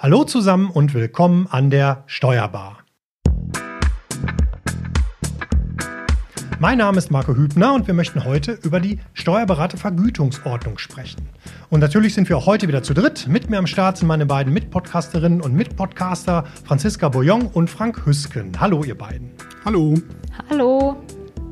Hallo 0.00 0.22
zusammen 0.22 0.70
und 0.70 0.94
willkommen 0.94 1.48
an 1.50 1.70
der 1.70 2.04
Steuerbar. 2.06 2.84
Mein 6.60 6.78
Name 6.78 6.98
ist 6.98 7.10
Marco 7.10 7.34
Hübner 7.34 7.74
und 7.74 7.88
wir 7.88 7.94
möchten 7.94 8.24
heute 8.24 8.52
über 8.62 8.78
die 8.78 9.00
Steuerberatervergütungsordnung 9.14 10.78
sprechen. 10.78 11.28
Und 11.68 11.80
natürlich 11.80 12.14
sind 12.14 12.28
wir 12.28 12.38
auch 12.38 12.46
heute 12.46 12.68
wieder 12.68 12.84
zu 12.84 12.94
dritt. 12.94 13.26
Mit 13.26 13.50
mir 13.50 13.58
am 13.58 13.66
Start 13.66 13.96
sind 13.96 14.06
meine 14.06 14.24
beiden 14.24 14.52
Mitpodcasterinnen 14.52 15.40
und 15.40 15.54
Mitpodcaster 15.54 16.44
Franziska 16.62 17.08
Boyong 17.08 17.48
und 17.48 17.68
Frank 17.68 18.06
Hüsken. 18.06 18.52
Hallo 18.60 18.84
ihr 18.84 18.96
beiden. 18.96 19.32
Hallo. 19.64 19.94
Hallo. 20.48 20.96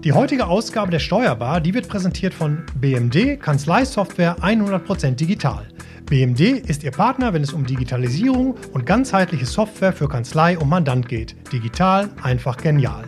Die 0.04 0.12
heutige 0.12 0.46
Ausgabe 0.46 0.92
der 0.92 1.00
Steuerbar, 1.00 1.60
die 1.60 1.74
wird 1.74 1.88
präsentiert 1.88 2.32
von 2.32 2.64
BMD, 2.76 3.40
Kanzleisoftware 3.40 4.36
100% 4.38 5.16
digital. 5.16 5.66
BMD 6.06 6.68
ist 6.68 6.84
Ihr 6.84 6.92
Partner, 6.92 7.32
wenn 7.32 7.42
es 7.42 7.52
um 7.52 7.66
Digitalisierung 7.66 8.54
und 8.72 8.86
ganzheitliche 8.86 9.44
Software 9.44 9.92
für 9.92 10.08
Kanzlei 10.08 10.56
und 10.56 10.68
Mandant 10.68 11.08
geht. 11.08 11.34
Digital, 11.52 12.08
einfach 12.22 12.56
genial. 12.58 13.04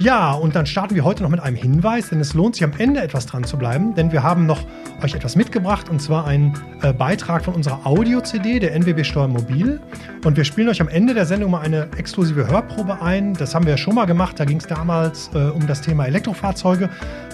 Ja, 0.00 0.32
und 0.32 0.56
dann 0.56 0.66
starten 0.66 0.96
wir 0.96 1.04
heute 1.04 1.22
noch 1.22 1.30
mit 1.30 1.40
einem 1.40 1.56
Hinweis, 1.56 2.08
denn 2.08 2.20
es 2.20 2.34
lohnt 2.34 2.56
sich 2.56 2.64
am 2.64 2.72
Ende 2.78 3.00
etwas 3.00 3.26
dran 3.26 3.44
zu 3.44 3.58
bleiben, 3.58 3.94
denn 3.94 4.10
wir 4.10 4.22
haben 4.22 4.46
noch 4.46 4.64
euch 5.02 5.14
etwas 5.14 5.36
mitgebracht 5.36 5.88
und 5.88 6.00
zwar 6.00 6.26
einen 6.26 6.54
äh, 6.82 6.92
Beitrag 6.92 7.44
von 7.44 7.54
unserer 7.54 7.86
Audio-CD 7.86 8.58
der 8.58 8.74
NWB 8.74 9.04
Steuer 9.04 9.28
Mobil. 9.28 9.78
Und 10.24 10.36
wir 10.36 10.44
spielen 10.44 10.68
euch 10.68 10.80
am 10.80 10.88
Ende 10.88 11.14
der 11.14 11.26
Sendung 11.26 11.52
mal 11.52 11.60
eine 11.60 11.90
exklusive 11.96 12.48
Hörprobe 12.48 13.02
ein. 13.02 13.34
Das 13.34 13.54
haben 13.54 13.66
wir 13.66 13.72
ja 13.72 13.76
schon 13.76 13.94
mal 13.94 14.06
gemacht. 14.06 14.40
Da 14.40 14.46
ging 14.46 14.56
es 14.56 14.66
damals 14.66 15.30
äh, 15.34 15.38
um 15.38 15.66
das 15.66 15.82
Thema 15.82 16.06
Elektrofahrzeuge, 16.06 16.88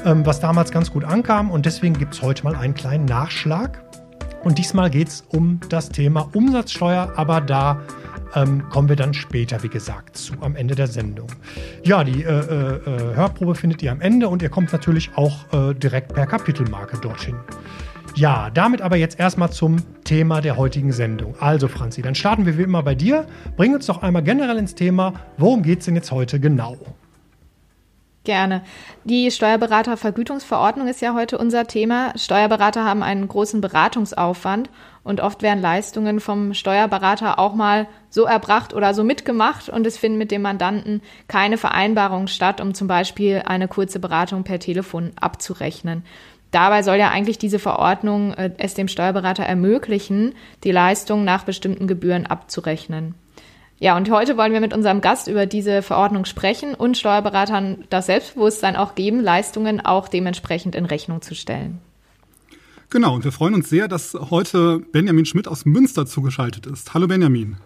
ähm, 0.04 0.26
was 0.26 0.40
damals 0.40 0.70
ganz 0.70 0.90
gut 0.90 1.04
ankam. 1.04 1.50
Und 1.50 1.66
deswegen 1.66 1.96
gibt 1.96 2.14
es 2.14 2.22
heute 2.22 2.42
mal 2.44 2.56
einen 2.56 2.74
kleinen 2.74 3.04
Nachschlag. 3.06 3.85
Und 4.46 4.58
diesmal 4.58 4.90
geht 4.90 5.08
es 5.08 5.24
um 5.32 5.58
das 5.70 5.88
Thema 5.88 6.30
Umsatzsteuer, 6.32 7.14
aber 7.16 7.40
da 7.40 7.80
ähm, 8.36 8.62
kommen 8.68 8.88
wir 8.88 8.94
dann 8.94 9.12
später, 9.12 9.64
wie 9.64 9.68
gesagt, 9.68 10.16
zu 10.16 10.34
am 10.40 10.54
Ende 10.54 10.76
der 10.76 10.86
Sendung. 10.86 11.26
Ja, 11.82 12.04
die 12.04 12.22
äh, 12.22 12.28
äh, 12.28 12.76
äh, 12.76 13.16
Hörprobe 13.16 13.56
findet 13.56 13.82
ihr 13.82 13.90
am 13.90 14.00
Ende 14.00 14.28
und 14.28 14.42
ihr 14.42 14.48
kommt 14.48 14.72
natürlich 14.72 15.10
auch 15.16 15.52
äh, 15.52 15.74
direkt 15.74 16.14
per 16.14 16.28
Kapitelmarke 16.28 16.96
dorthin. 16.98 17.34
Ja, 18.14 18.50
damit 18.50 18.82
aber 18.82 18.94
jetzt 18.94 19.18
erstmal 19.18 19.50
zum 19.50 19.78
Thema 20.04 20.40
der 20.40 20.56
heutigen 20.56 20.92
Sendung. 20.92 21.34
Also, 21.40 21.66
Franzi, 21.66 22.00
dann 22.00 22.14
starten 22.14 22.46
wir 22.46 22.56
wie 22.56 22.62
immer 22.62 22.84
bei 22.84 22.94
dir. 22.94 23.26
Bring 23.56 23.74
uns 23.74 23.86
doch 23.86 24.00
einmal 24.00 24.22
generell 24.22 24.58
ins 24.58 24.76
Thema, 24.76 25.12
worum 25.38 25.64
geht 25.64 25.80
es 25.80 25.86
denn 25.86 25.96
jetzt 25.96 26.12
heute 26.12 26.38
genau? 26.38 26.76
Gerne. 28.26 28.62
Die 29.04 29.30
Steuerberatervergütungsverordnung 29.30 30.88
ist 30.88 31.00
ja 31.00 31.14
heute 31.14 31.38
unser 31.38 31.68
Thema. 31.68 32.12
Steuerberater 32.18 32.84
haben 32.84 33.04
einen 33.04 33.28
großen 33.28 33.60
Beratungsaufwand 33.60 34.68
und 35.04 35.20
oft 35.20 35.42
werden 35.42 35.60
Leistungen 35.60 36.18
vom 36.18 36.52
Steuerberater 36.52 37.38
auch 37.38 37.54
mal 37.54 37.86
so 38.10 38.24
erbracht 38.24 38.74
oder 38.74 38.94
so 38.94 39.04
mitgemacht 39.04 39.68
und 39.68 39.86
es 39.86 39.96
finden 39.96 40.18
mit 40.18 40.32
dem 40.32 40.42
Mandanten 40.42 41.02
keine 41.28 41.56
Vereinbarungen 41.56 42.26
statt, 42.26 42.60
um 42.60 42.74
zum 42.74 42.88
Beispiel 42.88 43.44
eine 43.46 43.68
kurze 43.68 44.00
Beratung 44.00 44.42
per 44.42 44.58
Telefon 44.58 45.12
abzurechnen. 45.20 46.02
Dabei 46.50 46.82
soll 46.82 46.96
ja 46.96 47.10
eigentlich 47.10 47.38
diese 47.38 47.60
Verordnung 47.60 48.34
äh, 48.34 48.50
es 48.58 48.74
dem 48.74 48.88
Steuerberater 48.88 49.44
ermöglichen, 49.44 50.34
die 50.64 50.72
Leistung 50.72 51.22
nach 51.22 51.44
bestimmten 51.44 51.86
Gebühren 51.86 52.26
abzurechnen. 52.26 53.14
Ja, 53.78 53.96
und 53.96 54.10
heute 54.10 54.38
wollen 54.38 54.52
wir 54.52 54.60
mit 54.60 54.72
unserem 54.72 55.02
Gast 55.02 55.28
über 55.28 55.44
diese 55.44 55.82
Verordnung 55.82 56.24
sprechen 56.24 56.74
und 56.74 56.96
Steuerberatern 56.96 57.84
das 57.90 58.06
Selbstbewusstsein 58.06 58.74
auch 58.74 58.94
geben, 58.94 59.20
Leistungen 59.20 59.84
auch 59.84 60.08
dementsprechend 60.08 60.74
in 60.74 60.86
Rechnung 60.86 61.20
zu 61.20 61.34
stellen. 61.34 61.78
Genau, 62.88 63.14
und 63.14 63.24
wir 63.24 63.32
freuen 63.32 63.54
uns 63.54 63.68
sehr, 63.68 63.88
dass 63.88 64.14
heute 64.14 64.78
Benjamin 64.92 65.26
Schmidt 65.26 65.48
aus 65.48 65.66
Münster 65.66 66.06
zugeschaltet 66.06 66.66
ist. 66.66 66.94
Hallo 66.94 67.06
Benjamin. 67.06 67.56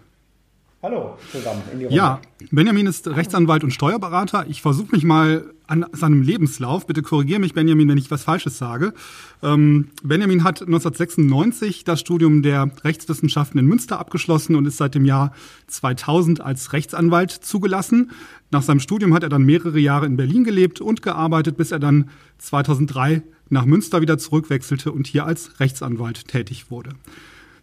Hallo 0.83 1.15
zusammen 1.31 1.61
in 1.71 1.77
die 1.77 1.85
Runde. 1.85 1.95
Ja, 1.95 2.19
Benjamin 2.49 2.87
ist 2.87 3.07
Rechtsanwalt 3.07 3.63
und 3.63 3.69
Steuerberater. 3.69 4.47
Ich 4.49 4.63
versuche 4.63 4.95
mich 4.95 5.03
mal 5.03 5.53
an 5.67 5.85
seinem 5.91 6.23
Lebenslauf. 6.23 6.87
Bitte 6.87 7.03
korrigiere 7.03 7.39
mich, 7.39 7.53
Benjamin, 7.53 7.87
wenn 7.87 7.99
ich 7.99 8.09
was 8.09 8.23
Falsches 8.23 8.57
sage. 8.57 8.95
Ähm, 9.43 9.89
Benjamin 10.01 10.43
hat 10.43 10.61
1996 10.61 11.83
das 11.83 11.99
Studium 11.99 12.41
der 12.41 12.71
Rechtswissenschaften 12.83 13.59
in 13.59 13.67
Münster 13.67 13.99
abgeschlossen 13.99 14.55
und 14.55 14.65
ist 14.65 14.77
seit 14.77 14.95
dem 14.95 15.05
Jahr 15.05 15.33
2000 15.67 16.41
als 16.41 16.73
Rechtsanwalt 16.73 17.29
zugelassen. 17.29 18.09
Nach 18.49 18.63
seinem 18.63 18.79
Studium 18.79 19.13
hat 19.13 19.21
er 19.21 19.29
dann 19.29 19.43
mehrere 19.43 19.79
Jahre 19.79 20.07
in 20.07 20.17
Berlin 20.17 20.43
gelebt 20.43 20.81
und 20.81 21.03
gearbeitet, 21.03 21.57
bis 21.57 21.71
er 21.71 21.79
dann 21.79 22.09
2003 22.39 23.21
nach 23.49 23.65
Münster 23.65 24.01
wieder 24.01 24.17
zurückwechselte 24.17 24.91
und 24.91 25.05
hier 25.05 25.27
als 25.27 25.59
Rechtsanwalt 25.59 26.27
tätig 26.27 26.71
wurde. 26.71 26.89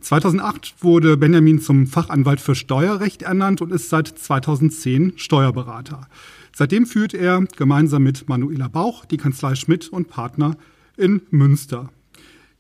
2008 0.00 0.76
wurde 0.80 1.16
Benjamin 1.16 1.60
zum 1.60 1.86
Fachanwalt 1.86 2.40
für 2.40 2.54
Steuerrecht 2.54 3.22
ernannt 3.22 3.60
und 3.60 3.72
ist 3.72 3.88
seit 3.88 4.06
2010 4.08 5.14
Steuerberater. 5.16 6.06
Seitdem 6.54 6.86
führt 6.86 7.14
er 7.14 7.44
gemeinsam 7.56 8.02
mit 8.02 8.28
Manuela 8.28 8.68
Bauch 8.68 9.04
die 9.04 9.16
Kanzlei 9.16 9.54
Schmidt 9.54 9.88
und 9.88 10.08
Partner 10.08 10.56
in 10.96 11.22
Münster. 11.30 11.90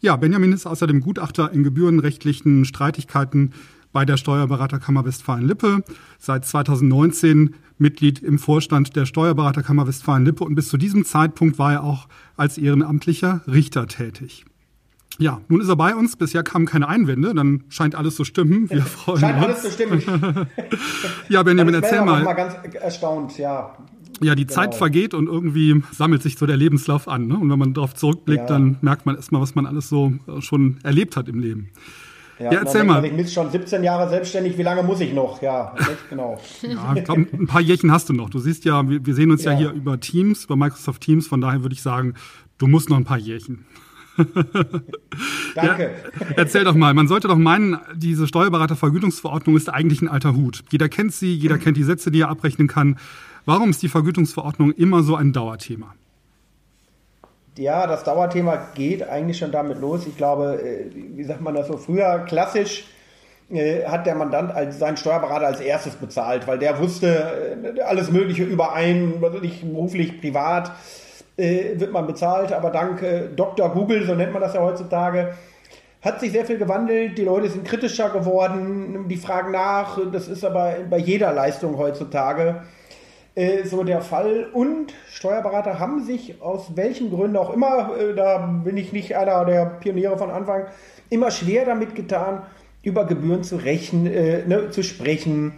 Ja, 0.00 0.16
Benjamin 0.16 0.52
ist 0.52 0.66
außerdem 0.66 1.00
Gutachter 1.00 1.52
in 1.52 1.64
gebührenrechtlichen 1.64 2.64
Streitigkeiten 2.64 3.52
bei 3.92 4.04
der 4.04 4.16
Steuerberaterkammer 4.16 5.04
Westfalen-Lippe, 5.04 5.82
seit 6.18 6.44
2019 6.44 7.54
Mitglied 7.78 8.20
im 8.20 8.38
Vorstand 8.38 8.94
der 8.96 9.06
Steuerberaterkammer 9.06 9.86
Westfalen-Lippe 9.86 10.44
und 10.44 10.54
bis 10.54 10.68
zu 10.68 10.76
diesem 10.76 11.04
Zeitpunkt 11.04 11.58
war 11.58 11.72
er 11.72 11.84
auch 11.84 12.08
als 12.36 12.58
ehrenamtlicher 12.58 13.42
Richter 13.46 13.86
tätig. 13.86 14.44
Ja, 15.18 15.40
nun 15.48 15.60
ist 15.60 15.68
er 15.68 15.76
bei 15.76 15.94
uns. 15.94 16.16
Bisher 16.16 16.42
kamen 16.42 16.66
keine 16.66 16.88
Einwände. 16.88 17.34
Dann 17.34 17.64
scheint 17.68 17.94
alles 17.94 18.14
zu 18.14 18.24
stimmen. 18.24 18.70
Wir 18.70 18.82
freuen 18.82 19.20
scheint 19.20 19.36
uns. 19.36 19.44
alles 19.44 19.62
zu 19.62 19.70
stimmen. 19.72 20.02
ja, 21.28 21.42
Benjamin, 21.42 21.74
erzähl 21.74 22.04
mal. 22.04 22.12
Ich 22.12 22.16
bin 22.18 22.24
mal 22.24 22.34
ganz 22.34 22.54
erstaunt, 22.74 23.38
ja. 23.38 23.74
Ja, 24.20 24.34
die 24.34 24.46
genau. 24.46 24.54
Zeit 24.54 24.74
vergeht 24.74 25.14
und 25.14 25.26
irgendwie 25.26 25.82
sammelt 25.92 26.22
sich 26.22 26.38
so 26.38 26.46
der 26.46 26.56
Lebenslauf 26.56 27.08
an. 27.08 27.26
Ne? 27.26 27.36
Und 27.36 27.50
wenn 27.50 27.58
man 27.58 27.74
darauf 27.74 27.94
zurückblickt, 27.94 28.42
ja. 28.42 28.46
dann 28.46 28.76
merkt 28.80 29.06
man 29.06 29.16
erstmal, 29.16 29.40
was 29.40 29.54
man 29.54 29.66
alles 29.66 29.88
so 29.88 30.12
äh, 30.26 30.40
schon 30.40 30.78
erlebt 30.82 31.16
hat 31.16 31.28
im 31.28 31.38
Leben. 31.40 31.70
Ja, 32.38 32.52
ja 32.52 32.60
erzähl 32.60 32.84
mal. 32.84 33.04
Ich 33.04 33.14
bin 33.14 33.26
schon 33.26 33.50
17 33.50 33.82
Jahre 33.82 34.08
selbstständig, 34.08 34.56
wie 34.58 34.62
lange 34.62 34.82
muss 34.82 35.00
ich 35.00 35.12
noch? 35.12 35.42
Ja, 35.42 35.74
genau. 36.08 36.40
ja, 36.62 36.94
ich 36.94 37.04
glaube, 37.04 37.26
ein 37.32 37.46
paar 37.46 37.60
Jährchen 37.60 37.90
hast 37.90 38.08
du 38.08 38.12
noch. 38.12 38.30
Du 38.30 38.38
siehst 38.38 38.64
ja, 38.64 38.88
wir, 38.88 39.04
wir 39.04 39.14
sehen 39.14 39.30
uns 39.30 39.44
ja. 39.44 39.52
ja 39.52 39.58
hier 39.58 39.72
über 39.72 39.98
Teams, 39.98 40.44
über 40.44 40.56
Microsoft 40.56 41.02
Teams. 41.02 41.26
Von 41.26 41.40
daher 41.40 41.62
würde 41.62 41.74
ich 41.74 41.82
sagen, 41.82 42.14
du 42.58 42.66
musst 42.66 42.90
noch 42.90 42.96
ein 42.96 43.04
paar 43.04 43.18
Jährchen. 43.18 43.66
Danke. 45.54 45.90
Ja, 46.20 46.26
erzähl 46.36 46.64
doch 46.64 46.74
mal, 46.74 46.92
man 46.94 47.08
sollte 47.08 47.28
doch 47.28 47.36
meinen, 47.36 47.78
diese 47.94 48.26
Steuerberatervergütungsverordnung 48.26 49.56
ist 49.56 49.68
eigentlich 49.68 50.02
ein 50.02 50.08
alter 50.08 50.34
Hut. 50.34 50.64
Jeder 50.70 50.88
kennt 50.88 51.12
sie, 51.12 51.34
jeder 51.34 51.58
kennt 51.58 51.76
die 51.76 51.84
Sätze, 51.84 52.10
die 52.10 52.22
er 52.22 52.28
abrechnen 52.28 52.66
kann. 52.66 52.98
Warum 53.44 53.70
ist 53.70 53.82
die 53.82 53.88
Vergütungsverordnung 53.88 54.72
immer 54.72 55.02
so 55.02 55.16
ein 55.16 55.32
Dauerthema? 55.32 55.94
Ja, 57.56 57.86
das 57.86 58.04
Dauerthema 58.04 58.68
geht 58.74 59.08
eigentlich 59.08 59.38
schon 59.38 59.52
damit 59.52 59.80
los. 59.80 60.06
Ich 60.06 60.16
glaube, 60.16 60.60
äh, 60.62 60.90
wie 61.16 61.24
sagt 61.24 61.40
man 61.40 61.54
das 61.54 61.68
so, 61.68 61.76
früher 61.76 62.20
klassisch 62.20 62.84
äh, 63.50 63.84
hat 63.84 64.06
der 64.06 64.14
Mandant 64.14 64.52
als, 64.52 64.78
seinen 64.78 64.96
Steuerberater 64.96 65.46
als 65.46 65.60
erstes 65.60 65.94
bezahlt, 65.94 66.46
weil 66.46 66.58
der 66.58 66.78
wusste 66.78 67.56
äh, 67.76 67.80
alles 67.80 68.10
Mögliche 68.10 68.44
über 68.44 68.74
einen, 68.74 69.20
nicht 69.40 69.62
beruflich, 69.62 70.20
privat 70.20 70.72
äh, 71.38 71.78
wird 71.80 71.92
man 71.92 72.06
bezahlt, 72.06 72.52
aber 72.52 72.70
dank 72.70 73.02
äh, 73.02 73.28
Dr. 73.34 73.70
Google, 73.70 74.04
so 74.04 74.14
nennt 74.14 74.32
man 74.32 74.42
das 74.42 74.54
ja 74.54 74.60
heutzutage, 74.60 75.34
hat 76.02 76.20
sich 76.20 76.32
sehr 76.32 76.44
viel 76.44 76.58
gewandelt. 76.58 77.16
Die 77.16 77.24
Leute 77.24 77.48
sind 77.48 77.64
kritischer 77.64 78.10
geworden, 78.10 79.06
die 79.08 79.16
fragen 79.16 79.52
nach. 79.52 79.98
Das 80.12 80.28
ist 80.28 80.44
aber 80.44 80.76
bei 80.88 80.98
jeder 80.98 81.32
Leistung 81.32 81.76
heutzutage 81.78 82.62
äh, 83.34 83.64
so 83.64 83.84
der 83.84 84.00
Fall. 84.00 84.48
Und 84.52 84.92
Steuerberater 85.10 85.78
haben 85.78 86.04
sich 86.04 86.42
aus 86.42 86.76
welchen 86.76 87.10
Gründen 87.10 87.36
auch 87.36 87.52
immer, 87.52 87.96
äh, 87.96 88.14
da 88.14 88.38
bin 88.38 88.76
ich 88.76 88.92
nicht 88.92 89.16
einer 89.16 89.44
der 89.44 89.64
Pioniere 89.66 90.18
von 90.18 90.30
Anfang, 90.30 90.66
immer 91.08 91.30
schwer 91.30 91.64
damit 91.64 91.94
getan, 91.94 92.42
über 92.82 93.06
Gebühren 93.06 93.44
zu 93.44 93.56
rechnen, 93.56 94.06
äh, 94.06 94.44
ne, 94.46 94.70
zu 94.70 94.82
sprechen 94.82 95.54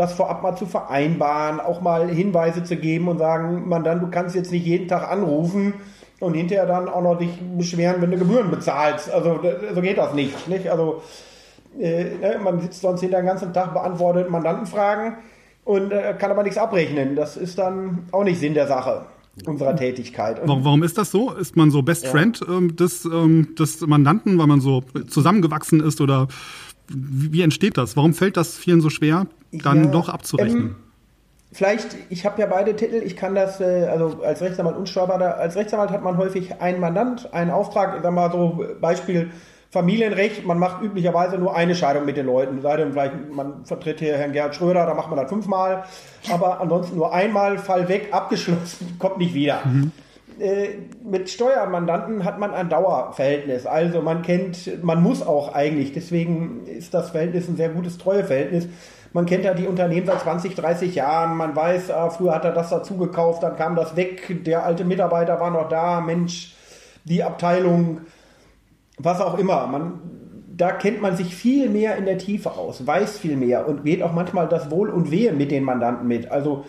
das 0.00 0.14
vorab 0.14 0.42
mal 0.42 0.56
zu 0.56 0.66
vereinbaren, 0.66 1.60
auch 1.60 1.80
mal 1.80 2.08
Hinweise 2.08 2.64
zu 2.64 2.76
geben 2.76 3.08
und 3.08 3.18
sagen, 3.18 3.68
man 3.68 3.84
dann, 3.84 4.00
du 4.00 4.08
kannst 4.08 4.34
jetzt 4.34 4.50
nicht 4.50 4.64
jeden 4.64 4.88
Tag 4.88 5.10
anrufen 5.10 5.74
und 6.20 6.34
hinterher 6.34 6.66
dann 6.66 6.88
auch 6.88 7.02
noch 7.02 7.18
dich 7.18 7.30
beschweren, 7.56 8.00
wenn 8.00 8.10
du 8.10 8.18
Gebühren 8.18 8.50
bezahlst. 8.50 9.10
Also 9.10 9.40
so 9.74 9.80
geht 9.80 9.98
das 9.98 10.14
nicht. 10.14 10.48
nicht? 10.48 10.68
Also 10.68 11.02
äh, 11.78 12.04
ne, 12.04 12.40
man 12.42 12.60
sitzt 12.60 12.80
sonst 12.80 13.00
hinter 13.00 13.18
den 13.18 13.26
ganzen 13.26 13.52
Tag, 13.52 13.74
beantwortet 13.74 14.30
Mandantenfragen 14.30 15.14
und 15.64 15.92
äh, 15.92 16.14
kann 16.18 16.30
aber 16.30 16.42
nichts 16.42 16.58
abrechnen. 16.58 17.16
Das 17.16 17.36
ist 17.36 17.58
dann 17.58 18.06
auch 18.12 18.24
nicht 18.24 18.40
Sinn 18.40 18.54
der 18.54 18.66
Sache 18.66 19.06
unserer 19.46 19.76
Tätigkeit. 19.76 20.40
Und 20.42 20.64
Warum 20.64 20.82
ist 20.82 20.98
das 20.98 21.10
so? 21.10 21.32
Ist 21.32 21.56
man 21.56 21.70
so 21.70 21.82
Best 21.82 22.04
ja. 22.04 22.10
Friend 22.10 22.40
ähm, 22.48 22.76
des, 22.76 23.04
ähm, 23.04 23.54
des 23.58 23.80
Mandanten, 23.86 24.38
weil 24.38 24.46
man 24.46 24.60
so 24.60 24.82
zusammengewachsen 25.08 25.80
ist 25.80 26.00
oder 26.00 26.28
wie, 26.90 27.32
wie 27.32 27.42
entsteht 27.42 27.76
das? 27.76 27.96
Warum 27.96 28.14
fällt 28.14 28.36
das 28.36 28.56
vielen 28.56 28.80
so 28.80 28.90
schwer, 28.90 29.26
dann 29.52 29.84
ja, 29.84 29.90
doch 29.90 30.08
abzurechnen? 30.08 30.62
Ähm, 30.62 30.76
vielleicht, 31.52 31.96
ich 32.08 32.26
habe 32.26 32.40
ja 32.40 32.46
beide 32.46 32.74
Titel, 32.76 32.96
ich 32.96 33.16
kann 33.16 33.34
das, 33.34 33.60
äh, 33.60 33.86
also 33.90 34.22
als 34.22 34.40
Rechtsanwalt 34.40 34.76
und 34.76 34.88
Steuerberater, 34.88 35.36
als 35.36 35.56
Rechtsanwalt 35.56 35.90
hat 35.90 36.02
man 36.02 36.16
häufig 36.16 36.60
einen 36.60 36.80
Mandant, 36.80 37.32
einen 37.32 37.50
Auftrag, 37.50 37.96
ich 37.96 38.02
sag 38.02 38.12
mal 38.12 38.30
so, 38.30 38.64
Beispiel 38.80 39.30
Familienrecht, 39.70 40.44
man 40.44 40.58
macht 40.58 40.82
üblicherweise 40.82 41.38
nur 41.38 41.54
eine 41.54 41.76
Scheidung 41.76 42.04
mit 42.04 42.16
den 42.16 42.26
Leuten. 42.26 42.60
Sei 42.60 42.76
denn 42.76 42.92
vielleicht, 42.92 43.30
man 43.32 43.64
vertritt 43.64 44.00
hier 44.00 44.16
Herrn 44.16 44.32
Gerhard 44.32 44.56
Schröder, 44.56 44.84
da 44.84 44.94
macht 44.94 45.08
man 45.10 45.18
das 45.18 45.28
fünfmal. 45.28 45.84
Aber 46.28 46.60
ansonsten 46.60 46.96
nur 46.96 47.14
einmal, 47.14 47.56
Fall 47.56 47.88
weg, 47.88 48.08
abgeschlossen, 48.10 48.96
kommt 48.98 49.18
nicht 49.18 49.32
wieder. 49.32 49.60
Mhm. 49.64 49.92
Äh, 50.40 50.68
mit 51.04 51.28
Steuermandanten 51.28 52.24
hat 52.24 52.38
man 52.38 52.52
ein 52.52 52.68
Dauerverhältnis. 52.68 53.66
Also 53.66 54.00
man 54.00 54.22
kennt, 54.22 54.82
man 54.82 55.02
muss 55.02 55.26
auch 55.26 55.54
eigentlich, 55.54 55.92
deswegen 55.92 56.66
ist 56.66 56.94
das 56.94 57.10
Verhältnis 57.10 57.48
ein 57.48 57.56
sehr 57.56 57.68
gutes 57.68 57.98
Treueverhältnis. 57.98 58.66
Man 59.12 59.26
kennt 59.26 59.44
ja 59.44 59.54
die 59.54 59.66
Unternehmen 59.66 60.06
seit 60.06 60.20
20, 60.20 60.54
30 60.54 60.94
Jahren. 60.94 61.36
Man 61.36 61.54
weiß, 61.54 61.90
ah, 61.90 62.10
früher 62.10 62.34
hat 62.34 62.44
er 62.44 62.52
das 62.52 62.70
dazu 62.70 62.96
gekauft, 62.96 63.42
dann 63.42 63.56
kam 63.56 63.76
das 63.76 63.96
weg. 63.96 64.44
Der 64.44 64.64
alte 64.64 64.84
Mitarbeiter 64.84 65.38
war 65.40 65.50
noch 65.50 65.68
da. 65.68 66.00
Mensch, 66.00 66.54
die 67.04 67.22
Abteilung 67.22 68.02
was 69.04 69.20
auch 69.20 69.38
immer. 69.38 69.66
Man, 69.66 70.00
da 70.56 70.72
kennt 70.72 71.00
man 71.00 71.16
sich 71.16 71.34
viel 71.34 71.68
mehr 71.68 71.96
in 71.96 72.04
der 72.04 72.18
Tiefe 72.18 72.52
aus, 72.52 72.86
weiß 72.86 73.18
viel 73.18 73.36
mehr 73.36 73.66
und 73.66 73.84
geht 73.84 74.02
auch 74.02 74.12
manchmal 74.12 74.48
das 74.48 74.70
Wohl 74.70 74.90
und 74.90 75.10
Wehe 75.10 75.32
mit 75.32 75.50
den 75.50 75.64
Mandanten 75.64 76.06
mit. 76.06 76.30
Also, 76.30 76.64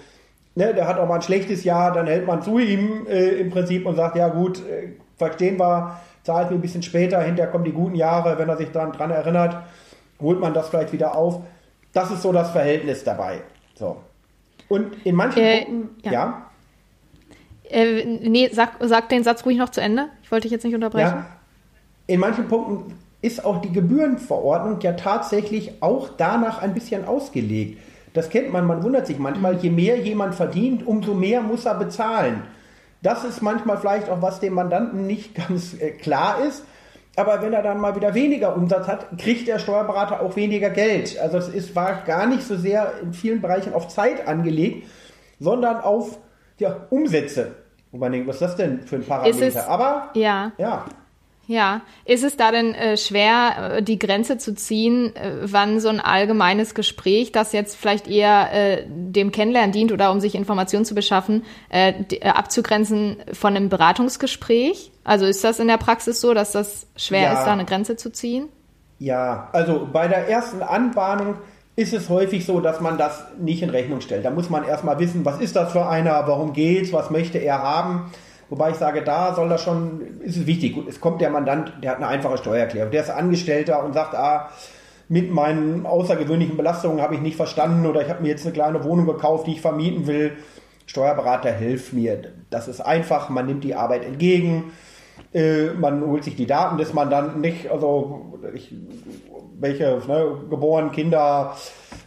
ne, 0.56 0.74
der 0.74 0.88
hat 0.88 0.98
auch 0.98 1.07
mal 1.07 1.15
ein 1.15 1.21
schlechtes 1.21 1.63
Jahr, 1.63 1.92
dann 1.94 2.07
hält 2.07 2.25
man 2.25 2.42
zu 2.42 2.59
ihm 2.59 3.07
äh, 3.07 3.39
im 3.39 3.50
Prinzip 3.50 3.86
und 3.86 3.95
sagt, 3.95 4.15
ja 4.15 4.30
gut, 4.30 4.59
äh, 4.59 4.94
verstehen 5.18 5.59
wir, 5.59 6.00
zahlt 6.24 6.50
mir 6.50 6.57
ein 6.57 6.62
bisschen 6.62 6.83
später, 6.83 7.21
hinterher 7.21 7.51
kommen 7.51 7.63
die 7.63 7.71
guten 7.71 7.95
Jahre, 7.95 8.38
wenn 8.38 8.50
er 8.50 8.57
sich 8.57 8.71
dann 8.71 8.92
dran 8.92 9.12
erinnert, 9.12 9.57
holt 10.19 10.39
man 10.39 10.53
das 10.53 10.69
vielleicht 10.69 10.94
wieder 10.94 11.15
auf. 11.15 11.42
Das 11.94 12.12
ist 12.12 12.21
so 12.21 12.31
das 12.31 12.51
Verhältnis 12.51 13.03
dabei. 13.03 13.42
So. 13.75 13.98
Und 14.69 15.06
in 15.06 15.15
manchen 15.15 15.44
äh, 15.44 15.65
Punkten, 15.65 15.89
ja. 16.03 16.12
ja? 16.12 16.51
Äh, 17.69 18.06
nee, 18.06 18.50
sag, 18.51 18.77
sag 18.81 19.09
den 19.09 19.24
Satz 19.24 19.45
ruhig 19.45 19.57
noch 19.57 19.69
zu 19.69 19.81
Ende. 19.81 20.09
Ich 20.24 20.31
wollte 20.31 20.44
dich 20.44 20.51
jetzt 20.51 20.63
nicht 20.63 20.75
unterbrechen. 20.75 21.18
Ja, 21.18 21.25
in 22.07 22.19
manchen 22.19 22.48
Punkten 22.48 22.98
ist 23.21 23.45
auch 23.45 23.62
die 23.62 23.71
Gebührenverordnung 23.71 24.80
ja 24.81 24.94
tatsächlich 24.94 25.81
auch 25.81 26.09
danach 26.18 26.62
ein 26.62 26.74
bisschen 26.74 27.06
ausgelegt. 27.06 27.80
Das 28.13 28.30
kennt 28.30 28.52
man, 28.52 28.66
man 28.66 28.84
wundert 28.84 29.08
sich 29.08 29.19
manchmal, 29.19 29.56
je 29.56 29.69
mehr 29.69 29.98
jemand 29.98 30.36
verdient, 30.36 30.86
umso 30.86 31.13
mehr 31.13 31.42
muss 31.42 31.66
er 31.66 31.75
bezahlen. 31.75 32.44
Das 33.02 33.24
ist 33.24 33.42
manchmal 33.42 33.78
vielleicht 33.78 34.10
auch, 34.10 34.22
was 34.22 34.40
dem 34.40 34.54
Mandanten 34.54 35.08
nicht 35.08 35.36
ganz 35.48 35.74
äh, 35.80 35.92
klar 35.92 36.44
ist. 36.46 36.66
Aber 37.16 37.42
wenn 37.42 37.52
er 37.52 37.62
dann 37.62 37.80
mal 37.80 37.96
wieder 37.96 38.13
weniger 38.13 38.56
Umsatz 38.56 38.88
hat, 38.88 39.18
kriegt 39.18 39.48
der 39.48 39.60
Steuerberater 39.60 40.22
auch 40.22 40.36
weniger 40.38 40.69
Geld. 40.69 41.19
Also 41.19 41.38
es 41.38 41.50
ist, 41.50 41.75
war 41.75 42.04
gar 42.06 42.25
nicht 42.25 42.44
so 42.44 42.56
sehr 42.56 42.94
in 43.02 43.13
vielen 43.13 43.42
Bereichen 43.42 43.74
auf 43.74 43.90
Zeit 43.90 44.28
angelegt, 44.28 44.88
sondern 45.40 45.81
auf 45.81 46.19
ja, 46.58 46.88
Umsätze. 46.90 47.56
Wo 47.92 47.98
man 47.98 48.13
denkt, 48.13 48.28
was 48.30 48.36
ist 48.36 48.42
das 48.42 48.56
denn 48.56 48.81
für 48.84 48.96
ein 48.96 49.06
Parameter? 49.06 49.46
Es, 49.46 49.58
Aber 49.58 50.10
ja. 50.13 50.54
ja. 50.58 50.86
Ja, 51.48 51.82
ist 52.06 52.24
es 52.24 52.38
da 52.38 52.52
denn 52.52 52.74
äh, 52.74 52.98
schwer, 52.98 53.76
äh, 53.78 53.84
die 53.84 54.00
Grenze 54.00 54.38
zu 54.38 54.56
ziehen, 54.56 55.16
äh, 55.16 55.32
wann 55.42 55.80
so 55.80 55.90
ein 55.90 56.00
allgemeines 56.00 56.76
Gespräch, 56.76 57.32
das 57.32 57.52
jetzt 57.52 57.76
vielleicht 57.76 58.08
eher 58.08 58.54
äh, 58.54 58.86
dem 58.88 59.32
Kennenlernen 59.32 59.72
dient 59.72 59.92
oder 59.92 60.12
um 60.12 60.22
sich 60.22 60.36
Informationen 60.36 60.86
zu 60.86 60.96
beschaffen, 60.96 61.44
äh, 61.70 61.94
äh, 62.10 62.30
abzugrenzen 62.30 63.18
von 63.34 63.56
einem 63.56 63.70
Beratungsgespräch? 63.70 64.92
Also 65.04 65.26
ist 65.26 65.44
das 65.44 65.60
in 65.60 65.68
der 65.68 65.78
Praxis 65.78 66.22
so, 66.22 66.34
dass 66.34 66.52
das 66.52 66.88
schwer 66.96 67.24
ja. 67.24 67.34
ist, 67.34 67.46
da 67.46 67.54
eine 67.54 67.66
Grenze 67.66 67.98
zu 67.98 68.12
ziehen? 68.12 68.48
Ja, 69.00 69.50
also 69.52 69.90
bei 69.92 70.08
der 70.08 70.30
ersten 70.30 70.62
Anbahnung 70.62 71.36
ist 71.76 71.94
es 71.94 72.10
häufig 72.10 72.46
so, 72.46 72.60
dass 72.60 72.80
man 72.82 72.98
das 72.98 73.26
nicht 73.40 73.64
in 73.64 73.72
Rechnung 73.72 74.02
stellt. 74.02 74.24
Da 74.26 74.30
muss 74.30 74.50
man 74.50 74.64
erstmal 74.64 75.00
wissen, 75.00 75.26
was 75.26 75.40
ist 75.40 75.56
das 75.56 75.72
für 75.72 75.88
einer, 75.88 76.28
warum 76.28 76.54
geht's, 76.54 76.94
was 76.94 77.10
möchte 77.10 77.40
er 77.40 77.64
haben. 77.64 78.12
Wobei 78.51 78.71
ich 78.71 78.75
sage, 78.75 79.01
da 79.01 79.33
soll 79.33 79.48
das 79.48 79.63
schon, 79.63 80.01
ist 80.19 80.36
es 80.36 80.45
wichtig. 80.45 80.75
Es 80.86 81.00
kommt 81.00 81.21
der 81.21 81.30
Mandant, 81.30 81.71
der 81.81 81.92
hat 81.92 81.98
eine 81.98 82.07
einfache 82.07 82.38
Steuererklärung. 82.38 82.92
Der 82.92 83.01
ist 83.01 83.09
Angestellter 83.09 83.81
und 83.81 83.94
sagt, 83.94 84.13
ah, 84.13 84.50
mit 85.07 85.31
meinen 85.31 85.86
außergewöhnlichen 85.86 86.57
Belastungen 86.57 87.01
habe 87.01 87.15
ich 87.15 87.21
nicht 87.21 87.38
verstanden 87.38 87.86
oder 87.86 88.01
ich 88.01 88.09
habe 88.09 88.21
mir 88.21 88.27
jetzt 88.27 88.45
eine 88.45 88.53
kleine 88.53 88.83
Wohnung 88.83 89.06
gekauft, 89.06 89.48
die 89.48 89.53
ich 89.53 89.62
vermieten 89.62 90.06
will. 90.06 90.33
Steuerberater, 90.86 91.53
hilf 91.53 91.94
mir. 91.94 92.24
Das 92.50 92.68
ist 92.68 92.81
einfach, 92.81 93.30
man 93.30 93.45
nimmt 93.45 93.63
die 93.63 93.74
Arbeit 93.74 94.03
entgegen, 94.03 94.74
äh, 95.33 95.68
man 95.68 96.06
holt 96.06 96.25
sich 96.25 96.36
die 96.36 96.45
Daten 96.45 96.77
des 96.77 96.94
Mandanten 96.94 97.39
nicht, 97.39 97.71
also 97.71 98.38
ich, 98.53 98.75
welche, 99.57 100.01
ne, 100.09 100.36
geboren, 100.50 100.92
Kinder, 100.92 101.56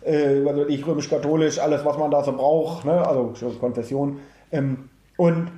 äh, 0.04 0.46
also 0.46 0.68
ich 0.68 0.86
römisch-katholisch, 0.86 1.58
alles, 1.58 1.86
was 1.86 1.96
man 1.96 2.10
da 2.10 2.22
so 2.22 2.32
braucht, 2.32 2.84
ne, 2.84 3.06
also 3.06 3.32
Konfession. 3.58 4.18
Ähm, 4.52 4.90
und 5.16 5.48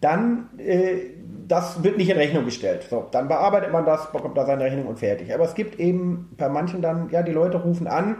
dann 0.00 0.50
äh, 0.58 1.18
das 1.48 1.82
wird 1.82 1.96
nicht 1.96 2.10
in 2.10 2.16
Rechnung 2.16 2.44
gestellt. 2.44 2.86
So, 2.88 3.06
dann 3.10 3.26
bearbeitet 3.26 3.72
man 3.72 3.84
das, 3.84 4.12
bekommt 4.12 4.36
da 4.36 4.44
seine 4.46 4.64
Rechnung 4.64 4.86
und 4.86 4.98
fertig. 4.98 5.32
Aber 5.34 5.44
es 5.44 5.54
gibt 5.54 5.80
eben 5.80 6.34
bei 6.36 6.48
manchen 6.48 6.82
dann, 6.82 7.08
ja, 7.10 7.22
die 7.22 7.32
Leute 7.32 7.56
rufen 7.56 7.86
an 7.86 8.16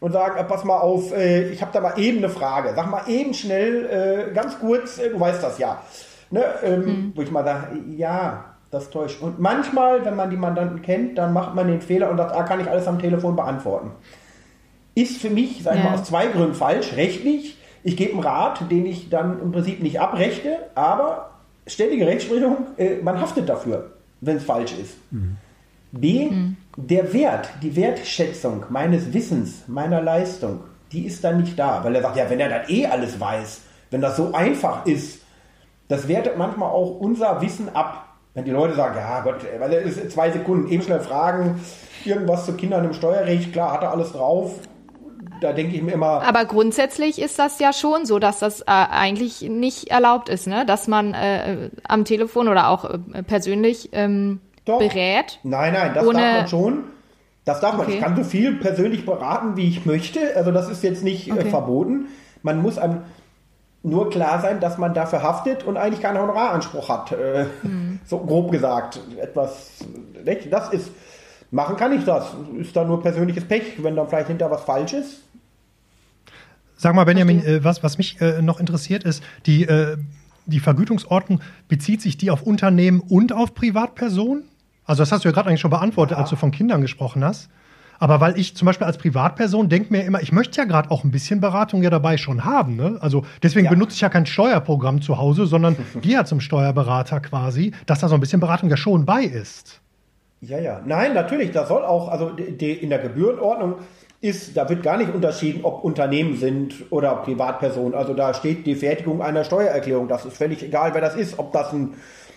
und 0.00 0.12
sagen, 0.12 0.38
äh, 0.38 0.44
pass 0.44 0.64
mal 0.64 0.78
auf, 0.78 1.12
äh, 1.12 1.50
ich 1.50 1.60
habe 1.60 1.72
da 1.72 1.80
mal 1.80 1.98
eben 1.98 2.18
eine 2.18 2.28
Frage. 2.28 2.72
Sag 2.74 2.88
mal 2.88 3.02
eben 3.08 3.34
schnell, 3.34 4.28
äh, 4.30 4.32
ganz 4.32 4.58
kurz, 4.60 4.98
äh, 4.98 5.10
du 5.10 5.18
weißt 5.18 5.42
das 5.42 5.58
ja. 5.58 5.82
Ne? 6.30 6.44
Ähm, 6.62 6.80
mhm. 6.80 7.12
Wo 7.16 7.22
ich 7.22 7.30
mal 7.30 7.44
sage, 7.44 7.78
ja, 7.96 8.54
das 8.70 8.90
täuscht. 8.90 9.20
Und 9.22 9.38
manchmal, 9.40 10.04
wenn 10.04 10.14
man 10.14 10.30
die 10.30 10.36
Mandanten 10.36 10.82
kennt, 10.82 11.18
dann 11.18 11.32
macht 11.32 11.54
man 11.54 11.66
den 11.66 11.80
Fehler 11.80 12.10
und 12.10 12.18
sagt, 12.18 12.32
ah, 12.32 12.42
kann 12.44 12.60
ich 12.60 12.68
alles 12.68 12.86
am 12.86 12.98
Telefon 12.98 13.34
beantworten. 13.34 13.92
Ist 14.94 15.20
für 15.20 15.30
mich, 15.30 15.62
sag 15.62 15.76
ich 15.76 15.82
ja. 15.82 15.90
mal, 15.90 15.94
aus 15.94 16.04
zwei 16.04 16.26
Gründen 16.26 16.54
falsch. 16.54 16.94
Rechtlich 16.94 17.56
ich 17.82 17.96
gebe 17.96 18.12
einen 18.12 18.22
Rat, 18.22 18.70
den 18.70 18.86
ich 18.86 19.08
dann 19.08 19.40
im 19.40 19.52
Prinzip 19.52 19.82
nicht 19.82 20.00
abrechte, 20.00 20.58
aber 20.74 21.30
ständige 21.66 22.06
Rechtsprechung, 22.06 22.56
äh, 22.76 22.96
man 22.96 23.20
haftet 23.20 23.48
dafür, 23.48 23.92
wenn 24.20 24.36
es 24.36 24.44
falsch 24.44 24.72
ist. 24.72 24.96
Mhm. 25.10 25.36
B, 25.92 26.26
mhm. 26.26 26.56
der 26.76 27.12
Wert, 27.12 27.48
die 27.62 27.74
Wertschätzung 27.74 28.64
meines 28.68 29.12
Wissens, 29.12 29.64
meiner 29.68 30.02
Leistung, 30.02 30.60
die 30.92 31.06
ist 31.06 31.22
dann 31.24 31.40
nicht 31.40 31.58
da, 31.58 31.82
weil 31.84 31.94
er 31.94 32.02
sagt, 32.02 32.16
ja, 32.16 32.28
wenn 32.28 32.40
er 32.40 32.48
dann 32.48 32.68
eh 32.68 32.86
alles 32.86 33.18
weiß, 33.18 33.60
wenn 33.90 34.00
das 34.00 34.16
so 34.16 34.32
einfach 34.32 34.84
ist, 34.86 35.20
das 35.88 36.08
wertet 36.08 36.36
manchmal 36.36 36.70
auch 36.70 37.00
unser 37.00 37.40
Wissen 37.40 37.74
ab. 37.74 38.04
Wenn 38.34 38.44
die 38.44 38.50
Leute 38.50 38.74
sagen, 38.74 38.96
ja 38.96 39.20
Gott, 39.20 39.44
weil 39.58 39.72
es 39.72 39.96
ist 39.96 40.12
zwei 40.12 40.30
Sekunden, 40.30 40.68
eben 40.70 40.82
schnell 40.82 41.00
fragen, 41.00 41.60
irgendwas 42.04 42.44
zu 42.44 42.52
Kindern 42.52 42.84
im 42.84 42.92
Steuerrecht, 42.92 43.52
klar, 43.52 43.72
hat 43.72 43.82
er 43.82 43.90
alles 43.90 44.12
drauf, 44.12 44.52
da 45.40 45.52
denke 45.52 45.76
ich 45.76 45.82
mir 45.82 45.92
immer. 45.92 46.22
Aber 46.22 46.44
grundsätzlich 46.44 47.20
ist 47.20 47.38
das 47.38 47.58
ja 47.58 47.72
schon 47.72 48.06
so, 48.06 48.18
dass 48.18 48.38
das 48.40 48.62
äh, 48.62 48.64
eigentlich 48.66 49.42
nicht 49.42 49.90
erlaubt 49.90 50.28
ist, 50.28 50.46
ne? 50.46 50.64
Dass 50.66 50.88
man 50.88 51.14
äh, 51.14 51.70
am 51.86 52.04
Telefon 52.04 52.48
oder 52.48 52.68
auch 52.68 52.84
äh, 52.84 53.22
persönlich 53.22 53.90
ähm, 53.92 54.40
Doch. 54.64 54.78
berät. 54.78 55.40
Nein, 55.42 55.72
nein, 55.72 55.92
das 55.94 56.06
ohne... 56.06 56.20
darf 56.20 56.32
man 56.32 56.48
schon. 56.48 56.84
Das 57.44 57.60
darf 57.60 57.74
okay. 57.78 57.82
man. 57.82 57.92
Ich 57.92 58.00
kann 58.00 58.16
so 58.16 58.24
viel 58.24 58.56
persönlich 58.56 59.06
beraten, 59.06 59.56
wie 59.56 59.68
ich 59.68 59.86
möchte. 59.86 60.36
Also 60.36 60.52
das 60.52 60.68
ist 60.68 60.82
jetzt 60.82 61.02
nicht 61.02 61.28
äh, 61.28 61.32
okay. 61.32 61.50
verboten. 61.50 62.08
Man 62.42 62.60
muss 62.60 62.78
einem 62.78 63.02
nur 63.82 64.10
klar 64.10 64.40
sein, 64.40 64.60
dass 64.60 64.78
man 64.78 64.94
dafür 64.94 65.22
haftet 65.22 65.64
und 65.64 65.76
eigentlich 65.76 66.02
keinen 66.02 66.18
Honoraranspruch 66.18 66.88
hat. 66.88 67.12
Äh, 67.12 67.46
mhm. 67.62 68.00
So 68.04 68.18
grob 68.18 68.50
gesagt. 68.50 69.00
Etwas, 69.20 69.84
das 70.50 70.72
ist, 70.72 70.90
machen 71.50 71.76
kann 71.76 71.92
ich 71.92 72.04
das. 72.04 72.26
Ist 72.58 72.76
da 72.76 72.84
nur 72.84 73.02
persönliches 73.02 73.46
Pech, 73.46 73.82
wenn 73.82 73.96
dann 73.96 74.08
vielleicht 74.08 74.28
hinter 74.28 74.50
was 74.50 74.62
falsch 74.62 74.92
ist. 74.92 75.22
Sag 76.80 76.94
mal, 76.94 77.04
Benjamin, 77.04 77.44
äh, 77.44 77.64
was, 77.64 77.82
was 77.82 77.98
mich 77.98 78.20
äh, 78.20 78.40
noch 78.40 78.60
interessiert 78.60 79.02
ist, 79.02 79.22
die, 79.46 79.64
äh, 79.64 79.96
die 80.46 80.60
Vergütungsordnung, 80.60 81.40
bezieht 81.66 82.00
sich 82.00 82.16
die 82.16 82.30
auf 82.30 82.42
Unternehmen 82.42 83.00
und 83.00 83.32
auf 83.32 83.52
Privatpersonen? 83.52 84.44
Also 84.84 85.02
das 85.02 85.10
hast 85.10 85.24
du 85.24 85.28
ja 85.28 85.32
gerade 85.32 85.48
eigentlich 85.48 85.60
schon 85.60 85.72
beantwortet, 85.72 86.16
ja. 86.16 86.22
als 86.22 86.30
du 86.30 86.36
von 86.36 86.52
Kindern 86.52 86.80
gesprochen 86.80 87.24
hast. 87.24 87.50
Aber 87.98 88.20
weil 88.20 88.38
ich 88.38 88.54
zum 88.54 88.66
Beispiel 88.66 88.86
als 88.86 88.96
Privatperson 88.96 89.68
denke 89.68 89.92
mir 89.92 90.04
immer, 90.04 90.22
ich 90.22 90.30
möchte 90.30 90.60
ja 90.60 90.66
gerade 90.66 90.92
auch 90.92 91.02
ein 91.02 91.10
bisschen 91.10 91.40
Beratung 91.40 91.82
ja 91.82 91.90
dabei 91.90 92.16
schon 92.16 92.44
haben. 92.44 92.76
Ne? 92.76 92.96
Also 93.00 93.24
deswegen 93.42 93.64
ja. 93.64 93.72
benutze 93.72 93.94
ich 93.94 94.00
ja 94.00 94.08
kein 94.08 94.24
Steuerprogramm 94.24 95.02
zu 95.02 95.18
Hause, 95.18 95.46
sondern 95.46 95.76
gehe 96.00 96.12
ja 96.12 96.24
zum 96.24 96.40
Steuerberater 96.40 97.18
quasi, 97.18 97.72
dass 97.86 97.98
da 97.98 98.08
so 98.08 98.14
ein 98.14 98.20
bisschen 98.20 98.38
Beratung 98.38 98.70
ja 98.70 98.76
schon 98.76 99.04
bei 99.04 99.24
ist. 99.24 99.80
Ja, 100.40 100.60
ja. 100.60 100.80
Nein, 100.86 101.14
natürlich, 101.14 101.50
da 101.50 101.66
soll 101.66 101.82
auch, 101.82 102.08
also 102.08 102.30
die, 102.30 102.70
in 102.70 102.90
der 102.90 103.00
Gebührenordnung 103.00 103.74
ist, 104.20 104.56
da 104.56 104.68
wird 104.68 104.82
gar 104.82 104.96
nicht 104.96 105.14
unterschieden, 105.14 105.64
ob 105.64 105.84
Unternehmen 105.84 106.36
sind 106.36 106.74
oder 106.90 107.14
Privatpersonen. 107.16 107.94
Also 107.94 108.14
da 108.14 108.34
steht 108.34 108.66
die 108.66 108.74
Fertigung 108.74 109.22
einer 109.22 109.44
Steuererklärung. 109.44 110.08
Das 110.08 110.24
ist 110.24 110.36
völlig 110.36 110.62
egal, 110.62 110.92
wer 110.94 111.00
das 111.00 111.14
ist. 111.14 111.38
Ob 111.38 111.52
das 111.52 111.72
ein, 111.72 111.94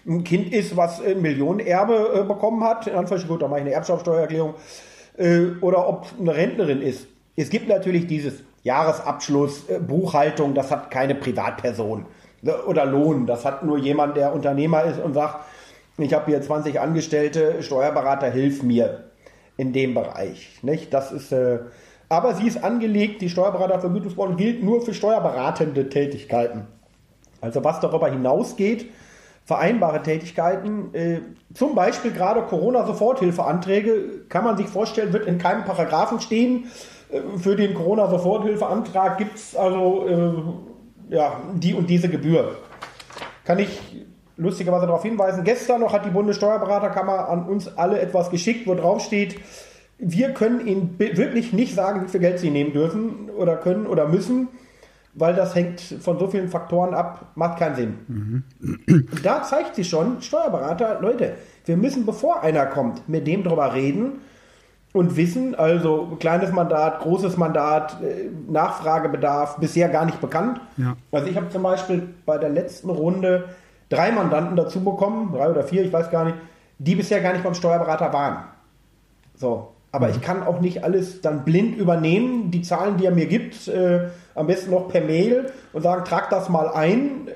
ein 0.07 0.23
Kind 0.23 0.53
ist, 0.53 0.77
was 0.77 1.01
ein 1.01 1.21
Millionenerbe 1.21 2.21
äh, 2.21 2.23
bekommen 2.23 2.63
hat, 2.63 2.85
in 2.85 2.93
Anführungsstrichen, 2.93 3.29
gut, 3.29 3.41
da 3.41 3.47
mache 3.47 3.61
ich 3.61 3.65
eine 3.65 3.73
Erbschaftssteuererklärung, 3.73 4.53
äh, 5.17 5.45
oder 5.61 5.87
ob 5.87 6.05
eine 6.19 6.35
Rentnerin 6.35 6.81
ist. 6.81 7.07
Es 7.35 7.49
gibt 7.49 7.67
natürlich 7.67 8.05
dieses 8.05 8.43
Jahresabschluss, 8.61 9.67
äh, 9.69 9.79
Buchhaltung, 9.79 10.53
das 10.53 10.69
hat 10.69 10.91
keine 10.91 11.15
Privatperson. 11.15 12.05
Ne, 12.43 12.63
oder 12.63 12.85
Lohn, 12.85 13.25
das 13.25 13.43
hat 13.43 13.63
nur 13.63 13.79
jemand, 13.79 14.17
der 14.17 14.33
Unternehmer 14.33 14.83
ist 14.83 14.99
und 14.99 15.13
sagt, 15.13 15.45
ich 15.97 16.13
habe 16.13 16.25
hier 16.27 16.41
20 16.41 16.79
Angestellte, 16.79 17.61
Steuerberater, 17.61 18.29
hilf 18.29 18.63
mir 18.63 19.10
in 19.61 19.73
dem 19.73 19.93
Bereich. 19.93 20.57
Nicht? 20.63 20.91
Das 20.91 21.11
ist, 21.11 21.31
äh, 21.31 21.59
aber 22.09 22.33
sie 22.33 22.47
ist 22.47 22.63
angelegt, 22.63 23.21
die 23.21 23.29
Steuerberatervergütungsordnung 23.29 24.35
gilt 24.35 24.63
nur 24.63 24.81
für 24.81 24.95
steuerberatende 24.95 25.87
Tätigkeiten. 25.87 26.67
Also 27.41 27.63
was 27.63 27.79
darüber 27.79 28.09
hinausgeht, 28.09 28.89
vereinbare 29.45 30.01
Tätigkeiten. 30.01 30.95
Äh, 30.95 31.19
zum 31.53 31.75
Beispiel 31.75 32.11
gerade 32.11 32.41
Corona-Soforthilfeanträge, 32.41 34.25
kann 34.29 34.43
man 34.43 34.57
sich 34.57 34.67
vorstellen, 34.67 35.13
wird 35.13 35.27
in 35.27 35.37
keinem 35.37 35.63
Paragraphen 35.63 36.19
stehen. 36.19 36.65
Äh, 37.11 37.37
für 37.37 37.55
den 37.55 37.75
Corona-Soforthilfeantrag 37.75 39.19
gibt 39.19 39.35
es 39.35 39.55
also 39.55 40.07
äh, 40.07 41.15
ja, 41.15 41.39
die 41.53 41.75
und 41.75 41.87
diese 41.87 42.09
Gebühr. 42.09 42.55
Kann 43.45 43.59
ich 43.59 43.79
lustigerweise 44.41 44.87
darauf 44.87 45.03
hinweisen, 45.03 45.43
gestern 45.43 45.81
noch 45.81 45.93
hat 45.93 46.05
die 46.05 46.09
Bundessteuerberaterkammer 46.09 47.29
an 47.29 47.45
uns 47.45 47.77
alle 47.77 47.99
etwas 47.99 48.29
geschickt, 48.29 48.67
wo 48.67 48.75
drauf 48.75 49.01
steht, 49.01 49.39
wir 49.97 50.33
können 50.33 50.65
Ihnen 50.65 50.97
wirklich 50.97 51.53
nicht 51.53 51.75
sagen, 51.75 52.03
wie 52.03 52.09
viel 52.09 52.19
Geld 52.19 52.39
Sie 52.39 52.49
nehmen 52.49 52.73
dürfen 52.73 53.29
oder 53.29 53.55
können 53.55 53.85
oder 53.85 54.07
müssen 54.07 54.49
weil 55.13 55.35
das 55.35 55.55
hängt 55.55 55.81
von 55.81 56.19
so 56.19 56.27
vielen 56.27 56.49
Faktoren 56.49 56.93
ab, 56.93 57.31
macht 57.35 57.59
keinen 57.59 57.75
Sinn. 57.75 57.93
Mhm. 58.07 58.43
Da 59.23 59.43
zeigt 59.43 59.75
sich 59.75 59.89
schon, 59.89 60.21
Steuerberater, 60.21 60.99
Leute, 61.01 61.33
wir 61.65 61.77
müssen, 61.77 62.05
bevor 62.05 62.41
einer 62.41 62.65
kommt, 62.65 63.07
mit 63.09 63.27
dem 63.27 63.43
drüber 63.43 63.73
reden 63.73 64.21
und 64.93 65.15
wissen, 65.15 65.55
also 65.55 66.17
kleines 66.19 66.51
Mandat, 66.51 66.99
großes 66.99 67.37
Mandat, 67.37 67.97
äh, 68.01 68.29
Nachfragebedarf, 68.49 69.57
bisher 69.57 69.89
gar 69.89 70.05
nicht 70.05 70.19
bekannt. 70.19 70.59
Ja. 70.77 70.95
Also 71.11 71.27
ich 71.27 71.35
habe 71.35 71.49
zum 71.49 71.63
Beispiel 71.63 72.09
bei 72.25 72.37
der 72.37 72.49
letzten 72.49 72.89
Runde 72.89 73.45
drei 73.91 74.11
Mandanten 74.11 74.55
dazu 74.55 74.83
bekommen, 74.83 75.31
drei 75.33 75.49
oder 75.49 75.63
vier, 75.63 75.83
ich 75.83 75.93
weiß 75.93 76.09
gar 76.09 76.25
nicht, 76.25 76.37
die 76.79 76.95
bisher 76.95 77.21
gar 77.21 77.33
nicht 77.33 77.43
beim 77.43 77.53
Steuerberater 77.53 78.11
waren. 78.13 78.45
So, 79.35 79.73
aber 79.91 80.07
mhm. 80.07 80.13
ich 80.13 80.21
kann 80.21 80.43
auch 80.43 80.59
nicht 80.61 80.83
alles 80.83 81.21
dann 81.21 81.43
blind 81.43 81.77
übernehmen, 81.77 82.51
die 82.51 82.61
Zahlen, 82.61 82.97
die 82.97 83.05
er 83.05 83.11
mir 83.11 83.27
gibt, 83.27 83.67
äh, 83.67 84.07
am 84.33 84.47
besten 84.47 84.71
noch 84.71 84.87
per 84.87 85.01
Mail 85.01 85.51
und 85.73 85.83
sagen, 85.83 86.05
trag 86.05 86.29
das 86.29 86.49
mal 86.49 86.69
ein. 86.69 87.27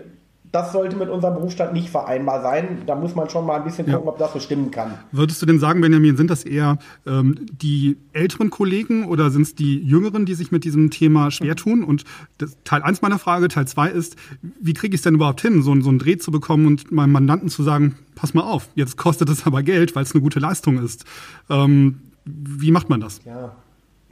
Das 0.55 0.71
sollte 0.71 0.95
mit 0.95 1.09
unserem 1.09 1.33
Berufsstand 1.33 1.73
nicht 1.73 1.89
vereinbar 1.89 2.41
sein. 2.41 2.83
Da 2.85 2.95
muss 2.95 3.13
man 3.13 3.29
schon 3.29 3.45
mal 3.45 3.57
ein 3.57 3.65
bisschen 3.65 3.87
gucken, 3.87 4.05
ja. 4.05 4.09
ob 4.09 4.17
das 4.17 4.31
so 4.31 4.39
stimmen 4.39 4.71
kann. 4.71 4.93
Würdest 5.11 5.41
du 5.41 5.45
denn 5.45 5.59
sagen, 5.59 5.81
Benjamin, 5.81 6.15
sind 6.15 6.29
das 6.29 6.45
eher 6.45 6.77
ähm, 7.05 7.45
die 7.51 7.97
älteren 8.13 8.51
Kollegen 8.51 9.03
oder 9.03 9.31
sind 9.31 9.41
es 9.41 9.55
die 9.55 9.83
Jüngeren, 9.83 10.25
die 10.25 10.33
sich 10.33 10.53
mit 10.53 10.63
diesem 10.63 10.91
Thema 10.91 11.29
schwer 11.29 11.57
tun? 11.57 11.83
Und 11.83 12.05
das, 12.37 12.55
Teil 12.63 12.83
1 12.83 13.01
meiner 13.01 13.19
Frage, 13.19 13.49
Teil 13.49 13.67
2 13.67 13.89
ist, 13.89 14.15
wie 14.61 14.73
kriege 14.73 14.95
ich 14.95 14.99
es 14.99 15.03
denn 15.03 15.15
überhaupt 15.15 15.41
hin, 15.41 15.61
so, 15.61 15.77
so 15.81 15.89
einen 15.89 15.99
Dreh 15.99 16.15
zu 16.15 16.31
bekommen 16.31 16.67
und 16.67 16.89
meinem 16.89 17.11
Mandanten 17.11 17.49
zu 17.49 17.61
sagen, 17.61 17.97
pass 18.15 18.33
mal 18.33 18.43
auf, 18.43 18.69
jetzt 18.75 18.95
kostet 18.95 19.27
es 19.27 19.45
aber 19.45 19.61
Geld, 19.61 19.93
weil 19.93 20.03
es 20.03 20.13
eine 20.13 20.21
gute 20.21 20.39
Leistung 20.39 20.81
ist. 20.81 21.03
Ähm, 21.49 21.99
wie 22.23 22.71
macht 22.71 22.87
man 22.87 23.01
das? 23.01 23.19
Ja, 23.25 23.53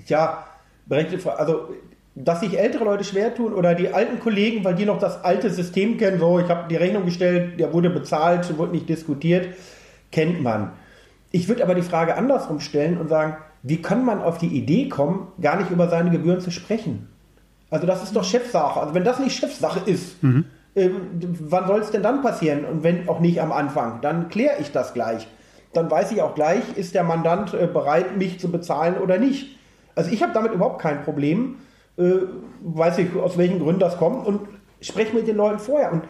ja 0.07 0.43
berechtigte 0.87 1.23
Frage. 1.23 1.39
Also, 1.39 1.69
dass 2.15 2.41
sich 2.41 2.57
ältere 2.57 2.83
Leute 2.83 3.03
schwer 3.03 3.33
tun 3.33 3.53
oder 3.53 3.75
die 3.75 3.93
alten 3.93 4.19
Kollegen, 4.19 4.63
weil 4.63 4.75
die 4.75 4.85
noch 4.85 4.99
das 4.99 5.23
alte 5.23 5.49
System 5.49 5.97
kennen, 5.97 6.19
so, 6.19 6.39
ich 6.39 6.49
habe 6.49 6.67
die 6.69 6.75
Rechnung 6.75 7.05
gestellt, 7.05 7.59
der 7.59 7.73
wurde 7.73 7.89
bezahlt, 7.89 8.57
wurde 8.57 8.73
nicht 8.73 8.87
diskutiert, 8.87 9.47
kennt 10.11 10.41
man. 10.41 10.73
Ich 11.31 11.47
würde 11.47 11.63
aber 11.63 11.73
die 11.73 11.81
Frage 11.81 12.15
andersrum 12.15 12.59
stellen 12.59 12.97
und 12.97 13.09
sagen, 13.09 13.37
wie 13.63 13.81
kann 13.81 14.05
man 14.05 14.21
auf 14.21 14.37
die 14.37 14.47
Idee 14.47 14.89
kommen, 14.89 15.27
gar 15.41 15.57
nicht 15.57 15.71
über 15.71 15.89
seine 15.89 16.11
Gebühren 16.11 16.41
zu 16.41 16.51
sprechen? 16.51 17.09
Also 17.71 17.87
das 17.87 18.03
ist 18.03 18.15
doch 18.15 18.23
Chefsache. 18.23 18.79
Also 18.79 18.93
wenn 18.93 19.03
das 19.03 19.19
nicht 19.19 19.35
Chefsache 19.35 19.89
ist, 19.89 20.21
mhm. 20.21 20.45
äh, 20.75 20.89
wann 21.39 21.65
soll 21.65 21.79
es 21.79 21.89
denn 21.89 22.03
dann 22.03 22.21
passieren? 22.21 22.65
Und 22.65 22.83
wenn 22.83 23.09
auch 23.09 23.19
nicht 23.19 23.41
am 23.41 23.51
Anfang, 23.51 24.01
dann 24.01 24.29
kläre 24.29 24.61
ich 24.61 24.71
das 24.71 24.93
gleich 24.93 25.27
dann 25.73 25.89
weiß 25.89 26.11
ich 26.11 26.21
auch 26.21 26.35
gleich, 26.35 26.61
ist 26.75 26.95
der 26.95 27.03
Mandant 27.03 27.53
äh, 27.53 27.67
bereit, 27.67 28.17
mich 28.17 28.39
zu 28.39 28.49
bezahlen 28.49 28.97
oder 28.97 29.17
nicht. 29.17 29.57
Also 29.95 30.11
ich 30.11 30.23
habe 30.23 30.33
damit 30.33 30.53
überhaupt 30.53 30.81
kein 30.81 31.03
Problem, 31.03 31.57
äh, 31.97 32.27
weiß 32.61 32.97
ich, 32.99 33.15
aus 33.15 33.37
welchen 33.37 33.59
Gründen 33.59 33.79
das 33.79 33.97
kommt 33.97 34.25
und 34.25 34.41
spreche 34.81 35.15
mit 35.15 35.27
den 35.27 35.37
Leuten 35.37 35.59
vorher. 35.59 35.91
Und 35.91 36.03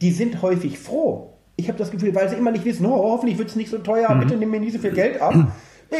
die 0.00 0.10
sind 0.10 0.42
häufig 0.42 0.78
froh. 0.78 1.32
Ich 1.56 1.68
habe 1.68 1.78
das 1.78 1.90
Gefühl, 1.90 2.14
weil 2.14 2.28
sie 2.28 2.36
immer 2.36 2.50
nicht 2.50 2.64
wissen, 2.64 2.86
oh, 2.86 3.12
hoffentlich 3.12 3.38
wird 3.38 3.48
es 3.48 3.56
nicht 3.56 3.70
so 3.70 3.78
teuer, 3.78 4.12
mhm. 4.14 4.20
bitte 4.20 4.36
nimm 4.36 4.50
mir 4.50 4.60
nicht 4.60 4.74
so 4.74 4.78
viel 4.78 4.92
Geld 4.92 5.20
ab. 5.20 5.34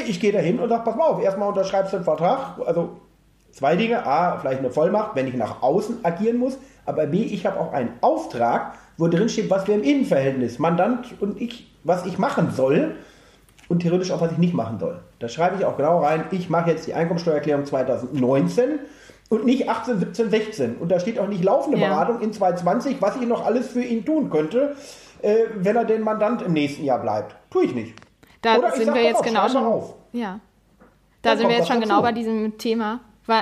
Ich 0.08 0.18
gehe 0.18 0.32
da 0.32 0.40
hin 0.40 0.58
und 0.58 0.68
sage, 0.68 0.82
pass 0.82 0.96
mal 0.96 1.04
auf, 1.04 1.22
erstmal 1.22 1.48
unterschreibst 1.48 1.92
du 1.92 1.98
einen 1.98 2.04
Vertrag. 2.04 2.58
Also 2.66 2.96
zwei 3.52 3.76
Dinge. 3.76 4.04
A, 4.04 4.36
vielleicht 4.36 4.58
eine 4.58 4.70
Vollmacht, 4.70 5.14
wenn 5.14 5.28
ich 5.28 5.34
nach 5.34 5.62
außen 5.62 6.04
agieren 6.04 6.38
muss. 6.38 6.58
Aber 6.84 7.06
B, 7.06 7.22
ich 7.22 7.46
habe 7.46 7.60
auch 7.60 7.72
einen 7.72 7.90
Auftrag, 8.00 8.74
wo 8.98 9.06
drin 9.06 9.28
steht, 9.28 9.48
was 9.48 9.68
wir 9.68 9.76
im 9.76 9.84
Innenverhältnis, 9.84 10.58
Mandant 10.58 11.14
und 11.20 11.40
ich 11.40 11.68
was 11.86 12.04
ich 12.04 12.18
machen 12.18 12.50
soll 12.50 12.96
und 13.68 13.80
theoretisch 13.80 14.10
auch, 14.10 14.20
was 14.20 14.32
ich 14.32 14.38
nicht 14.38 14.54
machen 14.54 14.78
soll. 14.78 15.00
Da 15.18 15.28
schreibe 15.28 15.56
ich 15.56 15.64
auch 15.64 15.76
genau 15.76 16.00
rein, 16.00 16.24
ich 16.30 16.50
mache 16.50 16.70
jetzt 16.70 16.86
die 16.86 16.94
Einkommensteuererklärung 16.94 17.64
2019 17.64 18.80
und 19.28 19.44
nicht 19.44 19.68
18, 19.68 19.98
17, 19.98 20.30
16. 20.30 20.76
Und 20.76 20.90
da 20.90 21.00
steht 21.00 21.18
auch 21.18 21.28
nicht 21.28 21.44
laufende 21.44 21.78
ja. 21.78 21.88
Beratung 21.88 22.20
in 22.20 22.32
2020, 22.32 23.00
was 23.00 23.16
ich 23.16 23.26
noch 23.26 23.44
alles 23.44 23.68
für 23.68 23.82
ihn 23.82 24.04
tun 24.04 24.30
könnte, 24.30 24.76
äh, 25.22 25.46
wenn 25.56 25.76
er 25.76 25.84
den 25.84 26.02
Mandant 26.02 26.42
im 26.42 26.52
nächsten 26.52 26.84
Jahr 26.84 27.00
bleibt. 27.00 27.34
Tue 27.50 27.64
ich 27.64 27.74
nicht. 27.74 27.94
Da 28.42 28.58
Oder 28.58 28.72
sind 28.72 28.94
wir 28.94 29.02
jetzt 29.02 29.22
genau 29.22 29.48
schon. 29.48 29.64
Auf. 29.64 29.94
Ja. 30.12 30.40
Da 31.22 31.30
Dann 31.30 31.38
sind 31.38 31.48
wir 31.48 31.56
jetzt 31.56 31.68
schon 31.68 31.80
genau 31.80 32.02
bei 32.02 32.12
diesem 32.12 32.56
Thema 32.58 33.00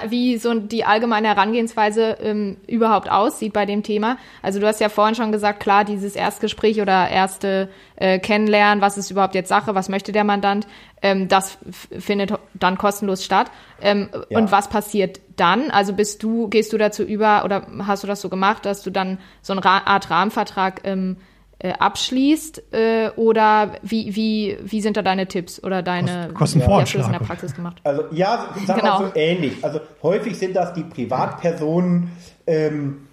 wie 0.08 0.38
so 0.38 0.54
die 0.54 0.84
allgemeine 0.84 1.28
Herangehensweise 1.28 2.16
ähm, 2.20 2.56
überhaupt 2.66 3.10
aussieht 3.10 3.52
bei 3.52 3.66
dem 3.66 3.82
Thema. 3.82 4.16
Also 4.42 4.60
du 4.60 4.66
hast 4.66 4.80
ja 4.80 4.88
vorhin 4.88 5.14
schon 5.14 5.32
gesagt, 5.32 5.60
klar, 5.60 5.84
dieses 5.84 6.16
Erstgespräch 6.16 6.80
oder 6.80 7.08
erste 7.08 7.68
äh, 7.96 8.18
Kennenlernen, 8.18 8.80
was 8.80 8.98
ist 8.98 9.10
überhaupt 9.10 9.34
jetzt 9.34 9.48
Sache, 9.48 9.74
was 9.74 9.88
möchte 9.88 10.12
der 10.12 10.24
Mandant, 10.24 10.66
ähm, 11.02 11.28
das 11.28 11.58
findet 11.98 12.32
dann 12.54 12.78
kostenlos 12.78 13.24
statt. 13.24 13.50
Ähm, 13.82 14.08
ja. 14.30 14.38
Und 14.38 14.50
was 14.50 14.68
passiert 14.68 15.20
dann? 15.36 15.70
Also 15.70 15.92
bist 15.92 16.22
du, 16.22 16.48
gehst 16.48 16.72
du 16.72 16.78
dazu 16.78 17.02
über 17.02 17.44
oder 17.44 17.66
hast 17.86 18.02
du 18.02 18.06
das 18.06 18.20
so 18.20 18.28
gemacht, 18.28 18.64
dass 18.64 18.82
du 18.82 18.90
dann 18.90 19.18
so 19.42 19.52
eine 19.52 19.64
Art 19.64 20.10
Rahmenvertrag 20.10 20.80
ähm, 20.84 21.18
äh, 21.64 21.72
abschließt 21.78 22.62
äh, 22.74 23.08
oder 23.16 23.72
wie, 23.80 24.14
wie, 24.14 24.58
wie 24.62 24.82
sind 24.82 24.98
da 24.98 25.02
deine 25.02 25.26
Tipps 25.26 25.64
oder 25.64 25.82
deine 25.82 26.28
Kostenvoranschlag 26.34 27.06
in 27.06 27.12
der 27.12 27.20
Praxis 27.20 27.54
gemacht? 27.54 27.78
Also 27.84 28.04
ja, 28.12 28.50
sagen 28.66 28.80
genau. 28.80 29.00
wir 29.00 29.06
so 29.06 29.12
ähnlich. 29.14 29.64
Also 29.64 29.80
häufig 30.02 30.36
sind 30.38 30.54
das 30.54 30.74
die 30.74 30.82
Privatpersonen, 30.82 32.10
ähm, 32.46 33.06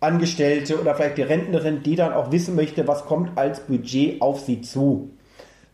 Angestellte 0.00 0.80
oder 0.80 0.94
vielleicht 0.94 1.18
die 1.18 1.22
Rentnerin, 1.22 1.82
die 1.82 1.96
dann 1.96 2.14
auch 2.14 2.32
wissen 2.32 2.54
möchte, 2.54 2.88
was 2.88 3.04
kommt 3.04 3.36
als 3.36 3.60
Budget 3.66 4.22
auf 4.22 4.40
sie 4.40 4.62
zu. 4.62 5.10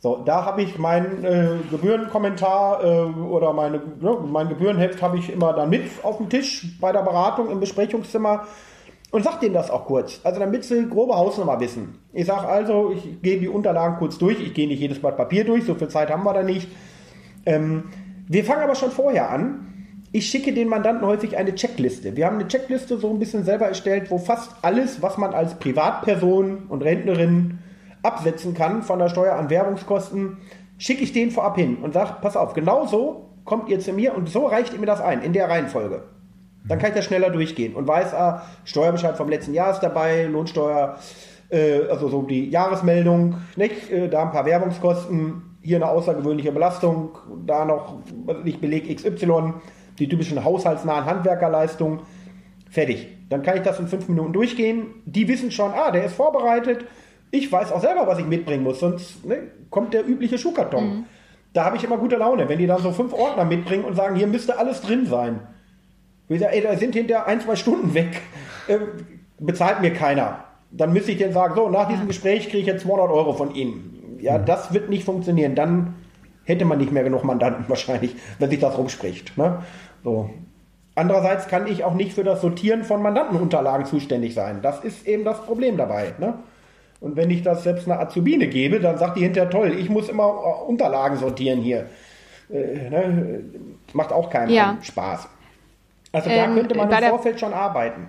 So, 0.01 0.21
da 0.25 0.45
habe 0.45 0.63
ich 0.63 0.77
meinen 0.77 1.25
äh, 1.25 1.51
Gebührenkommentar 1.71 2.83
äh, 2.83 2.89
oder 3.21 3.53
meine, 3.53 3.81
mein 4.27 4.49
Gebührenheft 4.49 5.01
habe 5.03 5.19
ich 5.19 5.33
immer 5.33 5.53
dann 5.53 5.71
mit 5.71 5.85
auf 6.03 6.17
dem 6.17 6.29
Tisch 6.29 6.67
bei 6.81 6.91
der 6.91 7.03
Beratung 7.03 7.49
im 7.51 7.61
Besprechungszimmer 7.61 8.47
und 9.15 9.23
sag 9.23 9.39
denen 9.39 9.55
das 9.55 9.71
auch 9.71 9.85
kurz. 9.85 10.21
Also 10.25 10.41
damit 10.41 10.65
sie 10.65 10.89
grobe 10.89 11.15
Hausnummer 11.15 11.61
wissen. 11.61 12.01
Ich 12.13 12.27
sage 12.27 12.49
also, 12.49 12.91
ich 12.91 13.23
gehe 13.23 13.39
die 13.39 13.47
Unterlagen 13.47 13.97
kurz 13.97 14.19
durch. 14.19 14.41
Ich 14.41 14.55
gehe 14.55 14.67
nicht 14.67 14.81
jedes 14.81 14.99
Blatt 14.99 15.17
Papier 15.17 15.45
durch, 15.45 15.63
so 15.63 15.77
viel 15.77 15.87
Zeit 15.87 16.11
haben 16.11 16.25
wir 16.25 16.35
da 16.35 16.43
nicht. 16.43 16.67
Ähm, 17.47 17.85
wir 18.27 18.45
fangen 18.45 18.65
aber 18.65 18.75
schon 18.75 18.91
vorher 18.91 19.31
an. 19.31 20.01
Ich 20.11 20.27
schicke 20.27 20.53
den 20.53 20.67
Mandanten 20.67 21.07
häufig 21.07 21.37
eine 21.37 21.55
Checkliste. 21.55 22.17
Wir 22.17 22.27
haben 22.27 22.41
eine 22.41 22.49
Checkliste 22.49 22.99
so 22.99 23.09
ein 23.09 23.21
bisschen 23.21 23.45
selber 23.45 23.67
erstellt, 23.67 24.11
wo 24.11 24.19
fast 24.19 24.51
alles, 24.63 25.01
was 25.01 25.17
man 25.17 25.33
als 25.33 25.61
Privatperson 25.61 26.67
und 26.69 26.83
Rentnerin 26.83 27.61
absetzen 28.03 28.53
kann 28.55 28.83
von 28.83 28.99
der 28.99 29.11
Steuer 29.11 29.37
an 29.37 29.49
Werbungskosten, 29.49 30.39
schicke 30.77 31.05
ich 31.05 31.13
den 31.13 31.31
vorab 31.31 31.55
hin 31.57 31.77
und 31.83 31.95
sage, 31.95 32.17
pass 32.21 32.37
auf, 32.37 32.53
genau 32.53 32.87
so 32.87 33.31
kommt 33.45 33.69
ihr 33.69 33.79
zu 33.79 33.93
mir 33.93 34.17
und 34.17 34.29
so 34.29 34.47
reicht 34.47 34.73
ihr 34.73 34.81
mir 34.81 34.87
das 34.87 35.01
ein, 35.01 35.23
in 35.23 35.33
der 35.33 35.49
Reihenfolge. 35.49 36.03
Dann 36.67 36.79
kann 36.79 36.91
ich 36.91 36.97
das 36.97 37.05
schneller 37.05 37.31
durchgehen 37.31 37.75
und 37.75 37.87
weiß, 37.87 38.15
ah, 38.15 38.43
Steuerbescheid 38.65 39.17
vom 39.17 39.29
letzten 39.29 39.53
Jahr 39.53 39.71
ist 39.73 39.81
dabei, 39.81 40.25
Lohnsteuer, 40.25 40.99
äh, 41.51 41.83
also 41.91 42.09
so 42.09 42.23
die 42.23 42.49
Jahresmeldung, 42.49 43.37
nicht? 43.57 43.91
Äh, 43.91 44.09
da 44.09 44.23
ein 44.23 44.33
paar 44.33 44.47
Werbungskosten, 44.47 45.57
hier 45.63 45.77
eine 45.77 45.89
außergewöhnliche 45.89 46.53
Belastung, 46.53 47.19
da 47.47 47.65
noch 47.65 47.99
nicht 48.45 48.61
Beleg 48.61 48.95
XY, 48.95 49.55
die 49.99 50.09
typischen 50.09 50.43
haushaltsnahen 50.43 51.05
Handwerkerleistungen. 51.05 52.01
Fertig. 52.71 53.09
Dann 53.29 53.43
kann 53.43 53.57
ich 53.57 53.63
das 53.63 53.79
in 53.79 53.89
fünf 53.89 54.09
Minuten 54.09 54.33
durchgehen. 54.33 55.03
Die 55.07 55.29
wissen 55.29 55.51
schon, 55.51 55.73
ah, 55.73 55.91
der 55.91 56.05
ist 56.05 56.15
vorbereitet. 56.15 56.85
Ich 57.31 57.51
weiß 57.51 57.73
auch 57.73 57.81
selber, 57.81 58.07
was 58.07 58.19
ich 58.19 58.27
mitbringen 58.27 58.63
muss, 58.63 58.81
sonst 58.81 59.25
ne, 59.25 59.39
kommt 59.71 59.93
der 59.93 60.07
übliche 60.07 60.39
Schuhkarton. 60.39 60.85
Mhm. 60.85 61.05
Da 61.53 61.65
habe 61.65 61.77
ich 61.77 61.85
immer 61.85 61.99
gute 61.99 62.17
Laune, 62.17 62.49
wenn 62.49 62.59
die 62.59 62.67
dann 62.67 62.83
so 62.83 62.91
fünf 62.93 63.13
Ordner 63.13 63.45
mitbringen 63.45 63.85
und 63.85 63.95
sagen, 63.95 64.17
hier 64.17 64.27
müsste 64.27 64.59
alles 64.59 64.81
drin 64.83 65.07
sein. 65.07 65.41
Ich 66.35 66.41
sage, 66.41 66.55
ey, 66.55 66.63
da 66.63 66.77
sind 66.77 66.95
hinter 66.95 67.27
ein, 67.27 67.41
zwei 67.41 67.57
Stunden 67.57 67.95
weg. 67.95 68.21
Äh, 68.69 68.79
bezahlt 69.39 69.81
mir 69.81 69.93
keiner. 69.93 70.45
Dann 70.71 70.93
müsste 70.93 71.13
ich 71.13 71.19
denen 71.19 71.33
sagen, 71.33 71.55
so, 71.55 71.69
nach 71.69 71.89
diesem 71.89 72.09
Gespräch 72.09 72.49
kriege 72.49 72.59
ich 72.59 72.67
jetzt 72.67 72.83
200 72.83 73.11
Euro 73.11 73.33
von 73.33 73.55
Ihnen. 73.55 74.19
Ja, 74.21 74.39
mhm. 74.39 74.47
das 74.47 74.73
wird 74.73 74.91
nicht 74.91 75.05
funktionieren. 75.05 75.55
Dann 75.55 75.95
hätte 76.45 76.65
man 76.65 76.79
nicht 76.79 76.93
mehr 76.93 77.05
genug 77.05 77.25
Mandanten 77.25 77.65
wahrscheinlich, 77.69 78.17
wenn 78.39 78.51
sich 78.51 78.61
das 78.61 78.77
rumspricht. 78.77 79.37
Ne? 79.37 79.63
So. 80.03 80.31
Andererseits 80.97 81.49
kann 81.49 81.67
ich 81.67 81.83
auch 81.83 81.95
nicht 81.95 82.13
für 82.13 82.23
das 82.23 82.41
Sortieren 82.41 82.85
von 82.85 83.03
Mandantenunterlagen 83.03 83.87
zuständig 83.87 84.35
sein. 84.35 84.61
Das 84.63 84.85
ist 84.85 85.07
eben 85.09 85.25
das 85.25 85.43
Problem 85.43 85.77
dabei. 85.77 86.15
Ne? 86.19 86.35
Und 87.01 87.17
wenn 87.17 87.31
ich 87.31 87.43
das 87.43 87.65
selbst 87.65 87.89
einer 87.89 88.01
Azubine 88.01 88.47
gebe, 88.47 88.81
dann 88.81 88.97
sagt 88.99 89.17
die 89.17 89.23
hinterher, 89.23 89.51
toll, 89.51 89.75
ich 89.79 89.91
muss 89.91 90.09
immer 90.09 90.25
äh, 90.25 90.69
Unterlagen 90.69 91.17
sortieren 91.17 91.61
hier. 91.61 91.87
Äh, 92.49 92.91
ne? 92.91 93.45
Macht 93.93 94.13
auch 94.13 94.31
keinen 94.31 94.51
ja. 94.51 94.79
Spaß. 94.81 95.29
Also 96.15 96.31
da 96.31 96.37
ähm, 96.37 96.55
könnte 96.55 96.77
man 96.77 96.91
im 96.91 97.09
Vorfeld 97.11 97.41
schon 97.41 97.53
arbeiten. 97.53 98.07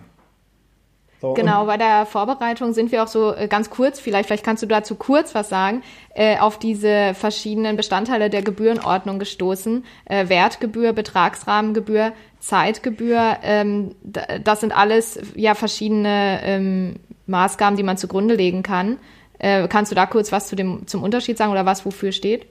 So, 1.22 1.34
genau, 1.34 1.66
bei 1.66 1.78
der 1.78 2.06
Vorbereitung 2.06 2.74
sind 2.74 2.92
wir 2.92 3.02
auch 3.02 3.08
so 3.08 3.34
äh, 3.34 3.48
ganz 3.48 3.70
kurz, 3.70 4.00
vielleicht, 4.00 4.28
vielleicht 4.28 4.46
kannst 4.46 4.62
du 4.62 4.68
dazu 4.68 4.96
kurz 4.96 5.34
was 5.34 5.50
sagen, 5.50 5.82
äh, 6.14 6.38
auf 6.38 6.60
diese 6.60 7.14
verschiedenen 7.16 7.78
Bestandteile 7.78 8.30
der 8.30 8.44
Gebührenordnung 8.44 9.18
gestoßen. 9.18 9.86
Äh, 10.06 10.30
Wertgebühr, 10.30 10.94
Betragsrahmengebühr, 10.94 12.12
Zeitgebühr, 12.40 13.38
ähm, 13.42 13.96
das 14.04 14.60
sind 14.60 14.78
alles 14.78 15.20
ja 15.36 15.56
verschiedene 15.56 16.42
ähm, 16.44 17.00
Maßgaben, 17.26 17.76
die 17.76 17.84
man 17.84 17.98
zugrunde 17.98 18.36
legen 18.36 18.62
kann. 18.62 19.00
Äh, 19.40 19.68
kannst 19.68 19.92
du 19.92 19.96
da 19.96 20.06
kurz 20.06 20.32
was 20.32 20.48
zu 20.48 20.56
dem, 20.56 20.86
zum 20.86 21.02
Unterschied 21.02 21.38
sagen 21.38 21.52
oder 21.52 21.66
was 21.66 21.86
wofür 21.86 22.12
steht? 22.12 22.46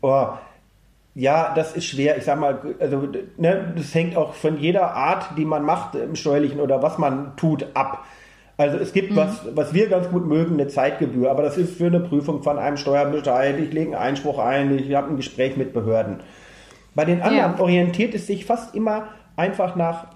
Oh, 0.00 0.28
ja, 1.14 1.52
das 1.54 1.74
ist 1.74 1.86
schwer. 1.86 2.16
Ich 2.16 2.24
sag 2.24 2.38
mal, 2.38 2.60
also 2.78 3.08
ne, 3.36 3.72
das 3.76 3.94
hängt 3.94 4.16
auch 4.16 4.34
von 4.34 4.58
jeder 4.58 4.94
Art, 4.94 5.36
die 5.36 5.44
man 5.44 5.64
macht 5.64 5.94
im 5.94 6.14
Steuerlichen 6.14 6.60
oder 6.60 6.82
was 6.82 6.98
man 6.98 7.36
tut, 7.36 7.66
ab. 7.74 8.04
Also 8.56 8.76
es 8.76 8.92
gibt 8.92 9.12
mhm. 9.12 9.16
was, 9.16 9.42
was 9.54 9.72
wir 9.72 9.88
ganz 9.88 10.08
gut 10.10 10.26
mögen, 10.26 10.54
eine 10.54 10.68
Zeitgebühr, 10.68 11.30
aber 11.30 11.42
das 11.42 11.56
ist 11.56 11.76
für 11.76 11.86
eine 11.86 12.00
Prüfung 12.00 12.42
von 12.42 12.58
einem 12.58 12.76
Steuerbescheid. 12.76 13.58
Ich 13.58 13.72
lege 13.72 13.96
einen 13.96 14.02
Einspruch 14.02 14.38
ein, 14.38 14.78
ich 14.78 14.94
habe 14.94 15.08
ein 15.08 15.16
Gespräch 15.16 15.56
mit 15.56 15.72
Behörden. 15.72 16.20
Bei 16.94 17.04
den 17.04 17.22
anderen 17.22 17.54
ja. 17.56 17.60
orientiert 17.60 18.14
es 18.14 18.26
sich 18.26 18.44
fast 18.44 18.74
immer 18.74 19.08
einfach 19.36 19.76
nach 19.76 20.08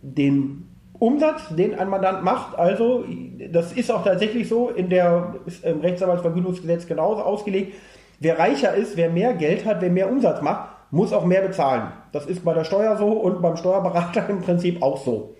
dem 0.00 0.68
Umsatz, 0.98 1.54
den 1.54 1.78
ein 1.78 1.88
Mandant 1.88 2.24
macht. 2.24 2.58
Also 2.58 3.04
das 3.50 3.72
ist 3.72 3.90
auch 3.90 4.04
tatsächlich 4.04 4.48
so 4.48 4.70
in 4.70 4.88
der 4.88 5.34
im 5.62 5.80
Rechtsanwaltsvergütungsgesetz 5.80 6.86
genauso 6.86 7.22
ausgelegt 7.22 7.74
Wer 8.22 8.38
reicher 8.38 8.72
ist, 8.74 8.96
wer 8.96 9.10
mehr 9.10 9.34
Geld 9.34 9.66
hat, 9.66 9.80
wer 9.80 9.90
mehr 9.90 10.08
Umsatz 10.08 10.42
macht, 10.42 10.68
muss 10.92 11.12
auch 11.12 11.24
mehr 11.24 11.42
bezahlen. 11.42 11.88
Das 12.12 12.24
ist 12.26 12.44
bei 12.44 12.54
der 12.54 12.62
Steuer 12.62 12.96
so 12.96 13.08
und 13.08 13.42
beim 13.42 13.56
Steuerberater 13.56 14.28
im 14.28 14.42
Prinzip 14.42 14.80
auch 14.80 14.96
so. 14.96 15.34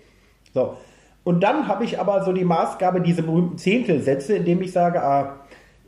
So. 0.53 0.75
Und 1.23 1.41
dann 1.41 1.69
habe 1.69 1.85
ich 1.85 1.97
aber 1.97 2.25
so 2.25 2.33
die 2.33 2.43
Maßgabe, 2.43 2.99
diese 2.99 3.23
berühmten 3.23 3.57
Zehntelsätze, 3.57 4.35
indem 4.35 4.61
ich 4.61 4.73
sage, 4.73 5.01
ah, 5.01 5.37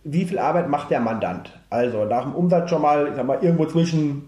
wie 0.06 0.24
viel 0.24 0.40
Arbeit 0.40 0.70
macht 0.70 0.90
der 0.90 1.02
Mandant? 1.02 1.52
Also 1.70 2.06
nach 2.06 2.24
dem 2.24 2.34
Umsatz 2.34 2.70
schon 2.70 2.82
mal, 2.82 3.10
ich 3.10 3.16
sag 3.16 3.26
mal, 3.26 3.40
irgendwo 3.42 3.66
zwischen, 3.66 4.24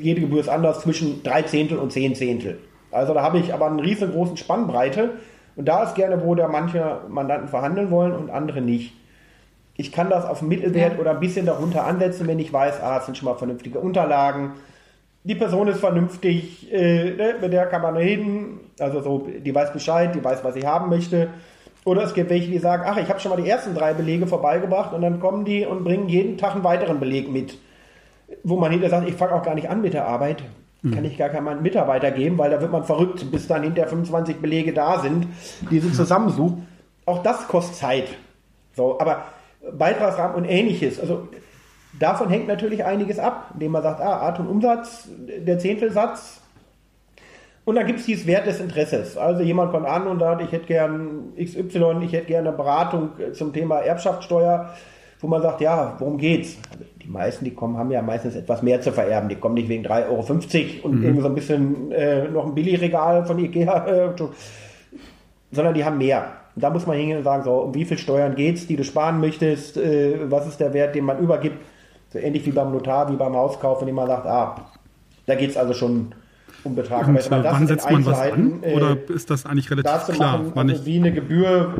jede 0.00 0.22
Gebühr 0.22 0.40
ist 0.40 0.48
anders, 0.48 0.80
zwischen 0.80 1.22
drei 1.22 1.42
Zehntel 1.42 1.78
und 1.78 1.92
zehn 1.92 2.16
Zehntel. 2.16 2.58
Also 2.90 3.14
da 3.14 3.22
habe 3.22 3.38
ich 3.38 3.54
aber 3.54 3.66
einen 3.66 3.78
riesengroßen 3.78 4.36
Spannbreite 4.36 5.10
und 5.54 5.68
da 5.68 5.84
ist 5.84 5.94
gerne, 5.94 6.20
wo 6.24 6.34
da 6.34 6.48
manche 6.48 7.02
Mandanten 7.08 7.46
verhandeln 7.46 7.92
wollen 7.92 8.12
und 8.12 8.28
andere 8.28 8.60
nicht. 8.60 8.92
Ich 9.76 9.90
kann 9.90 10.10
das 10.10 10.24
auf 10.24 10.42
Mittelwert 10.42 10.94
ja. 10.94 10.98
oder 10.98 11.12
ein 11.12 11.20
bisschen 11.20 11.46
darunter 11.46 11.84
ansetzen, 11.86 12.26
wenn 12.26 12.38
ich 12.38 12.52
weiß, 12.52 12.80
ah, 12.82 12.98
es 12.98 13.06
sind 13.06 13.16
schon 13.16 13.26
mal 13.26 13.36
vernünftige 13.36 13.78
Unterlagen. 13.78 14.52
Die 15.24 15.34
Person 15.34 15.68
ist 15.68 15.80
vernünftig, 15.80 16.70
äh, 16.72 17.12
ne, 17.12 17.34
mit 17.40 17.52
der 17.52 17.66
kann 17.66 17.82
man 17.82 17.96
reden. 17.96 18.60
Also 18.78 19.00
so, 19.00 19.28
die 19.44 19.54
weiß 19.54 19.72
Bescheid, 19.72 20.14
die 20.14 20.22
weiß, 20.22 20.44
was 20.44 20.54
sie 20.54 20.66
haben 20.66 20.90
möchte. 20.90 21.28
Oder 21.84 22.02
es 22.02 22.14
gibt 22.14 22.30
welche, 22.30 22.50
die 22.50 22.58
sagen, 22.58 22.84
ach, 22.86 22.96
ich 22.96 23.08
habe 23.08 23.18
schon 23.18 23.30
mal 23.30 23.42
die 23.42 23.48
ersten 23.48 23.74
drei 23.74 23.92
Belege 23.92 24.26
vorbeigebracht 24.26 24.92
und 24.92 25.02
dann 25.02 25.20
kommen 25.20 25.44
die 25.44 25.64
und 25.64 25.84
bringen 25.84 26.08
jeden 26.08 26.38
Tag 26.38 26.54
einen 26.54 26.64
weiteren 26.64 27.00
Beleg 27.00 27.30
mit. 27.30 27.58
Wo 28.44 28.56
man 28.56 28.70
hinterher 28.70 28.98
sagt, 28.98 29.08
ich 29.08 29.16
fange 29.16 29.32
auch 29.32 29.42
gar 29.42 29.54
nicht 29.54 29.68
an 29.68 29.80
mit 29.80 29.94
der 29.94 30.06
Arbeit. 30.06 30.42
Mhm. 30.82 30.94
Kann 30.94 31.04
ich 31.04 31.16
gar 31.16 31.28
keinen 31.28 31.62
Mitarbeiter 31.62 32.10
geben, 32.10 32.38
weil 32.38 32.50
da 32.50 32.60
wird 32.60 32.70
man 32.70 32.84
verrückt, 32.84 33.30
bis 33.30 33.48
dann 33.48 33.62
hinter 33.62 33.86
25 33.86 34.36
Belege 34.36 34.72
da 34.72 35.00
sind, 35.00 35.26
die 35.70 35.80
sie 35.80 35.92
zusammensucht. 35.92 36.54
Auch 37.04 37.22
das 37.22 37.48
kostet 37.48 37.76
Zeit. 37.76 38.08
So, 38.74 38.98
aber 39.00 39.24
Beitragsrahmen 39.70 40.36
und 40.36 40.44
ähnliches. 40.44 40.98
Also 40.98 41.28
davon 41.98 42.28
hängt 42.28 42.48
natürlich 42.48 42.84
einiges 42.84 43.18
ab, 43.18 43.50
indem 43.54 43.72
man 43.72 43.82
sagt, 43.82 44.00
ah, 44.00 44.18
Art 44.18 44.40
und 44.40 44.48
Umsatz, 44.48 45.08
der 45.18 45.58
Zehntelsatz. 45.58 46.40
Und 47.64 47.76
dann 47.76 47.86
gibt 47.86 48.00
es 48.00 48.06
dieses 48.06 48.26
Wert 48.26 48.46
des 48.46 48.60
Interesses. 48.60 49.16
Also 49.16 49.42
jemand 49.42 49.70
kommt 49.70 49.86
an 49.86 50.08
und 50.08 50.18
sagt, 50.18 50.42
ich 50.42 50.50
hätte 50.50 50.66
gern 50.66 51.32
XY, 51.36 51.98
ich 52.04 52.12
hätte 52.12 52.26
gerne 52.26 52.48
eine 52.48 52.56
Beratung 52.56 53.10
zum 53.34 53.52
Thema 53.52 53.78
Erbschaftssteuer, 53.78 54.70
wo 55.20 55.28
man 55.28 55.40
sagt, 55.42 55.60
ja, 55.60 55.94
worum 56.00 56.18
geht's? 56.18 56.56
Also 56.72 56.84
die 57.00 57.08
meisten, 57.08 57.44
die 57.44 57.54
kommen, 57.54 57.76
haben 57.76 57.92
ja 57.92 58.02
meistens 58.02 58.34
etwas 58.34 58.62
mehr 58.62 58.80
zu 58.80 58.90
vererben. 58.90 59.28
Die 59.28 59.36
kommen 59.36 59.54
nicht 59.54 59.68
wegen 59.68 59.86
3,50 59.86 60.08
Euro 60.08 60.88
und 60.88 60.96
mhm. 60.96 61.04
irgendwie 61.04 61.22
so 61.22 61.28
ein 61.28 61.34
bisschen 61.36 61.92
äh, 61.92 62.28
noch 62.28 62.46
ein 62.46 62.54
Billigregal 62.54 63.24
von 63.24 63.38
Ikea, 63.38 63.86
äh, 63.86 64.14
sondern 65.52 65.74
die 65.74 65.84
haben 65.84 65.98
mehr. 65.98 66.41
Da 66.54 66.70
muss 66.70 66.86
man 66.86 66.96
hingehen 66.96 67.18
und 67.18 67.24
sagen, 67.24 67.44
so, 67.44 67.52
um 67.54 67.74
wie 67.74 67.84
viel 67.84 67.98
Steuern 67.98 68.34
geht 68.34 68.56
es, 68.56 68.66
die 68.66 68.76
du 68.76 68.84
sparen 68.84 69.20
möchtest, 69.20 69.76
äh, 69.76 70.30
was 70.30 70.46
ist 70.46 70.60
der 70.60 70.72
Wert, 70.74 70.94
den 70.94 71.04
man 71.04 71.18
übergibt. 71.18 71.56
So 72.12 72.18
ähnlich 72.18 72.44
wie 72.44 72.52
beim 72.52 72.72
Notar, 72.72 73.10
wie 73.10 73.16
beim 73.16 73.34
Hauskauf, 73.34 73.80
wenn 73.80 73.88
jemand 73.88 74.08
sagt, 74.08 74.26
ah, 74.26 74.56
da 75.26 75.34
geht 75.34 75.50
es 75.50 75.56
also 75.56 75.72
schon 75.72 76.14
um 76.64 76.74
Betrag. 76.74 77.08
Und, 77.08 77.32
Aber 77.32 77.44
wann 77.44 77.66
setzt 77.66 77.90
man 77.90 78.04
was 78.04 78.20
an? 78.20 78.62
Äh, 78.62 78.74
Oder 78.74 78.96
ist 79.08 79.30
das 79.30 79.46
eigentlich 79.46 79.70
relativ 79.70 80.14
klar? 80.14 80.38
Machen, 80.38 80.70
also 80.70 80.86
wie 80.86 80.96
eine 80.96 81.12
Gebühr, 81.12 81.74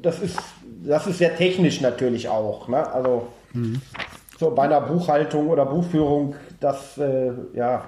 das 0.00 0.20
ist, 0.20 0.38
das 0.84 1.06
ist 1.06 1.18
sehr 1.18 1.36
technisch 1.36 1.80
natürlich 1.80 2.28
auch. 2.28 2.68
Ne? 2.68 2.92
Also 2.92 3.28
mhm. 3.52 3.80
so 4.38 4.50
bei 4.50 4.62
einer 4.64 4.80
Buchhaltung 4.80 5.48
oder 5.48 5.66
Buchführung, 5.66 6.34
das, 6.60 6.98
äh, 6.98 7.32
ja, 7.54 7.84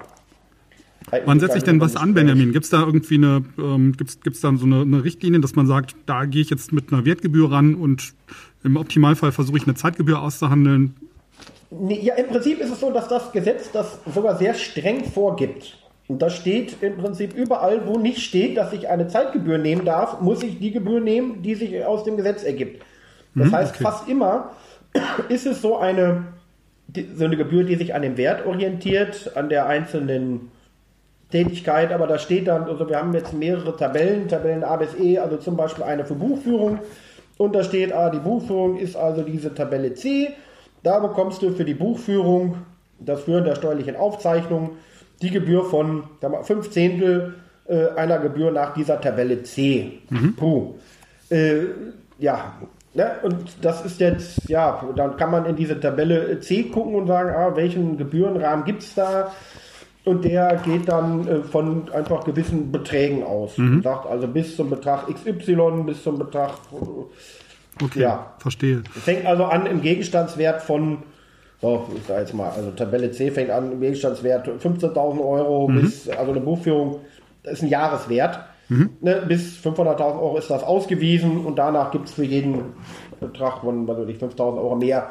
Wann 1.25 1.39
setze 1.39 1.57
ich 1.57 1.63
denn 1.63 1.79
was 1.79 1.95
an, 1.95 2.13
Benjamin? 2.13 2.51
Gibt 2.51 2.65
es 2.65 2.71
da 2.71 2.81
irgendwie 2.81 3.15
eine, 3.15 3.43
ähm, 3.57 3.93
gibt's, 3.95 4.19
gibt's 4.21 4.41
da 4.41 4.55
so 4.55 4.65
eine, 4.65 4.81
eine, 4.81 5.03
Richtlinie, 5.03 5.39
dass 5.39 5.55
man 5.55 5.67
sagt, 5.67 5.95
da 6.05 6.25
gehe 6.25 6.41
ich 6.41 6.49
jetzt 6.49 6.73
mit 6.73 6.91
einer 6.91 7.05
Wertgebühr 7.05 7.51
ran 7.51 7.75
und 7.75 8.13
im 8.63 8.77
Optimalfall 8.77 9.31
versuche 9.31 9.57
ich 9.57 9.63
eine 9.63 9.75
Zeitgebühr 9.75 10.21
auszuhandeln? 10.21 10.95
Ja, 11.89 12.15
im 12.15 12.27
Prinzip 12.27 12.59
ist 12.59 12.71
es 12.71 12.79
so, 12.79 12.91
dass 12.91 13.07
das 13.07 13.31
Gesetz 13.31 13.71
das 13.71 13.99
sogar 14.13 14.37
sehr 14.37 14.53
streng 14.53 15.03
vorgibt. 15.03 15.77
Und 16.07 16.21
da 16.21 16.29
steht 16.29 16.77
im 16.81 16.97
Prinzip 16.97 17.33
überall, 17.33 17.87
wo 17.87 17.97
nicht 17.97 18.21
steht, 18.21 18.57
dass 18.57 18.73
ich 18.73 18.89
eine 18.89 19.07
Zeitgebühr 19.07 19.57
nehmen 19.57 19.85
darf, 19.85 20.21
muss 20.21 20.43
ich 20.43 20.59
die 20.59 20.71
Gebühr 20.71 21.01
nehmen, 21.01 21.41
die 21.41 21.55
sich 21.55 21.83
aus 21.83 22.03
dem 22.03 22.17
Gesetz 22.17 22.43
ergibt. 22.43 22.83
Das 23.33 23.47
hm, 23.47 23.53
heißt, 23.53 23.75
okay. 23.75 23.83
fast 23.83 24.07
immer 24.07 24.51
ist 25.29 25.45
es 25.45 25.61
so 25.61 25.77
eine, 25.77 26.25
so 27.15 27.25
eine 27.25 27.37
Gebühr, 27.37 27.63
die 27.63 27.75
sich 27.75 27.93
an 27.93 28.03
dem 28.03 28.17
Wert 28.17 28.45
orientiert, 28.45 29.35
an 29.35 29.49
der 29.49 29.65
einzelnen 29.65 30.51
Tätigkeit, 31.31 31.91
aber 31.91 32.07
da 32.07 32.19
steht 32.19 32.47
dann, 32.47 32.63
also 32.63 32.87
wir 32.87 32.97
haben 32.97 33.13
jetzt 33.13 33.33
mehrere 33.33 33.75
Tabellen, 33.75 34.27
Tabellen 34.27 34.63
A 34.63 34.75
bis 34.75 34.95
E, 34.99 35.17
also 35.17 35.37
zum 35.37 35.57
Beispiel 35.57 35.83
eine 35.83 36.05
für 36.05 36.15
Buchführung 36.15 36.79
und 37.37 37.55
da 37.55 37.63
steht, 37.63 37.91
ah, 37.93 38.09
die 38.09 38.19
Buchführung 38.19 38.77
ist 38.77 38.95
also 38.95 39.23
diese 39.23 39.53
Tabelle 39.53 39.93
C, 39.93 40.29
da 40.83 40.99
bekommst 40.99 41.41
du 41.41 41.51
für 41.51 41.65
die 41.65 41.73
Buchführung, 41.73 42.57
das 42.99 43.23
Führen 43.23 43.43
der 43.43 43.55
steuerlichen 43.55 43.95
Aufzeichnung, 43.95 44.71
die 45.21 45.31
Gebühr 45.31 45.65
von 45.65 46.03
5 46.43 46.69
Zehntel 46.69 47.35
äh, 47.67 47.87
einer 47.95 48.19
Gebühr 48.19 48.51
nach 48.51 48.73
dieser 48.73 49.01
Tabelle 49.01 49.43
C. 49.43 49.99
Mhm. 50.09 50.35
Puh. 50.35 50.75
Äh, 51.29 51.63
ja, 52.19 52.53
ne? 52.93 53.11
und 53.23 53.35
das 53.61 53.83
ist 53.83 53.99
jetzt, 53.99 54.47
ja, 54.47 54.87
dann 54.95 55.17
kann 55.17 55.31
man 55.31 55.45
in 55.45 55.55
diese 55.55 55.79
Tabelle 55.79 56.39
C 56.39 56.63
gucken 56.63 56.95
und 56.95 57.07
sagen, 57.07 57.31
ah, 57.31 57.55
welchen 57.55 57.97
Gebührenrahmen 57.97 58.65
gibt 58.65 58.83
es 58.83 58.93
da? 58.93 59.31
Und 60.05 60.23
der 60.23 60.61
geht 60.63 60.87
dann 60.87 61.27
äh, 61.27 61.41
von 61.41 61.91
einfach 61.91 62.23
gewissen 62.23 62.71
Beträgen 62.71 63.23
aus. 63.23 63.57
Mhm. 63.57 63.81
Sagt 63.81 64.05
also 64.05 64.27
bis 64.27 64.55
zum 64.55 64.69
Betrag 64.69 65.07
XY, 65.07 65.83
bis 65.85 66.03
zum 66.03 66.19
Betrag. 66.19 66.51
Äh, 66.71 67.83
okay, 67.83 68.01
ja. 68.01 68.33
verstehe. 68.37 68.83
Fängt 68.91 69.25
also 69.25 69.45
an 69.45 69.65
im 69.65 69.81
Gegenstandswert 69.81 70.61
von, 70.61 70.99
so, 71.59 71.87
ich 71.95 72.03
sag 72.07 72.19
jetzt 72.19 72.35
mal, 72.35 72.51
also 72.51 72.69
Tabelle 72.71 73.11
C 73.11 73.31
fängt 73.31 73.49
an 73.49 73.71
im 73.71 73.81
Gegenstandswert 73.81 74.47
15.000 74.47 74.95
Euro 74.95 75.67
mhm. 75.67 75.81
bis, 75.81 76.07
also 76.07 76.31
eine 76.31 76.41
Buchführung, 76.41 76.99
das 77.41 77.53
ist 77.53 77.63
ein 77.63 77.69
Jahreswert. 77.69 78.39
Mhm. 78.69 78.91
Ne, 79.01 79.23
bis 79.27 79.57
500.000 79.63 79.99
Euro 80.01 80.37
ist 80.37 80.49
das 80.49 80.63
ausgewiesen 80.63 81.45
und 81.45 81.57
danach 81.57 81.91
gibt 81.91 82.09
es 82.09 82.13
für 82.13 82.23
jeden 82.23 82.73
Betrag 83.19 83.61
von, 83.61 83.87
weiß 83.87 84.07
ich, 84.07 84.17
5.000 84.17 84.39
Euro 84.57 84.75
mehr. 84.75 85.09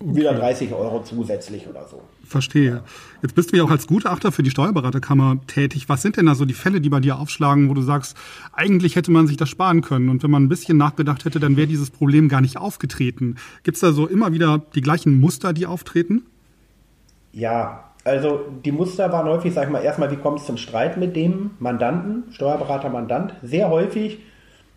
Wieder 0.00 0.32
30 0.34 0.72
Euro 0.72 1.02
zusätzlich 1.02 1.66
oder 1.66 1.86
so. 1.88 2.02
Verstehe. 2.24 2.82
Jetzt 3.22 3.34
bist 3.34 3.52
du 3.52 3.56
ja 3.56 3.64
auch 3.64 3.70
als 3.70 3.86
Gutachter 3.86 4.32
für 4.32 4.42
die 4.42 4.50
Steuerberaterkammer 4.50 5.38
tätig. 5.46 5.88
Was 5.88 6.02
sind 6.02 6.16
denn 6.16 6.26
da 6.26 6.34
so 6.34 6.44
die 6.44 6.54
Fälle, 6.54 6.80
die 6.80 6.88
bei 6.88 7.00
dir 7.00 7.18
aufschlagen, 7.18 7.68
wo 7.68 7.74
du 7.74 7.82
sagst, 7.82 8.16
eigentlich 8.52 8.96
hätte 8.96 9.10
man 9.10 9.26
sich 9.26 9.36
das 9.36 9.48
sparen 9.48 9.82
können 9.82 10.08
und 10.08 10.22
wenn 10.22 10.30
man 10.30 10.44
ein 10.44 10.48
bisschen 10.48 10.78
nachgedacht 10.78 11.24
hätte, 11.24 11.40
dann 11.40 11.56
wäre 11.56 11.66
dieses 11.66 11.90
Problem 11.90 12.28
gar 12.28 12.40
nicht 12.40 12.56
aufgetreten. 12.56 13.36
Gibt 13.62 13.76
es 13.76 13.80
da 13.80 13.92
so 13.92 14.06
immer 14.06 14.32
wieder 14.32 14.62
die 14.74 14.80
gleichen 14.80 15.20
Muster, 15.20 15.52
die 15.52 15.66
auftreten? 15.66 16.22
Ja, 17.32 17.90
also 18.04 18.40
die 18.64 18.72
Muster 18.72 19.10
waren 19.12 19.26
häufig, 19.26 19.54
sag 19.54 19.64
ich 19.64 19.70
mal, 19.70 19.82
erstmal, 19.82 20.10
wie 20.10 20.16
kommt 20.16 20.40
es 20.40 20.46
zum 20.46 20.56
Streit 20.56 20.96
mit 20.96 21.16
dem 21.16 21.52
Mandanten, 21.58 22.24
Steuerberater-Mandant? 22.32 23.34
Sehr 23.42 23.70
häufig 23.70 24.18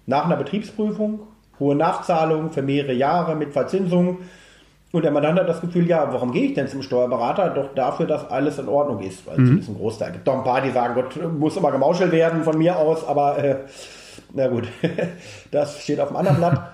nach 0.06 0.26
einer 0.26 0.38
Betriebsprüfung, 0.38 1.20
hohe 1.60 1.76
Nachzahlungen 1.76 2.52
für 2.52 2.62
mehrere 2.62 2.94
Jahre 2.94 3.36
mit 3.36 3.52
Verzinsung 3.52 4.20
und 4.92 5.04
der 5.04 5.12
Mandant 5.12 5.40
hat 5.40 5.50
das 5.50 5.62
Gefühl, 5.62 5.88
ja, 5.88 6.08
warum 6.12 6.32
gehe 6.32 6.46
ich 6.46 6.54
denn 6.54 6.68
zum 6.68 6.82
Steuerberater? 6.82 7.50
Doch 7.50 7.74
dafür, 7.76 8.08
dass 8.08 8.30
alles 8.30 8.58
in 8.58 8.70
Ordnung 8.70 9.02
ist. 9.02 9.28
Weil 9.28 9.38
mhm. 9.38 9.58
es 9.58 9.64
ist 9.64 9.70
ein 9.70 9.78
Großteil. 9.78 10.14
Gibt 10.14 10.28
doch 10.28 10.38
ein 10.38 10.44
paar, 10.44 10.62
die 10.62 10.72
sagen, 10.72 10.96
Gott, 10.96 11.34
muss 11.38 11.58
immer 11.58 11.72
gemauschelt 11.72 12.12
werden 12.12 12.44
von 12.44 12.58
mir 12.58 12.78
aus, 12.78 13.06
aber 13.06 13.38
äh, 13.38 13.56
na 14.34 14.48
gut, 14.48 14.68
das 15.52 15.82
steht 15.82 16.00
auf 16.00 16.08
dem 16.08 16.18
anderen 16.18 16.38
Blatt. 16.38 16.72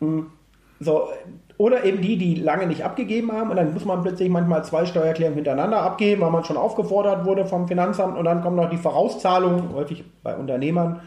Hm, 0.00 0.26
so, 0.80 1.08
oder 1.56 1.84
eben 1.84 2.02
die, 2.02 2.16
die 2.16 2.34
lange 2.34 2.66
nicht 2.66 2.84
abgegeben 2.84 3.30
haben 3.30 3.50
und 3.50 3.56
dann 3.56 3.72
muss 3.72 3.84
man 3.84 4.02
plötzlich 4.02 4.28
manchmal 4.28 4.64
zwei 4.64 4.84
Steuererklärungen 4.86 5.36
hintereinander 5.36 5.80
abgeben, 5.80 6.22
weil 6.22 6.30
man 6.30 6.44
schon 6.44 6.56
aufgefordert 6.56 7.24
wurde 7.24 7.46
vom 7.46 7.68
Finanzamt 7.68 8.18
und 8.18 8.24
dann 8.24 8.42
kommt 8.42 8.56
noch 8.56 8.70
die 8.70 8.76
Vorauszahlung, 8.76 9.72
häufig 9.72 10.04
bei 10.24 10.34
Unternehmern, 10.34 11.00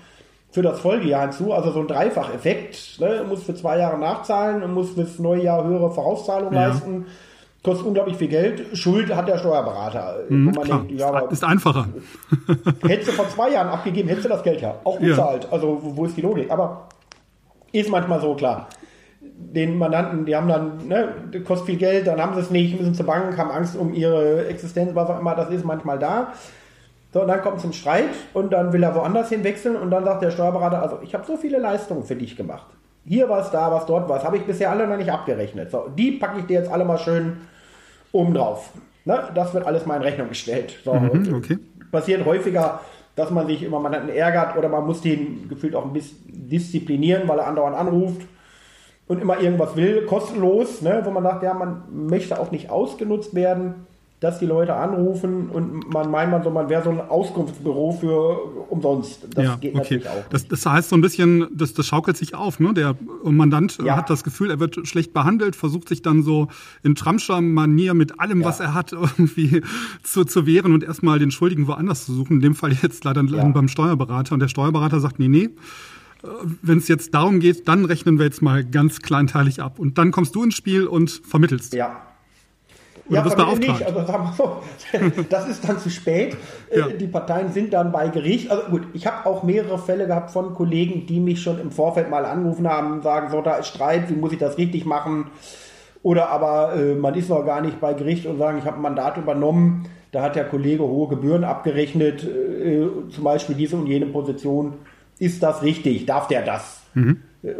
für 0.51 0.62
das 0.62 0.79
Folgejahr 0.79 1.23
hinzu, 1.23 1.53
also 1.53 1.71
so 1.71 1.81
ein 1.81 1.88
Dreifacheffekt. 1.88 2.99
Ne? 2.99 3.25
Muss 3.27 3.43
für 3.43 3.55
zwei 3.55 3.79
Jahre 3.79 3.97
nachzahlen 3.99 4.71
muss 4.73 4.91
fürs 4.91 5.19
neue 5.19 5.43
Jahr 5.43 5.63
höhere 5.63 5.91
Vorauszahlung 5.91 6.53
ja. 6.53 6.67
leisten. 6.67 7.05
Kostet 7.63 7.86
unglaublich 7.86 8.15
viel 8.15 8.29
Geld. 8.29 8.77
Schuld 8.77 9.13
hat 9.13 9.27
der 9.27 9.38
Steuerberater. 9.38 10.19
Mhm, 10.29 10.53
denkt, 10.53 10.91
ja, 10.91 11.19
ist 11.19 11.43
einfacher. 11.43 11.88
hättest 12.88 13.10
du 13.10 13.12
vor 13.12 13.27
zwei 13.29 13.51
Jahren 13.51 13.67
abgegeben, 13.67 14.07
hättest 14.07 14.25
du 14.25 14.29
das 14.29 14.43
Geld 14.43 14.62
ja 14.62 14.75
auch 14.83 14.99
bezahlt. 14.99 15.43
Ja. 15.43 15.49
Also 15.51 15.79
wo, 15.81 15.97
wo 15.97 16.05
ist 16.05 16.15
die 16.15 16.21
Logik? 16.21 16.49
Aber 16.49 16.88
ist 17.71 17.89
manchmal 17.89 18.21
so 18.21 18.36
klar. 18.36 18.69
Den 19.19 19.77
Mandanten, 19.77 20.25
die 20.25 20.36
haben 20.36 20.47
dann, 20.47 20.88
ne, 20.88 21.41
kostet 21.45 21.67
viel 21.67 21.77
Geld, 21.77 22.07
dann 22.07 22.21
haben 22.21 22.36
sie 22.36 22.41
es 22.41 22.49
nicht, 22.49 22.79
müssen 22.79 22.93
zur 22.93 23.05
Bank, 23.05 23.38
haben 23.38 23.51
Angst 23.51 23.75
um 23.75 23.93
ihre 23.93 24.47
Existenz, 24.47 24.95
was 24.95 25.10
auch 25.10 25.19
immer, 25.19 25.36
das 25.36 25.49
ist 25.49 25.65
manchmal 25.65 25.99
da. 25.99 26.33
So, 27.17 27.23
und 27.23 27.30
dann 27.30 27.41
kommt 27.41 27.56
es 27.56 27.63
zum 27.63 27.73
Streit 27.73 28.10
und 28.36 28.53
dann 28.53 28.71
will 28.73 28.84
er 28.84 28.93
woanders 28.93 29.30
hinwechseln 29.30 29.75
und 29.75 29.89
dann 29.89 30.06
sagt 30.06 30.21
der 30.21 30.30
Steuerberater, 30.30 30.84
also 30.84 30.99
ich 31.01 31.15
habe 31.15 31.25
so 31.25 31.36
viele 31.36 31.58
Leistungen 31.58 32.03
für 32.03 32.15
dich 32.15 32.36
gemacht. 32.36 32.67
Hier 33.08 33.27
was, 33.27 33.49
da 33.49 33.71
was, 33.71 33.88
dort 33.88 34.08
was, 34.08 34.23
habe 34.23 34.38
ich 34.38 34.45
bisher 34.45 34.69
alle 34.69 34.86
noch 34.86 34.97
nicht 34.97 35.12
abgerechnet. 35.12 35.71
So, 35.71 35.88
die 35.97 36.12
packe 36.12 36.41
ich 36.41 36.45
dir 36.45 36.60
jetzt 36.60 36.71
alle 36.71 36.86
mal 36.86 36.99
schön 36.99 37.38
oben 38.12 38.36
drauf. 38.36 38.69
Ne? 39.03 39.17
Das 39.34 39.51
wird 39.56 39.65
alles 39.65 39.88
mal 39.88 39.95
in 39.95 40.03
Rechnung 40.03 40.30
gestellt. 40.30 40.75
So, 40.86 40.93
mhm, 40.93 41.34
okay. 41.34 41.58
Passiert 41.91 42.23
häufiger, 42.23 42.82
dass 43.15 43.32
man 43.32 43.47
sich 43.47 43.63
immer 43.63 43.80
Mandanten 43.80 44.15
ärgert 44.15 44.56
oder 44.56 44.69
man 44.69 44.86
muss 44.86 45.01
den 45.01 45.49
gefühlt 45.49 45.73
auch 45.73 45.86
ein 45.86 45.93
bisschen 45.93 46.19
disziplinieren, 46.27 47.27
weil 47.27 47.39
er 47.39 47.47
andauernd 47.47 47.75
anruft 47.75 48.21
und 49.08 49.19
immer 49.23 49.39
irgendwas 49.41 49.75
will, 49.75 50.06
kostenlos, 50.06 50.84
ne? 50.84 51.01
wo 51.03 51.10
man 51.10 51.23
sagt, 51.23 51.41
ja, 51.41 51.56
man 51.56 51.82
möchte 51.89 52.39
auch 52.39 52.51
nicht 52.51 52.69
ausgenutzt 52.69 53.34
werden 53.34 53.87
dass 54.19 54.39
die 54.39 54.47
Leute 54.47 54.73
anrufen 54.73 55.49
und 55.49 55.93
man 55.93 56.10
meint, 56.10 56.32
man, 56.32 56.41
so, 56.41 56.49
man 56.49 56.69
wäre 56.69 56.84
so 56.84 56.89
ein 56.89 56.99
Auskunftsbüro 56.99 57.91
für 57.91 58.65
umsonst. 58.69 59.27
Das 59.36 59.45
ja, 59.45 59.56
geht 59.58 59.75
okay. 59.75 59.77
natürlich 59.77 60.10
auch. 60.10 60.27
Das, 60.32 60.47
das, 60.47 60.65
heißt 60.65 60.89
so 60.89 60.95
ein 60.95 61.01
bisschen, 61.01 61.45
das, 61.53 61.75
das 61.75 61.86
schaukelt 61.86 62.17
sich 62.17 62.34
auf. 62.34 62.60
Ne? 62.60 62.73
Der 62.73 62.95
Mandant 63.23 63.77
ja. 63.84 63.95
hat 63.95 64.10
das 64.10 64.23
Gefühl, 64.23 64.49
er 64.49 64.60
wird 64.60 64.88
schlecht 64.88 65.13
behandelt, 65.13 65.56
versucht 65.56 65.88
sich 65.88 66.01
dann 66.01 66.23
so 66.23 66.47
in 66.82 66.95
Tramscher-Manier 66.95 67.93
mit 67.93 68.19
allem, 68.19 68.41
ja. 68.41 68.47
was 68.47 68.60
er 68.60 68.73
hat, 68.73 68.91
irgendwie 68.91 69.62
zu, 70.01 70.25
zu 70.25 70.47
wehren 70.47 70.73
und 70.73 70.84
erstmal 70.84 71.19
den 71.19 71.30
Schuldigen 71.30 71.67
woanders 71.67 72.06
zu 72.06 72.13
suchen. 72.13 72.38
In 72.38 72.41
dem 72.41 72.56
Fall 72.56 72.73
jetzt 72.82 73.03
leider 73.03 73.21
beim 73.23 73.67
Steuerberater. 73.67 74.34
Und 74.34 74.39
der 74.39 74.47
Steuerberater 74.47 74.99
sagt, 74.99 75.19
nee, 75.19 75.27
nee 75.27 75.49
äh, 76.23 76.27
wenn 76.63 76.80
es 76.80 76.88
jetzt 76.88 77.13
darum 77.13 77.39
geht, 77.39 77.67
dann 77.67 77.86
rechnen 77.86 78.17
wir 78.17 78.25
jetzt 78.25 78.41
mal 78.41 78.65
ganz 78.65 78.99
kleinteilig 78.99 79.62
ab. 79.62 79.77
Und 79.77 79.99
dann 79.99 80.10
kommst 80.10 80.34
du 80.34 80.43
ins 80.43 80.56
Spiel 80.56 80.88
und 80.88 81.12
vermittelst. 81.12 81.75
Ja, 81.75 82.06
oder 83.09 83.17
ja, 83.17 83.23
bist 83.23 83.37
beauftragt. 83.37 83.79
nicht. 83.79 83.83
Also 83.85 84.05
sagen 84.05 84.23
wir 84.23 84.33
so, 84.33 85.23
das 85.29 85.47
ist 85.47 85.67
dann 85.67 85.79
zu 85.79 85.89
spät. 85.89 86.35
Ja. 86.73 86.87
Äh, 86.87 86.97
die 86.97 87.07
Parteien 87.07 87.51
sind 87.51 87.73
dann 87.73 87.91
bei 87.91 88.09
Gericht. 88.09 88.51
Also 88.51 88.63
gut, 88.69 88.83
ich 88.93 89.07
habe 89.07 89.27
auch 89.29 89.43
mehrere 89.43 89.77
Fälle 89.77 90.07
gehabt 90.07 90.31
von 90.31 90.53
Kollegen, 90.53 91.05
die 91.05 91.19
mich 91.19 91.41
schon 91.41 91.59
im 91.59 91.71
Vorfeld 91.71 92.09
mal 92.09 92.25
angerufen 92.25 92.67
haben, 92.67 93.01
sagen, 93.01 93.29
so, 93.29 93.41
da 93.41 93.55
ist 93.55 93.67
Streit, 93.67 94.09
wie 94.09 94.15
muss 94.15 94.31
ich 94.31 94.39
das 94.39 94.57
richtig 94.57 94.85
machen? 94.85 95.27
Oder 96.03 96.29
aber 96.29 96.75
äh, 96.75 96.95
man 96.95 97.15
ist 97.15 97.29
noch 97.29 97.45
gar 97.45 97.61
nicht 97.61 97.79
bei 97.79 97.93
Gericht 97.93 98.25
und 98.25 98.37
sagen, 98.37 98.59
ich 98.59 98.65
habe 98.65 98.77
ein 98.77 98.81
Mandat 98.81 99.17
übernommen, 99.17 99.85
da 100.11 100.21
hat 100.21 100.35
der 100.35 100.45
Kollege 100.45 100.83
hohe 100.83 101.09
Gebühren 101.09 101.43
abgerechnet, 101.43 102.23
äh, 102.23 102.87
zum 103.09 103.23
Beispiel 103.23 103.55
diese 103.55 103.75
und 103.75 103.87
jene 103.87 104.05
Position. 104.05 104.73
Ist 105.19 105.41
das 105.43 105.63
richtig? 105.63 106.05
Darf 106.05 106.27
der 106.27 106.43
das? 106.43 106.81
Mhm. 106.93 107.21
Äh, 107.43 107.54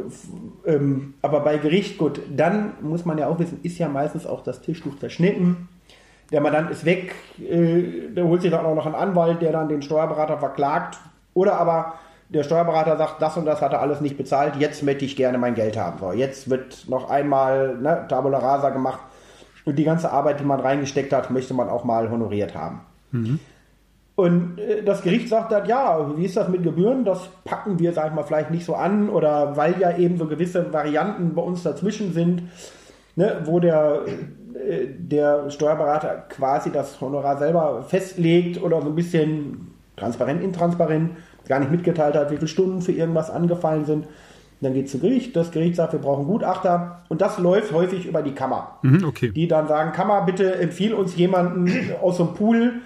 ähm, 0.66 1.16
aber 1.22 1.42
bei 1.42 1.58
Gericht, 1.58 1.98
gut, 1.98 2.22
dann 2.30 2.74
muss 2.82 3.06
man 3.06 3.18
ja 3.18 3.28
auch 3.28 3.40
wissen, 3.40 3.60
ist 3.64 3.78
ja 3.78 3.88
meistens 3.88 4.26
auch 4.26 4.44
das 4.44 4.62
Tischtuch 4.62 4.98
zerschnitten. 5.00 5.70
Der 6.32 6.42
Mandant 6.42 6.70
ist 6.72 6.84
weg, 6.84 7.16
äh, 7.40 8.10
der 8.10 8.26
holt 8.26 8.42
sich 8.42 8.52
dann 8.52 8.66
auch 8.66 8.76
noch 8.76 8.86
einen 8.86 8.96
Anwalt, 8.96 9.42
der 9.42 9.52
dann 9.52 9.70
den 9.70 9.82
Steuerberater 9.82 10.38
verklagt. 10.38 10.98
Oder 11.34 11.58
aber 11.60 11.94
der 12.30 12.44
Steuerberater 12.44 12.98
sagt, 12.98 13.22
das 13.22 13.38
und 13.38 13.46
das 13.46 13.62
hat 13.62 13.74
er 13.74 13.82
alles 13.82 14.02
nicht 14.02 14.18
bezahlt, 14.18 14.56
jetzt 14.58 14.84
möchte 14.84 15.06
ich 15.06 15.16
gerne 15.16 15.38
mein 15.38 15.56
Geld 15.56 15.78
haben. 15.78 16.00
So, 16.00 16.12
jetzt 16.12 16.50
wird 16.50 16.86
noch 16.90 17.10
einmal 17.10 17.78
ne, 17.78 18.06
Tabula 18.10 18.40
Rasa 18.40 18.72
gemacht 18.72 19.00
und 19.64 19.78
die 19.78 19.86
ganze 19.86 20.12
Arbeit, 20.12 20.40
die 20.40 20.44
man 20.44 20.60
reingesteckt 20.60 21.14
hat, 21.14 21.30
möchte 21.30 21.54
man 21.54 21.70
auch 21.70 21.84
mal 21.84 22.10
honoriert 22.10 22.56
haben. 22.56 22.82
Mhm. 23.12 23.40
Und 24.18 24.58
äh, 24.58 24.84
das 24.84 25.04
Gericht 25.04 25.30
sagt 25.30 25.52
dann, 25.52 25.68
ja, 25.68 26.12
wie 26.18 26.26
ist 26.26 26.36
das 26.36 26.50
mit 26.50 26.64
Gebühren? 26.64 27.06
Das 27.06 27.30
packen 27.46 27.78
wir, 27.78 27.94
sag 27.94 28.08
ich 28.08 28.14
mal, 28.14 28.24
vielleicht 28.24 28.50
nicht 28.50 28.66
so 28.66 28.74
an 28.74 29.10
oder 29.10 29.56
weil 29.56 29.80
ja 29.80 29.96
eben 29.96 30.18
so 30.18 30.26
gewisse 30.26 30.74
Varianten 30.74 31.36
bei 31.36 31.42
uns 31.44 31.62
dazwischen 31.62 32.14
sind, 32.14 32.42
ne, 33.16 33.44
wo 33.46 33.60
der, 33.60 34.02
äh, 34.56 34.88
der 34.98 35.52
Steuerberater 35.52 36.26
quasi 36.30 36.72
das 36.72 37.00
Honorar 37.00 37.38
selber 37.38 37.84
festlegt 37.88 38.60
oder 38.60 38.82
so 38.82 38.88
ein 38.88 38.96
bisschen 38.96 39.76
transparent, 39.98 40.42
intransparent, 40.42 41.12
gar 41.48 41.60
nicht 41.60 41.72
mitgeteilt 41.72 42.16
hat, 42.16 42.32
wie 42.32 42.38
viele 42.38 42.48
Stunden 42.48 42.82
für 42.82 42.94
irgendwas 42.94 43.30
angefallen 43.30 43.86
sind. 43.86 44.08
Dann 44.62 44.74
geht 44.74 44.88
es 44.88 44.94
zu 44.94 44.98
Gericht, 44.98 45.36
das 45.36 45.52
Gericht 45.52 45.76
sagt, 45.76 45.94
wir 45.94 46.00
brauchen 46.00 46.26
Gutachter 46.26 47.04
und 47.10 47.22
das 47.22 47.38
läuft 47.38 47.72
häufig 47.72 48.08
über 48.08 48.24
die 48.24 48.34
Kammer. 48.34 48.80
Mhm, 48.82 49.06
okay. 49.06 49.30
Die 49.30 49.48
dann 49.48 49.68
sagen, 49.68 49.92
Kammer, 49.92 50.24
bitte 50.26 50.56
empfiehl 50.56 50.96
uns 50.96 51.16
jemanden 51.16 51.72
aus 52.02 52.20
einem 52.20 52.34
Pool, 52.34 52.82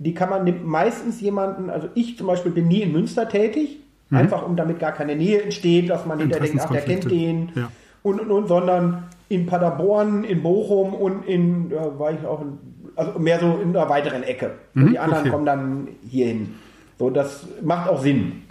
die 0.00 0.14
kann 0.14 0.30
man 0.30 0.44
nimmt 0.44 0.66
meistens 0.66 1.20
jemanden, 1.20 1.68
also 1.68 1.88
ich 1.94 2.16
zum 2.16 2.26
Beispiel 2.26 2.50
bin 2.50 2.68
nie 2.68 2.80
in 2.80 2.92
Münster 2.92 3.28
tätig, 3.28 3.80
mhm. 4.08 4.16
einfach 4.16 4.46
um 4.46 4.56
damit 4.56 4.78
gar 4.78 4.92
keine 4.92 5.14
Nähe 5.14 5.42
entsteht, 5.42 5.90
dass 5.90 6.06
man 6.06 6.18
hinterher 6.18 6.46
denkt, 6.46 6.62
ach, 6.64 6.70
der 6.70 6.80
kennt 6.80 7.10
den 7.10 7.50
ja. 7.54 7.70
und, 8.02 8.18
und, 8.18 8.30
und, 8.30 8.48
sondern 8.48 9.04
in 9.28 9.44
Paderborn, 9.44 10.24
in 10.24 10.42
Bochum 10.42 10.94
und 10.94 11.26
in, 11.26 11.70
ja, 11.70 11.98
war 11.98 12.12
ich 12.12 12.24
auch 12.26 12.40
in, 12.40 12.58
also 12.96 13.18
mehr 13.18 13.38
so 13.40 13.60
in 13.62 13.76
einer 13.76 13.90
weiteren 13.90 14.22
Ecke. 14.22 14.52
Mhm, 14.72 14.90
die 14.90 14.98
anderen 14.98 15.20
okay. 15.20 15.30
kommen 15.30 15.46
dann 15.46 15.88
hierhin. 16.08 16.54
So, 16.98 17.10
das 17.10 17.46
macht 17.62 17.90
auch 17.90 18.00
Sinn, 18.00 18.42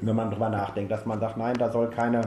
wenn 0.00 0.14
man 0.14 0.30
drüber 0.30 0.50
nachdenkt, 0.50 0.92
dass 0.92 1.04
man 1.04 1.18
sagt, 1.18 1.36
nein, 1.36 1.56
da 1.58 1.70
soll 1.72 1.90
keine, 1.90 2.22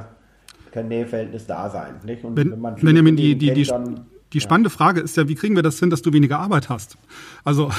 kein 0.72 0.90
Näheverhältnis 0.90 1.48
da 1.48 1.70
sein. 1.70 1.96
Nicht? 2.04 2.26
Und 2.26 2.36
wenn, 2.36 2.52
wenn 2.52 2.60
man 2.60 2.76
Benjamin, 2.76 3.16
die, 3.16 3.38
die, 3.38 3.54
kennt, 3.54 3.58
die, 3.58 3.96
die 4.34 4.42
spannende 4.42 4.70
Frage 4.70 5.02
ist 5.02 5.16
ja, 5.18 5.28
wie 5.28 5.36
kriegen 5.36 5.56
wir 5.56 5.64
das 5.64 5.80
hin, 5.80 5.90
dass 5.90 6.02
du 6.02 6.12
weniger 6.12 6.40
Arbeit 6.40 6.70
hast? 6.70 6.98
Also, 7.44 7.72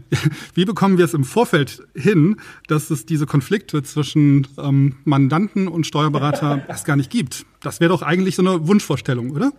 wie 0.54 0.64
bekommen 0.64 0.98
wir 0.98 1.04
es 1.04 1.14
im 1.14 1.24
Vorfeld 1.24 1.82
hin, 1.94 2.36
dass 2.68 2.90
es 2.90 3.06
diese 3.06 3.26
Konflikte 3.26 3.82
zwischen 3.82 4.46
ähm, 4.58 4.96
Mandanten 5.04 5.68
und 5.68 5.86
Steuerberater 5.86 6.62
erst 6.68 6.86
gar 6.86 6.96
nicht 6.96 7.10
gibt? 7.10 7.44
Das 7.60 7.80
wäre 7.80 7.90
doch 7.90 8.02
eigentlich 8.02 8.36
so 8.36 8.42
eine 8.42 8.66
Wunschvorstellung, 8.66 9.30
oder? 9.30 9.52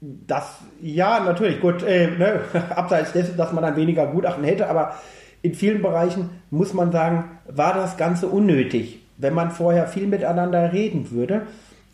Das, 0.00 0.58
ja, 0.80 1.20
natürlich. 1.20 1.60
Gut, 1.60 1.82
äh, 1.82 2.10
ne, 2.10 2.40
abseits 2.76 3.12
dessen, 3.12 3.36
dass 3.36 3.52
man 3.52 3.62
dann 3.62 3.76
weniger 3.76 4.06
Gutachten 4.06 4.44
hätte, 4.44 4.68
aber 4.68 4.96
in 5.42 5.54
vielen 5.54 5.82
Bereichen 5.82 6.30
muss 6.50 6.74
man 6.74 6.92
sagen, 6.92 7.24
war 7.48 7.74
das 7.74 7.96
Ganze 7.96 8.28
unnötig, 8.28 9.00
wenn 9.16 9.34
man 9.34 9.50
vorher 9.50 9.86
viel 9.86 10.06
miteinander 10.06 10.72
reden 10.72 11.10
würde 11.10 11.46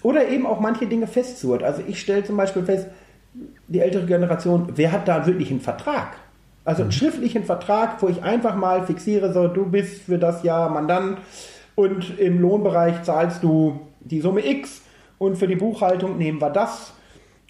oder 0.03 0.29
eben 0.29 0.47
auch 0.47 0.61
manche 0.61 0.87
Dinge 0.87 1.07
festzurrt. 1.07 1.63
Also 1.63 1.83
ich 1.87 2.01
stelle 2.01 2.25
zum 2.25 2.37
Beispiel 2.37 2.65
fest, 2.65 2.89
die 3.69 3.81
ältere 3.81 4.07
Generation, 4.07 4.73
wer 4.75 4.93
hat 4.93 5.09
da 5.09 5.27
wirklich 5.27 5.51
einen 5.51 5.61
Vertrag? 5.61 6.17
Also 6.65 6.83
einen 6.83 6.89
mhm. 6.89 6.93
schriftlichen 6.93 7.45
Vertrag, 7.45 8.03
wo 8.03 8.09
ich 8.09 8.23
einfach 8.23 8.55
mal 8.55 8.85
fixiere, 8.85 9.33
so 9.33 9.49
du 9.49 9.67
bist 9.67 10.03
für 10.03 10.19
das 10.19 10.43
Jahr 10.43 10.69
Mandant 10.69 11.19
und 11.75 12.19
im 12.19 12.41
Lohnbereich 12.41 13.03
zahlst 13.05 13.43
du 13.43 13.81
die 14.01 14.21
Summe 14.21 14.47
X 14.47 14.83
und 15.19 15.37
für 15.37 15.47
die 15.47 15.57
Buchhaltung 15.57 16.19
nehmen 16.19 16.41
wir 16.41 16.51
das. 16.51 16.93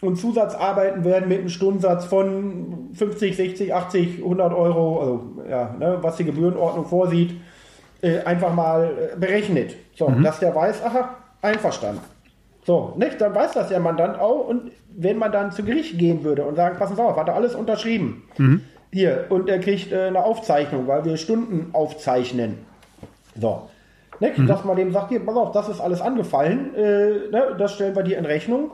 Und 0.01 0.17
Zusatzarbeiten 0.17 1.05
werden 1.05 1.29
mit 1.29 1.41
einem 1.41 1.49
Stundensatz 1.49 2.05
von 2.05 2.91
50, 2.95 3.37
60, 3.37 3.75
80, 3.75 4.19
100 4.19 4.55
Euro, 4.55 5.01
also 5.01 5.23
ja, 5.51 5.75
ne, 5.77 5.99
was 6.01 6.17
die 6.17 6.25
Gebührenordnung 6.25 6.87
vorsieht, 6.87 7.35
äh, 8.01 8.21
einfach 8.21 8.55
mal 8.55 8.91
äh, 9.15 9.17
berechnet. 9.17 9.75
So, 9.97 10.09
mhm. 10.09 10.23
dass 10.23 10.39
der 10.39 10.55
weiß, 10.55 10.85
aha, 10.85 11.17
einverstanden. 11.43 12.01
So, 12.69 12.93
nicht? 12.99 13.19
Dann 13.19 13.35
weiß 13.35 13.53
das 13.53 13.69
der 13.69 13.81
Mandant 13.81 14.19
auch 14.19 14.47
und 14.47 14.73
wenn 14.95 15.17
man 15.17 15.33
dann 15.33 15.53
zu 15.53 15.65
Gericht 15.65 15.99
gehen 15.99 16.23
würde 16.23 16.45
und 16.45 16.55
sagen, 16.55 16.77
passen 16.77 16.97
Sie 16.97 17.03
auf, 17.03 17.17
hat 17.17 17.27
er 17.27 17.35
alles 17.35 17.55
unterschrieben. 17.55 18.25
Mhm. 18.37 18.61
Hier, 18.93 19.25
und 19.31 19.49
er 19.49 19.59
kriegt 19.59 19.91
äh, 19.91 20.09
eine 20.09 20.23
Aufzeichnung, 20.23 20.87
weil 20.87 21.03
wir 21.07 21.17
Stunden 21.17 21.71
aufzeichnen. 21.73 22.59
So. 23.41 23.71
Ne? 24.21 24.35
Mhm. 24.37 24.47
Dass 24.47 24.67
man 24.67 24.77
dem 24.77 24.93
sagt, 24.93 25.09
hier, 25.09 25.21
pass 25.21 25.35
auf, 25.35 25.53
das 25.53 25.71
ist 25.71 25.81
alles 25.81 26.03
angefallen, 26.03 26.75
äh, 26.75 27.31
ne? 27.31 27.57
das 27.59 27.73
stellen 27.73 27.97
wir 27.97 28.03
dir 28.03 28.19
in 28.19 28.27
Rechnung. 28.27 28.71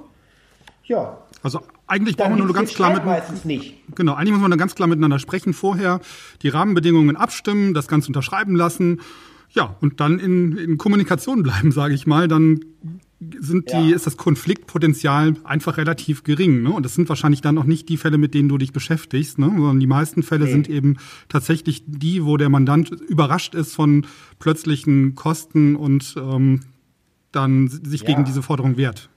Ja. 0.86 1.18
Also 1.44 1.60
eigentlich 1.86 2.16
brauchen 2.16 2.36
wir 2.36 2.46
nur 2.46 2.52
ganz 2.52 2.74
klar 2.74 2.92
mit 2.94 3.04
meistens 3.04 3.44
nicht. 3.44 3.80
Genau, 3.94 4.14
eigentlich 4.14 4.32
muss 4.32 4.42
man 4.42 4.50
dann 4.50 4.58
ganz 4.58 4.74
klar 4.74 4.88
miteinander 4.88 5.20
sprechen 5.20 5.52
vorher, 5.52 6.00
die 6.42 6.48
Rahmenbedingungen 6.48 7.14
abstimmen, 7.14 7.74
das 7.74 7.86
Ganze 7.86 8.08
unterschreiben 8.08 8.56
lassen. 8.56 9.02
Ja, 9.50 9.76
und 9.80 10.00
dann 10.00 10.18
in, 10.18 10.56
in 10.58 10.78
Kommunikation 10.78 11.44
bleiben, 11.44 11.70
sage 11.70 11.94
ich 11.94 12.08
mal. 12.08 12.26
Dann 12.26 12.58
sind 13.40 13.72
die, 13.72 13.90
ja. 13.90 13.96
ist 13.96 14.06
das 14.06 14.16
Konfliktpotenzial 14.16 15.36
einfach 15.44 15.76
relativ 15.76 16.24
gering. 16.24 16.62
Ne? 16.62 16.70
Und 16.70 16.84
das 16.84 16.94
sind 16.94 17.08
wahrscheinlich 17.08 17.40
dann 17.40 17.58
auch 17.58 17.64
nicht 17.64 17.88
die 17.88 17.96
Fälle, 17.96 18.18
mit 18.18 18.34
denen 18.34 18.48
du 18.48 18.58
dich 18.58 18.72
beschäftigst, 18.72 19.38
ne? 19.38 19.46
sondern 19.46 19.80
die 19.80 19.86
meisten 19.86 20.22
Fälle 20.22 20.44
nee. 20.44 20.52
sind 20.52 20.68
eben 20.68 20.96
tatsächlich 21.28 21.82
die, 21.86 22.24
wo 22.24 22.36
der 22.36 22.48
Mandant 22.48 22.90
überrascht 22.90 23.54
ist 23.54 23.74
von 23.74 24.06
plötzlichen 24.38 25.14
Kosten 25.14 25.76
und 25.76 26.14
ähm, 26.16 26.60
dann 27.32 27.68
sich 27.68 28.02
ja. 28.02 28.08
gegen 28.08 28.24
diese 28.24 28.42
Forderung 28.42 28.76
wehrt. 28.76 29.08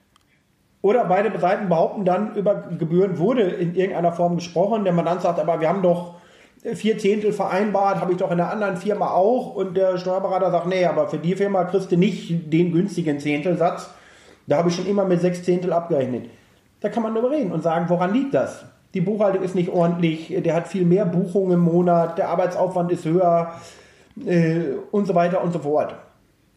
Oder 0.82 1.06
beide 1.06 1.38
Seiten 1.40 1.70
behaupten 1.70 2.06
dann, 2.06 2.36
über 2.36 2.70
Gebühren 2.78 3.18
wurde 3.18 3.42
in 3.42 3.76
irgendeiner 3.76 4.14
Form 4.14 4.36
gesprochen. 4.36 4.84
Der 4.84 4.94
Mandant 4.94 5.22
sagt 5.22 5.40
aber, 5.40 5.60
wir 5.60 5.70
haben 5.70 5.82
doch 5.82 6.16
vier 6.76 6.98
Zehntel 6.98 7.34
vereinbart, 7.34 8.00
habe 8.00 8.12
ich 8.12 8.18
doch 8.18 8.32
in 8.32 8.38
der 8.38 8.52
anderen 8.52 8.78
Firma 8.78 9.12
auch. 9.12 9.56
Und 9.56 9.76
der 9.76 9.98
Steuerberater 9.98 10.52
sagt, 10.52 10.68
nee, 10.68 10.86
aber 10.86 11.08
für 11.08 11.18
die 11.18 11.36
Firma 11.36 11.64
kriegst 11.66 11.92
du 11.92 11.98
nicht 11.98 12.54
den 12.54 12.72
günstigen 12.72 13.20
Zehntelsatz. 13.20 13.90
Da 14.48 14.58
habe 14.58 14.70
ich 14.70 14.76
schon 14.76 14.88
immer 14.88 15.06
mit 15.06 15.22
sechs 15.22 15.44
Zehntel 15.44 15.74
abgerechnet. 15.74 16.30
Da 16.80 16.90
kann 16.90 17.04
man 17.04 17.14
darüber 17.14 17.32
reden 17.32 17.52
und 17.52 17.62
sagen, 17.62 17.90
woran 17.90 18.14
liegt 18.14 18.34
das? 18.34 18.66
Die 18.94 19.02
Buchhaltung 19.02 19.44
ist 19.44 19.56
nicht 19.56 19.70
ordentlich, 19.70 20.34
der 20.44 20.56
hat 20.56 20.68
viel 20.68 20.86
mehr 20.86 21.06
Buchungen 21.06 21.52
im 21.52 21.60
Monat, 21.60 22.18
der 22.18 22.30
Arbeitsaufwand 22.30 22.92
ist 22.92 23.06
höher 23.06 23.54
äh, 24.26 24.62
und 24.92 25.06
so 25.06 25.14
weiter 25.14 25.44
und 25.44 25.52
so 25.52 25.60
fort. 25.60 25.96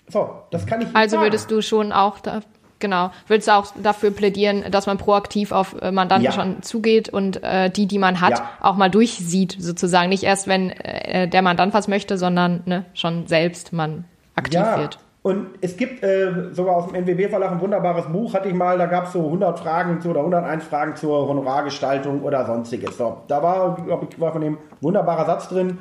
So, 0.09 0.31
das 0.51 0.67
kann 0.67 0.81
ich. 0.81 0.89
Also 0.95 1.17
sagen. 1.17 1.27
würdest 1.27 1.51
du 1.51 1.61
schon 1.63 1.93
auch 1.93 2.21
da, 2.21 2.41
genau, 2.79 3.11
würdest 3.27 3.49
du 3.49 3.53
auch 3.53 3.67
dafür 3.83 4.11
plädieren, 4.11 4.65
dass 4.71 4.87
man 4.87 4.99
proaktiv 4.99 5.53
auf 5.53 5.81
äh, 5.81 5.91
Mandanten 5.91 6.25
ja. 6.25 6.33
schon 6.33 6.63
zugeht 6.63 7.09
und 7.09 7.43
äh, 7.43 7.71
die, 7.71 7.87
die 7.87 7.99
man 7.99 8.21
hat, 8.21 8.39
ja. 8.39 8.51
auch 8.61 8.77
mal 8.77 8.91
durchsieht, 8.91 9.57
sozusagen. 9.59 10.09
Nicht 10.09 10.25
erst, 10.25 10.47
wenn 10.47 10.71
äh, 10.71 11.29
der 11.29 11.43
Mandant 11.43 11.75
was 11.75 11.89
möchte, 11.89 12.19
sondern 12.19 12.63
ne, 12.67 12.85
schon 12.95 13.27
selbst 13.27 13.73
man 13.73 14.05
aktiv 14.35 14.55
ja. 14.61 14.79
wird. 14.79 14.99
Und 15.23 15.49
es 15.61 15.77
gibt 15.77 16.03
äh, 16.03 16.53
sogar 16.53 16.77
aus 16.77 16.87
dem 16.87 16.95
NWB-Verlag 16.95 17.53
ein 17.53 17.61
wunderbares 17.61 18.07
Buch, 18.07 18.33
hatte 18.33 18.49
ich 18.49 18.55
mal, 18.55 18.79
da 18.79 18.87
gab 18.87 19.05
es 19.05 19.13
so 19.13 19.27
100 19.27 19.59
Fragen 19.59 20.01
zu, 20.01 20.09
oder 20.09 20.21
101 20.21 20.65
Fragen 20.65 20.97
zur 20.97 21.29
Honorargestaltung 21.29 22.23
oder 22.23 22.47
sonstiges. 22.47 22.97
So, 22.97 23.19
da 23.29 23.43
war, 23.43 23.77
glaube 23.77 24.07
ich, 24.09 24.19
war 24.19 24.33
von 24.33 24.41
dem 24.41 24.57
wunderbarer 24.81 25.27
Satz 25.27 25.49
drin, 25.49 25.79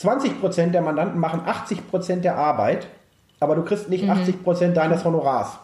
20% 0.00 0.70
der 0.70 0.82
Mandanten 0.82 1.20
machen 1.20 1.42
80% 1.42 2.20
der 2.20 2.36
Arbeit, 2.36 2.88
aber 3.38 3.54
du 3.54 3.62
kriegst 3.62 3.88
nicht 3.88 4.04
mhm. 4.04 4.10
80% 4.10 4.72
deines 4.72 5.04
Honorars. 5.04 5.58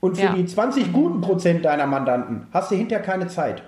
Und 0.00 0.16
für 0.16 0.24
ja. 0.24 0.32
die 0.32 0.44
20 0.44 0.92
guten 0.92 1.20
Prozent 1.20 1.64
deiner 1.64 1.86
Mandanten 1.86 2.48
hast 2.52 2.70
du 2.70 2.74
hinterher 2.74 3.04
keine 3.04 3.28
Zeit. 3.28 3.62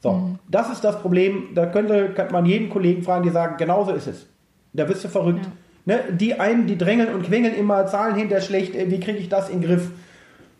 So, 0.00 0.12
mhm. 0.12 0.38
das 0.48 0.70
ist 0.70 0.84
das 0.84 1.00
Problem. 1.00 1.54
Da 1.54 1.66
könnte, 1.66 2.10
könnte 2.10 2.32
man 2.32 2.44
jeden 2.44 2.68
Kollegen 2.68 3.02
fragen, 3.02 3.22
die 3.22 3.30
sagen, 3.30 3.56
genauso 3.56 3.92
ist 3.92 4.06
es. 4.06 4.26
Da 4.72 4.84
bist 4.84 5.04
du 5.04 5.08
verrückt. 5.08 5.44
Ja. 5.44 5.52
Ne, 5.84 6.00
die 6.12 6.38
einen, 6.38 6.66
die 6.68 6.78
drängeln 6.78 7.12
und 7.12 7.24
quengeln 7.24 7.54
immer, 7.54 7.86
zahlen 7.86 8.14
hinter 8.14 8.40
schlecht, 8.40 8.76
äh, 8.76 8.90
wie 8.90 9.00
kriege 9.00 9.18
ich 9.18 9.28
das 9.28 9.48
in 9.48 9.60
den 9.60 9.68
Griff? 9.68 9.90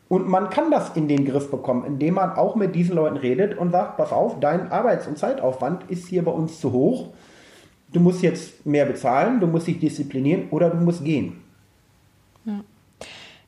Und 0.08 0.28
man 0.28 0.50
kann 0.50 0.70
das 0.70 0.96
in 0.96 1.08
den 1.08 1.24
Griff 1.24 1.50
bekommen, 1.50 1.87
indem 1.87 2.14
man 2.14 2.32
auch 2.32 2.56
mit 2.56 2.74
diesen 2.74 2.96
Leuten 2.96 3.16
redet 3.16 3.56
und 3.56 3.70
sagt, 3.70 3.96
pass 3.96 4.12
auf, 4.12 4.40
dein 4.40 4.70
Arbeits- 4.70 5.06
und 5.06 5.16
Zeitaufwand 5.16 5.90
ist 5.90 6.08
hier 6.08 6.24
bei 6.24 6.32
uns 6.32 6.61
zu 6.61 6.72
hoch. 6.72 7.08
Du 7.92 8.00
musst 8.00 8.20
jetzt 8.22 8.66
mehr 8.66 8.85
bezahlen, 8.85 9.38
du 9.40 9.46
musst 9.46 9.68
dich 9.68 9.78
disziplinieren 9.78 10.48
oder 10.50 10.70
du 10.70 10.76
musst 10.76 11.04
gehen. 11.04 11.42
Ja. 12.44 12.61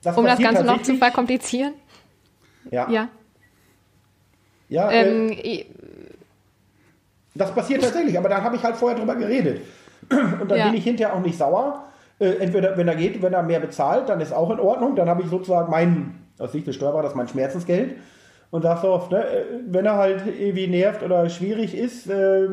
Das 0.02 0.16
um 0.16 0.24
das 0.24 0.38
Ganze 0.38 0.64
noch 0.64 0.80
zu 0.80 0.96
verkomplizieren? 0.96 1.74
Ja. 2.70 2.88
Ja. 2.88 3.08
ja 4.68 4.90
ähm, 4.90 5.32
äh, 5.32 5.64
das 7.34 7.52
passiert 7.52 7.82
tatsächlich, 7.82 8.16
aber 8.16 8.28
dann 8.28 8.42
habe 8.42 8.56
ich 8.56 8.62
halt 8.62 8.76
vorher 8.76 8.98
drüber 8.98 9.16
geredet. 9.16 9.62
Und 10.40 10.51
dann 10.51 10.59
ja. 10.59 10.67
bin 10.67 10.75
ich 10.75 10.85
hinterher 10.85 11.14
auch 11.14 11.21
nicht 11.21 11.38
sauer. 11.38 11.85
Äh, 12.19 12.37
entweder, 12.37 12.77
wenn 12.77 12.88
er 12.88 12.97
geht, 12.97 13.21
wenn 13.23 13.33
er 13.33 13.43
mehr 13.43 13.61
bezahlt, 13.61 14.09
dann 14.09 14.21
ist 14.21 14.33
auch 14.33 14.51
in 14.51 14.61
Ordnung. 14.61 14.97
Dann 14.97 15.09
habe 15.09 15.23
ich 15.23 15.29
sozusagen 15.29 15.71
mein, 15.71 16.14
aus 16.38 16.53
Sicht 16.53 16.67
des 16.67 16.77
Steuerberaters, 16.77 17.14
mein 17.14 17.29
Schmerzensgeld. 17.29 17.97
Und 18.51 18.62
sage 18.62 18.81
so, 18.83 19.09
ne, 19.11 19.25
äh, 19.25 19.45
wenn 19.67 19.87
er 19.87 19.97
halt 19.97 20.23
irgendwie 20.27 20.69
nervt 20.69 21.03
oder 21.03 21.29
schwierig 21.29 21.77
ist, 21.77 22.09
äh, 22.09 22.49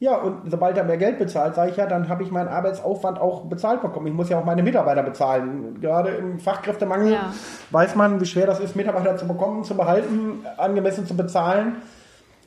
ja, 0.00 0.16
und 0.16 0.50
sobald 0.50 0.76
er 0.76 0.84
mehr 0.84 0.96
Geld 0.96 1.18
bezahlt, 1.18 1.54
sage 1.54 1.70
ich 1.70 1.76
ja, 1.76 1.86
dann 1.86 2.08
habe 2.08 2.24
ich 2.24 2.30
meinen 2.30 2.48
Arbeitsaufwand 2.48 3.18
auch 3.20 3.44
bezahlt 3.46 3.80
bekommen. 3.80 4.08
Ich 4.08 4.12
muss 4.12 4.28
ja 4.28 4.38
auch 4.38 4.44
meine 4.44 4.62
Mitarbeiter 4.62 5.02
bezahlen. 5.02 5.80
Gerade 5.80 6.10
im 6.10 6.40
Fachkräftemangel 6.40 7.12
ja. 7.12 7.32
weiß 7.70 7.94
man, 7.94 8.20
wie 8.20 8.26
schwer 8.26 8.46
das 8.46 8.60
ist, 8.60 8.76
Mitarbeiter 8.76 9.16
zu 9.16 9.26
bekommen, 9.26 9.64
zu 9.64 9.76
behalten, 9.76 10.44
angemessen 10.58 11.06
zu 11.06 11.16
bezahlen 11.16 11.76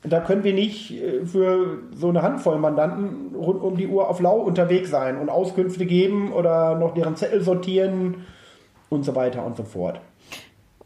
da 0.10 0.20
können 0.20 0.44
wir 0.44 0.54
nicht 0.54 0.92
äh, 0.92 1.26
für 1.26 1.80
so 1.94 2.10
eine 2.10 2.22
Handvoll 2.22 2.58
Mandanten 2.58 3.36
rund 3.36 3.62
um 3.62 3.78
die 3.78 3.88
Uhr 3.88 4.10
auf 4.10 4.20
Lau 4.20 4.38
unterwegs 4.40 4.90
sein 4.90 5.18
und 5.18 5.30
Auskünfte 5.30 5.86
geben 5.86 6.32
oder 6.34 6.76
noch 6.76 6.94
deren 6.94 7.16
Zettel 7.16 7.42
sortieren 7.42 8.26
und 8.90 9.04
so 9.04 9.16
weiter 9.16 9.46
und 9.46 9.58
so 9.58 9.64
fort. 9.64 10.00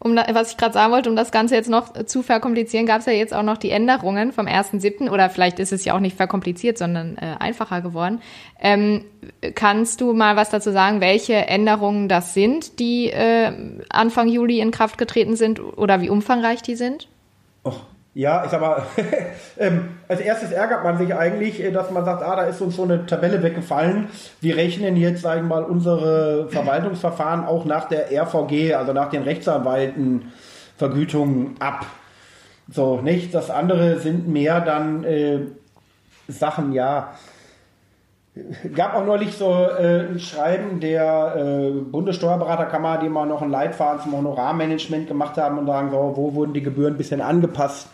Um 0.04 0.16
da, 0.16 0.26
was 0.34 0.52
ich 0.52 0.58
gerade 0.58 0.74
sagen 0.74 0.92
wollte, 0.92 1.12
um 1.12 1.16
das 1.16 1.32
Ganze 1.32 1.54
jetzt 1.54 1.70
noch 1.70 1.94
zu 2.06 2.24
verkomplizieren, 2.24 2.88
gab 2.88 3.02
es 3.02 3.06
ja 3.06 3.14
jetzt 3.14 3.36
auch 3.36 3.44
noch 3.44 3.58
die 3.58 3.70
Änderungen 3.70 4.32
vom 4.32 4.48
1.7. 4.48 5.12
oder 5.12 5.30
vielleicht 5.30 5.60
ist 5.60 5.72
es 5.72 5.86
ja 5.86 5.94
auch 5.94 6.00
nicht 6.00 6.18
verkompliziert, 6.18 6.80
sondern 6.80 7.18
äh, 7.18 7.36
einfacher 7.38 7.82
geworden. 7.82 8.20
Ähm, 8.60 9.06
kannst 9.54 10.02
du 10.02 10.14
mal 10.14 10.36
was 10.36 10.50
dazu 10.50 10.72
sagen, 10.72 11.02
welche 11.02 11.36
Änderungen 11.36 12.10
das 12.10 12.34
sind, 12.34 12.80
die 12.80 13.12
äh, 13.12 13.52
Anfang 13.92 14.28
Juli 14.28 14.60
in 14.60 14.72
Kraft 14.72 14.98
getreten 14.98 15.36
sind 15.36 15.60
oder 15.60 16.02
wie 16.02 16.10
umfangreich 16.10 16.64
die 16.64 16.76
sind? 16.76 17.08
Och, 17.64 17.82
ja, 18.13 18.43
ich 18.43 18.52
sag 18.52 18.60
mal, 18.60 18.84
ähm, 19.58 19.91
als 20.08 20.19
erstes 20.19 20.52
ärgert 20.52 20.84
man 20.84 20.97
sich 20.97 21.15
eigentlich, 21.15 21.63
äh, 21.63 21.71
dass 21.71 21.91
man 21.91 22.04
sagt, 22.04 22.24
ah, 22.24 22.36
da 22.36 22.43
ist 22.43 22.60
uns 22.62 22.76
so 22.76 22.84
eine 22.84 23.06
Tabelle 23.06 23.41
weggefallen. 23.41 24.10
Wir 24.41 24.58
rechnen 24.58 24.97
jetzt, 24.97 25.21
sagen 25.21 25.47
wir 25.47 25.62
mal, 25.62 25.63
unsere 25.63 26.50
Verwaltungsverfahren 26.50 27.45
auch 27.45 27.63
nach 27.65 27.88
der 27.88 28.12
RVG, 28.12 28.74
also 28.74 28.91
nach 28.93 29.10
den 29.10 29.24
Rechtsanwaltenvergütungen 29.24 31.56
ab. 31.60 31.86
So, 32.69 33.02
nicht? 33.02 33.34
Das 33.34 33.50
andere 33.50 33.97
sind 34.00 34.28
mehr 34.28 34.60
dann 34.62 35.04
äh, 35.04 35.39
Sachen, 36.28 36.74
ja, 36.74 37.13
gab 38.76 38.95
auch 38.95 39.06
neulich 39.06 39.36
so 39.36 39.52
äh, 39.52 40.08
ein 40.08 40.19
Schreiben 40.19 40.80
der 40.80 41.36
äh, 41.36 41.71
Bundessteuerberaterkammer, 41.82 43.00
die 43.00 43.10
mal 43.10 43.26
noch 43.26 43.41
einen 43.41 43.52
Leitfaden 43.52 44.02
zum 44.02 44.13
Honorarmanagement 44.13 45.08
gemacht 45.08 45.38
haben 45.38 45.58
und 45.58 45.67
sagen, 45.67 45.91
so, 45.91 46.13
wo 46.15 46.34
wurden 46.34 46.54
die 46.54 46.63
Gebühren 46.63 46.93
ein 46.93 46.97
bisschen 46.97 47.21
angepasst, 47.21 47.89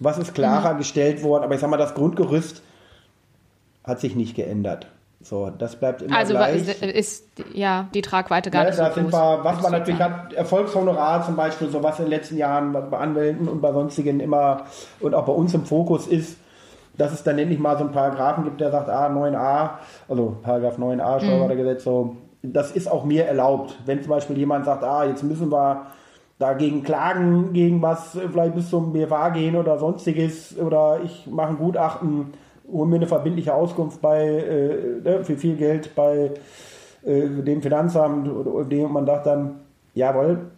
was 0.00 0.18
ist 0.18 0.34
klarer 0.34 0.74
mhm. 0.74 0.78
gestellt 0.78 1.22
worden, 1.22 1.44
aber 1.44 1.54
ich 1.54 1.60
sag 1.60 1.70
mal, 1.70 1.76
das 1.76 1.94
Grundgerüst 1.94 2.62
hat 3.84 4.00
sich 4.00 4.14
nicht 4.14 4.34
geändert. 4.34 4.88
So, 5.22 5.50
das 5.50 5.76
bleibt 5.76 6.02
immer 6.02 6.16
also 6.16 6.34
gleich. 6.34 6.68
Also 6.68 6.86
ist 6.86 7.26
ja 7.52 7.88
die 7.94 8.02
Tragweite 8.02 8.50
gar 8.50 8.62
ja, 8.62 8.68
nicht 8.70 8.78
da 8.78 8.92
so 8.92 9.00
groß. 9.00 9.12
Wir, 9.12 9.40
was 9.42 9.62
man 9.62 9.72
natürlich 9.72 10.00
hat, 10.00 10.32
Erfolgshonorar 10.34 11.24
zum 11.24 11.36
Beispiel, 11.36 11.68
so 11.68 11.82
was 11.82 11.98
in 11.98 12.04
den 12.04 12.10
letzten 12.10 12.36
Jahren 12.36 12.72
bei 12.72 12.96
Anwälten 12.96 13.48
und 13.48 13.60
bei 13.60 13.72
sonstigen 13.72 14.20
immer 14.20 14.66
und 15.00 15.14
auch 15.14 15.24
bei 15.24 15.32
uns 15.32 15.52
im 15.54 15.64
Fokus 15.64 16.06
ist, 16.06 16.36
dass 16.96 17.12
es 17.12 17.22
dann 17.22 17.38
endlich 17.38 17.58
mal 17.58 17.76
so 17.76 17.84
einen 17.84 17.92
Paragraphen 17.92 18.44
gibt, 18.44 18.60
der 18.60 18.70
sagt, 18.70 18.88
ah, 18.88 19.08
9a, 19.08 19.70
also 20.08 20.36
Paragraph 20.42 20.78
9a 20.78 21.20
Steuergesetz, 21.20 21.84
mhm. 21.84 21.90
so, 21.90 22.16
das 22.42 22.70
ist 22.70 22.90
auch 22.90 23.04
mir 23.04 23.24
erlaubt. 23.24 23.76
Wenn 23.84 24.02
zum 24.02 24.10
Beispiel 24.10 24.38
jemand 24.38 24.64
sagt, 24.64 24.84
ah, 24.84 25.04
jetzt 25.04 25.24
müssen 25.24 25.50
wir 25.50 25.86
dagegen 26.38 26.82
klagen, 26.82 27.52
gegen 27.52 27.80
was 27.82 28.18
vielleicht 28.30 28.54
bis 28.54 28.70
zum 28.70 28.92
BFA 28.92 29.30
gehen 29.30 29.56
oder 29.56 29.78
sonstiges, 29.78 30.58
oder 30.58 31.00
ich 31.04 31.26
mache 31.26 31.50
ein 31.50 31.58
Gutachten, 31.58 32.34
hole 32.70 32.86
mir 32.88 32.96
eine 32.96 33.06
verbindliche 33.06 33.54
Auskunft 33.54 34.02
bei, 34.02 34.26
äh, 34.26 35.00
ne, 35.02 35.24
für 35.24 35.36
viel 35.36 35.56
Geld 35.56 35.94
bei 35.94 36.32
äh, 37.04 37.28
dem 37.28 37.62
Finanzamt 37.62 38.28
oder 38.28 38.64
dem 38.64 38.92
man 38.92 39.06
sagt 39.06 39.26
dann, 39.26 39.60
jawohl, 39.94 40.50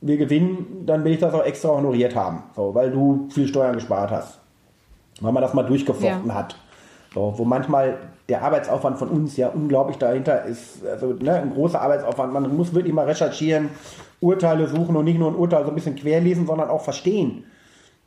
wir 0.00 0.16
gewinnen, 0.18 0.82
dann 0.84 1.04
will 1.04 1.12
ich 1.12 1.20
das 1.20 1.32
auch 1.32 1.44
extra 1.44 1.70
honoriert 1.70 2.14
haben, 2.14 2.42
so, 2.54 2.74
weil 2.74 2.90
du 2.90 3.28
viel 3.30 3.46
Steuern 3.46 3.74
gespart 3.74 4.10
hast 4.10 4.40
weil 5.20 5.32
man 5.32 5.42
das 5.42 5.54
mal 5.54 5.62
durchgefochten 5.64 6.28
ja. 6.28 6.34
hat. 6.34 6.56
So, 7.12 7.34
wo 7.36 7.44
manchmal 7.44 7.98
der 8.28 8.42
Arbeitsaufwand 8.42 8.98
von 8.98 9.08
uns 9.08 9.36
ja 9.36 9.48
unglaublich 9.48 9.98
dahinter 9.98 10.44
ist. 10.44 10.84
Also 10.84 11.12
ne, 11.12 11.34
ein 11.34 11.52
großer 11.52 11.80
Arbeitsaufwand. 11.80 12.32
Man 12.32 12.56
muss 12.56 12.74
wirklich 12.74 12.92
mal 12.92 13.06
recherchieren, 13.06 13.70
Urteile 14.20 14.68
suchen 14.68 14.96
und 14.96 15.04
nicht 15.04 15.18
nur 15.18 15.30
ein 15.30 15.36
Urteil 15.36 15.64
so 15.64 15.70
ein 15.70 15.74
bisschen 15.74 15.96
querlesen, 15.96 16.46
sondern 16.46 16.70
auch 16.70 16.82
verstehen. 16.82 17.44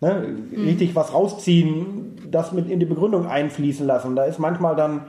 Ne? 0.01 0.35
Mhm. 0.51 0.63
Richtig 0.65 0.95
was 0.95 1.13
rausziehen, 1.13 2.19
das 2.29 2.51
mit 2.51 2.69
in 2.69 2.79
die 2.79 2.85
Begründung 2.85 3.27
einfließen 3.27 3.85
lassen. 3.85 4.15
Da 4.15 4.25
ist 4.25 4.39
manchmal 4.39 4.75
dann, 4.75 5.05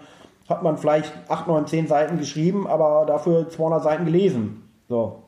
hat 0.49 0.63
man 0.63 0.79
vielleicht 0.79 1.13
8, 1.29 1.47
9, 1.47 1.67
10 1.67 1.87
Seiten 1.89 2.19
geschrieben, 2.19 2.67
aber 2.67 3.05
dafür 3.07 3.49
200 3.49 3.83
Seiten 3.83 4.05
gelesen. 4.05 4.63
So. 4.89 5.23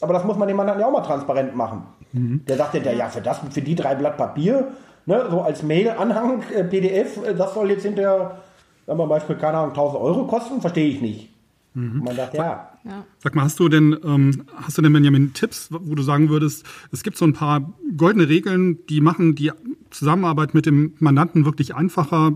Aber 0.00 0.12
das 0.12 0.24
muss 0.24 0.36
man 0.36 0.48
dem 0.48 0.56
Mann 0.56 0.66
dann 0.66 0.80
ja 0.80 0.86
auch 0.86 0.92
mal 0.92 1.02
transparent 1.02 1.54
machen. 1.54 1.84
Mhm. 2.12 2.44
Der 2.46 2.56
sagt 2.56 2.74
ja, 2.74 2.92
ja, 2.92 3.08
für 3.08 3.20
das, 3.20 3.40
für 3.50 3.62
die 3.62 3.74
drei 3.74 3.94
Blatt 3.94 4.16
Papier 4.16 4.68
ne, 5.06 5.26
so 5.30 5.40
als 5.40 5.62
Mail-Anhang, 5.62 6.42
äh, 6.54 6.64
PDF, 6.64 7.24
äh, 7.24 7.34
das 7.34 7.54
soll 7.54 7.70
jetzt 7.70 7.82
hinterher, 7.82 8.38
wenn 8.86 8.96
man 8.96 9.08
Beispiel, 9.08 9.36
keine 9.36 9.58
Ahnung, 9.58 9.70
1000 9.70 10.02
Euro 10.02 10.26
kosten, 10.26 10.60
verstehe 10.60 10.88
ich 10.88 11.00
nicht. 11.00 11.31
Mhm. 11.74 12.02
Man 12.04 12.16
sagt, 12.16 12.34
ja. 12.34 12.68
ja. 12.84 13.04
Sag 13.18 13.34
mal, 13.34 13.44
hast 13.44 13.58
du 13.58 13.68
denn, 13.68 13.96
ähm, 14.04 14.44
hast 14.56 14.76
du 14.76 14.82
denn, 14.82 14.92
Benjamin, 14.92 15.32
Tipps, 15.32 15.68
wo 15.70 15.94
du 15.94 16.02
sagen 16.02 16.28
würdest, 16.28 16.66
es 16.90 17.02
gibt 17.02 17.16
so 17.16 17.24
ein 17.24 17.32
paar 17.32 17.72
goldene 17.96 18.28
Regeln, 18.28 18.78
die 18.88 19.00
machen 19.00 19.34
die 19.34 19.52
Zusammenarbeit 19.90 20.54
mit 20.54 20.66
dem 20.66 20.94
Mandanten 20.98 21.44
wirklich 21.44 21.74
einfacher, 21.74 22.32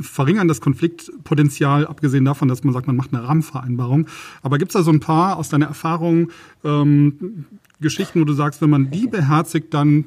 verringern 0.00 0.48
das 0.48 0.60
Konfliktpotenzial, 0.60 1.86
abgesehen 1.86 2.24
davon, 2.24 2.48
dass 2.48 2.64
man 2.64 2.72
sagt, 2.72 2.86
man 2.86 2.96
macht 2.96 3.12
eine 3.12 3.26
Rahmenvereinbarung. 3.26 4.06
Aber 4.42 4.58
gibt 4.58 4.70
es 4.70 4.74
da 4.74 4.82
so 4.82 4.90
ein 4.90 5.00
paar 5.00 5.36
aus 5.36 5.48
deiner 5.48 5.66
Erfahrung 5.66 6.30
ähm, 6.64 7.46
Geschichten, 7.80 8.20
wo 8.20 8.24
du 8.24 8.32
sagst, 8.32 8.62
wenn 8.62 8.70
man 8.70 8.90
die 8.90 9.06
beherzigt, 9.06 9.74
dann 9.74 10.04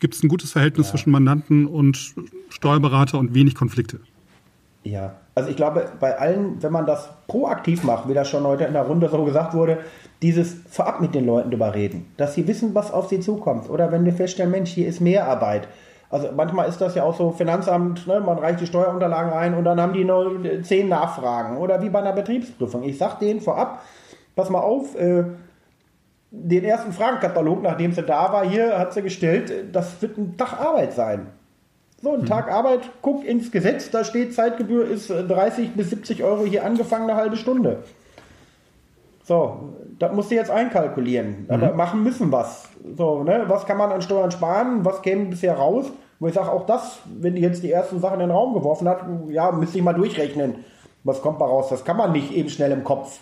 gibt 0.00 0.14
es 0.14 0.22
ein 0.22 0.28
gutes 0.28 0.52
Verhältnis 0.52 0.86
ja. 0.86 0.90
zwischen 0.92 1.10
Mandanten 1.10 1.66
und 1.66 2.14
Steuerberater 2.50 3.18
und 3.18 3.34
wenig 3.34 3.54
Konflikte. 3.54 4.00
Ja, 4.84 5.16
also 5.36 5.50
ich 5.50 5.56
glaube, 5.56 5.84
bei 6.00 6.18
allen, 6.18 6.62
wenn 6.62 6.72
man 6.72 6.86
das 6.86 7.10
proaktiv 7.28 7.84
macht, 7.84 8.08
wie 8.08 8.14
das 8.14 8.26
schon 8.26 8.44
heute 8.44 8.64
in 8.64 8.72
der 8.72 8.86
Runde 8.86 9.10
so 9.10 9.22
gesagt 9.22 9.52
wurde, 9.52 9.78
dieses 10.22 10.56
vorab 10.70 11.02
mit 11.02 11.14
den 11.14 11.26
Leuten 11.26 11.50
drüber 11.50 11.74
reden, 11.74 12.10
dass 12.16 12.34
sie 12.34 12.48
wissen, 12.48 12.74
was 12.74 12.90
auf 12.90 13.08
sie 13.08 13.20
zukommt. 13.20 13.68
Oder 13.68 13.92
wenn 13.92 14.06
wir 14.06 14.14
feststellen, 14.14 14.50
Mensch, 14.50 14.70
hier 14.70 14.88
ist 14.88 15.00
mehr 15.00 15.28
Arbeit. 15.28 15.68
Also 16.08 16.28
manchmal 16.34 16.70
ist 16.70 16.80
das 16.80 16.94
ja 16.94 17.02
auch 17.02 17.14
so 17.14 17.32
Finanzamt, 17.32 18.06
ne, 18.06 18.18
man 18.18 18.38
reicht 18.38 18.62
die 18.62 18.66
Steuerunterlagen 18.66 19.34
ein 19.34 19.52
und 19.52 19.64
dann 19.64 19.78
haben 19.78 19.92
die 19.92 20.04
nur 20.04 20.40
zehn 20.62 20.88
Nachfragen. 20.88 21.58
Oder 21.58 21.82
wie 21.82 21.90
bei 21.90 21.98
einer 21.98 22.14
Betriebsprüfung. 22.14 22.82
Ich 22.84 22.96
sag 22.96 23.18
denen 23.18 23.42
vorab, 23.42 23.82
pass 24.36 24.48
mal 24.48 24.60
auf, 24.60 24.98
äh, 24.98 25.24
den 26.30 26.64
ersten 26.64 26.92
Fragenkatalog, 26.92 27.62
nachdem 27.62 27.92
sie 27.92 28.02
da 28.02 28.32
war, 28.32 28.48
hier 28.48 28.78
hat 28.78 28.94
sie 28.94 29.02
gestellt, 29.02 29.52
das 29.72 30.00
wird 30.00 30.16
ein 30.16 30.38
Tag 30.38 30.58
Arbeit 30.58 30.94
sein. 30.94 31.26
So, 32.06 32.12
ein 32.12 32.20
mhm. 32.20 32.26
Tag 32.26 32.52
Arbeit, 32.52 32.82
guck 33.02 33.24
ins 33.24 33.50
Gesetz, 33.50 33.90
da 33.90 34.04
steht 34.04 34.32
Zeitgebühr 34.32 34.88
ist 34.88 35.10
30 35.10 35.72
bis 35.72 35.90
70 35.90 36.22
Euro 36.22 36.44
hier 36.44 36.64
angefangen, 36.64 37.10
eine 37.10 37.18
halbe 37.18 37.36
Stunde. 37.36 37.82
So, 39.24 39.72
das 39.98 40.12
musst 40.12 40.30
du 40.30 40.36
jetzt 40.36 40.52
einkalkulieren. 40.52 41.46
Aber 41.48 41.72
mhm. 41.72 41.76
machen 41.76 42.04
müssen 42.04 42.30
was. 42.30 42.68
So, 42.96 43.24
ne? 43.24 43.46
Was 43.48 43.66
kann 43.66 43.76
man 43.76 43.90
an 43.90 44.02
Steuern 44.02 44.30
sparen? 44.30 44.84
Was 44.84 45.02
käme 45.02 45.24
bisher 45.24 45.54
raus? 45.54 45.86
Wo 46.20 46.28
ich 46.28 46.34
sage, 46.34 46.52
auch 46.52 46.64
das, 46.66 47.00
wenn 47.06 47.34
die 47.34 47.42
jetzt 47.42 47.64
die 47.64 47.72
ersten 47.72 47.98
Sachen 47.98 48.20
in 48.20 48.28
den 48.28 48.30
Raum 48.30 48.54
geworfen 48.54 48.88
hat, 48.88 49.00
ja, 49.30 49.50
müsste 49.50 49.78
ich 49.78 49.82
mal 49.82 49.92
durchrechnen. 49.92 50.64
Was 51.02 51.20
kommt 51.20 51.40
da 51.40 51.46
raus? 51.46 51.70
Das 51.70 51.84
kann 51.84 51.96
man 51.96 52.12
nicht 52.12 52.32
eben 52.32 52.50
schnell 52.50 52.70
im 52.70 52.84
Kopf. 52.84 53.18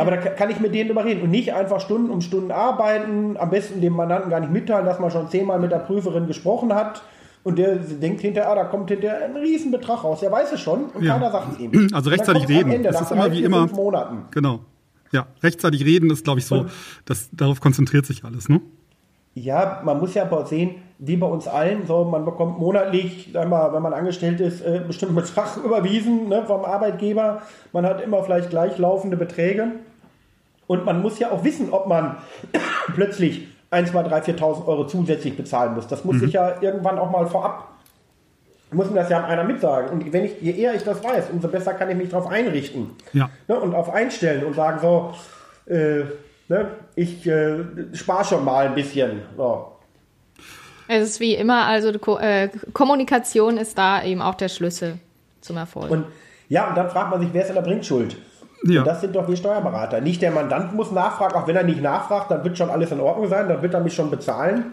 Aber 0.00 0.12
da 0.12 0.16
kann 0.16 0.48
ich 0.48 0.60
mit 0.60 0.74
denen 0.74 0.90
überreden 0.90 1.22
und 1.22 1.30
nicht 1.30 1.52
einfach 1.52 1.80
Stunden 1.80 2.10
um 2.10 2.20
Stunden 2.20 2.52
arbeiten, 2.52 3.36
am 3.36 3.50
besten 3.50 3.80
dem 3.80 3.94
Mandanten 3.94 4.30
gar 4.30 4.38
nicht 4.38 4.52
mitteilen, 4.52 4.86
dass 4.86 5.00
man 5.00 5.10
schon 5.10 5.28
zehnmal 5.28 5.58
mit 5.58 5.72
der 5.72 5.80
Prüferin 5.80 6.28
gesprochen 6.28 6.72
hat 6.72 7.02
und 7.42 7.58
der 7.58 7.76
denkt 7.76 8.20
hinterher, 8.20 8.50
ah, 8.50 8.54
da 8.54 8.64
kommt 8.64 8.90
hinterher 8.90 9.24
ein 9.24 9.36
Riesenbetrag 9.36 10.04
raus. 10.04 10.20
Der 10.20 10.30
weiß 10.30 10.52
es 10.52 10.60
schon 10.60 10.84
und 10.86 11.02
ja. 11.02 11.14
keiner 11.14 11.32
sagt 11.32 11.52
es 11.52 11.58
ihm. 11.58 11.88
Also 11.92 12.10
rechtzeitig 12.10 12.48
reden. 12.48 12.70
Ende, 12.70 12.90
das 12.90 13.02
ist 13.02 13.10
immer 13.10 13.32
wie 13.32 13.42
immer. 13.42 13.66
Monaten. 13.66 14.26
Genau. 14.30 14.60
Ja, 15.10 15.26
rechtzeitig 15.42 15.84
reden 15.84 16.10
ist, 16.10 16.24
glaube 16.24 16.38
ich, 16.38 16.46
so, 16.46 16.66
dass 17.04 17.30
darauf 17.32 17.60
konzentriert 17.60 18.06
sich 18.06 18.24
alles, 18.24 18.48
ne? 18.48 18.60
Ja, 19.34 19.82
man 19.84 19.98
muss 19.98 20.14
ja 20.14 20.22
aber 20.24 20.46
sehen, 20.46 20.76
wie 20.98 21.16
bei 21.16 21.26
uns 21.26 21.46
allen, 21.46 21.86
so 21.86 22.04
man 22.04 22.24
bekommt 22.24 22.58
monatlich, 22.58 23.32
mal, 23.32 23.72
wenn 23.72 23.82
man 23.82 23.92
angestellt 23.92 24.40
ist, 24.40 24.60
äh, 24.60 24.82
bestimmten 24.86 25.14
Betrag 25.16 25.56
überwiesen 25.56 26.28
ne, 26.28 26.44
vom 26.46 26.64
Arbeitgeber. 26.64 27.42
Man 27.72 27.86
hat 27.86 28.02
immer 28.02 28.22
vielleicht 28.22 28.50
gleichlaufende 28.50 29.16
Beträge. 29.16 29.72
Und 30.68 30.84
man 30.84 31.02
muss 31.02 31.18
ja 31.18 31.32
auch 31.32 31.42
wissen, 31.42 31.72
ob 31.72 31.88
man 31.88 32.18
plötzlich 32.94 33.48
1, 33.70 33.90
2, 33.90 34.02
3, 34.04 34.18
4.000 34.20 34.66
Euro 34.66 34.86
zusätzlich 34.86 35.36
bezahlen 35.36 35.74
muss. 35.74 35.88
Das 35.88 36.04
muss 36.04 36.16
mhm. 36.16 36.28
ich 36.28 36.34
ja 36.34 36.62
irgendwann 36.62 36.98
auch 36.98 37.10
mal 37.10 37.26
vorab, 37.26 37.68
muss 38.70 38.90
mir 38.90 39.00
das 39.00 39.10
ja 39.10 39.24
einer 39.24 39.44
mitsagen. 39.44 39.90
Und 39.90 40.12
wenn 40.12 40.24
ich, 40.26 40.40
je 40.40 40.52
eher 40.52 40.74
ich 40.74 40.84
das 40.84 41.02
weiß, 41.02 41.30
umso 41.32 41.48
besser 41.48 41.74
kann 41.74 41.90
ich 41.90 41.96
mich 41.96 42.10
darauf 42.10 42.30
einrichten. 42.30 42.90
Ja. 43.12 43.28
Ne, 43.48 43.58
und 43.58 43.74
auf 43.74 43.90
einstellen 43.90 44.44
und 44.44 44.54
sagen 44.54 44.78
so, 44.80 45.14
äh, 45.72 46.04
ne, 46.48 46.68
ich 46.94 47.26
äh, 47.26 47.64
spare 47.94 48.24
schon 48.24 48.44
mal 48.44 48.66
ein 48.66 48.74
bisschen. 48.74 49.22
So. 49.36 49.72
Es 50.86 51.08
ist 51.08 51.20
wie 51.20 51.34
immer, 51.34 51.64
also 51.64 51.88
äh, 52.18 52.48
Kommunikation 52.72 53.56
ist 53.56 53.76
da 53.76 54.02
eben 54.02 54.22
auch 54.22 54.34
der 54.34 54.48
Schlüssel 54.48 54.98
zum 55.40 55.56
Erfolg. 55.56 55.90
Und 55.90 56.06
ja, 56.48 56.68
und 56.68 56.76
dann 56.76 56.90
fragt 56.90 57.10
man 57.10 57.20
sich, 57.20 57.28
wer 57.32 57.42
ist 57.42 57.48
in 57.48 57.54
der 57.54 57.62
Bringschuld? 57.62 58.16
Ja. 58.64 58.80
Und 58.80 58.86
das 58.86 59.00
sind 59.00 59.14
doch 59.14 59.28
wir 59.28 59.36
Steuerberater. 59.36 60.00
Nicht 60.00 60.22
der 60.22 60.30
Mandant 60.30 60.74
muss 60.74 60.90
nachfragen, 60.90 61.34
auch 61.34 61.46
wenn 61.46 61.56
er 61.56 61.62
nicht 61.62 61.80
nachfragt, 61.80 62.30
dann 62.30 62.44
wird 62.44 62.58
schon 62.58 62.70
alles 62.70 62.90
in 62.90 63.00
Ordnung 63.00 63.28
sein, 63.28 63.48
dann 63.48 63.62
wird 63.62 63.74
er 63.74 63.80
mich 63.80 63.94
schon 63.94 64.10
bezahlen. 64.10 64.72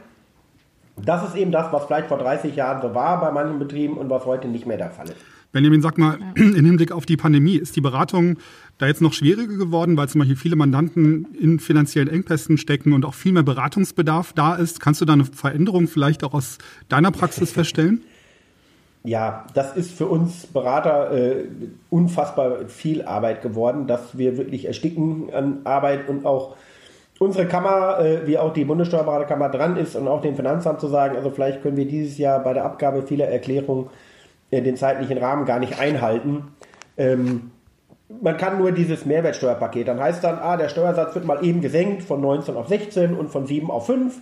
Das 1.03 1.27
ist 1.27 1.35
eben 1.35 1.51
das, 1.51 1.71
was 1.71 1.85
vielleicht 1.85 2.07
vor 2.07 2.17
30 2.17 2.55
Jahren 2.55 2.81
so 2.81 2.95
war 2.95 3.19
bei 3.19 3.31
manchen 3.31 3.59
Betrieben 3.59 3.97
und 3.97 4.09
was 4.09 4.25
heute 4.25 4.47
nicht 4.47 4.65
mehr 4.65 4.77
der 4.77 4.91
Fall 4.91 5.07
ist. 5.07 5.17
Benjamin, 5.51 5.81
sag 5.81 5.97
mal, 5.97 6.17
im 6.35 6.65
Hinblick 6.65 6.91
auf 6.91 7.05
die 7.05 7.17
Pandemie, 7.17 7.55
ist 7.55 7.75
die 7.75 7.81
Beratung 7.81 8.37
da 8.77 8.87
jetzt 8.87 9.01
noch 9.01 9.13
schwieriger 9.13 9.55
geworden, 9.55 9.95
weil 9.97 10.09
zum 10.09 10.19
Beispiel 10.19 10.35
viele 10.35 10.55
Mandanten 10.55 11.27
in 11.39 11.59
finanziellen 11.59 12.09
Engpässen 12.09 12.57
stecken 12.57 12.93
und 12.93 13.05
auch 13.05 13.13
viel 13.13 13.31
mehr 13.31 13.43
Beratungsbedarf 13.43 14.33
da 14.33 14.55
ist? 14.55 14.79
Kannst 14.79 15.01
du 15.01 15.05
da 15.05 15.13
eine 15.13 15.25
Veränderung 15.25 15.87
vielleicht 15.87 16.23
auch 16.23 16.33
aus 16.33 16.57
deiner 16.89 17.11
Praxis 17.11 17.51
feststellen? 17.53 18.03
Ja, 19.05 19.45
das 19.53 19.75
ist 19.75 19.91
für 19.91 20.07
uns 20.07 20.47
Berater 20.47 21.11
äh, 21.11 21.45
unfassbar 21.89 22.67
viel 22.67 23.03
Arbeit 23.03 23.41
geworden, 23.41 23.87
dass 23.87 24.17
wir 24.17 24.37
wirklich 24.37 24.65
ersticken 24.65 25.33
an 25.33 25.61
Arbeit 25.63 26.09
und 26.09 26.25
auch 26.25 26.55
unsere 27.19 27.47
Kammer, 27.47 27.99
äh, 27.99 28.27
wie 28.27 28.37
auch 28.37 28.53
die 28.53 28.65
Bundessteuerberaterkammer 28.65 29.49
dran 29.49 29.77
ist 29.77 29.95
und 29.95 30.07
auch 30.07 30.21
dem 30.21 30.35
Finanzamt 30.35 30.81
zu 30.81 30.87
sagen, 30.87 31.15
also 31.15 31.29
vielleicht 31.29 31.61
können 31.61 31.77
wir 31.77 31.87
dieses 31.87 32.17
Jahr 32.17 32.39
bei 32.39 32.53
der 32.53 32.65
Abgabe 32.65 33.03
vieler 33.03 33.27
Erklärungen 33.27 33.89
äh, 34.51 34.61
den 34.61 34.75
zeitlichen 34.75 35.17
Rahmen 35.17 35.45
gar 35.45 35.59
nicht 35.59 35.79
einhalten. 35.79 36.55
Ähm, 36.97 37.51
man 38.21 38.37
kann 38.37 38.57
nur 38.57 38.71
dieses 38.71 39.05
Mehrwertsteuerpaket, 39.05 39.87
dann 39.87 39.99
heißt 39.99 40.23
dann, 40.23 40.39
ah, 40.39 40.57
der 40.57 40.69
Steuersatz 40.69 41.15
wird 41.15 41.25
mal 41.25 41.43
eben 41.43 41.61
gesenkt 41.61 42.03
von 42.03 42.21
19 42.21 42.55
auf 42.55 42.67
16 42.67 43.15
und 43.15 43.29
von 43.29 43.45
7 43.45 43.69
auf 43.69 43.85
5. 43.85 44.19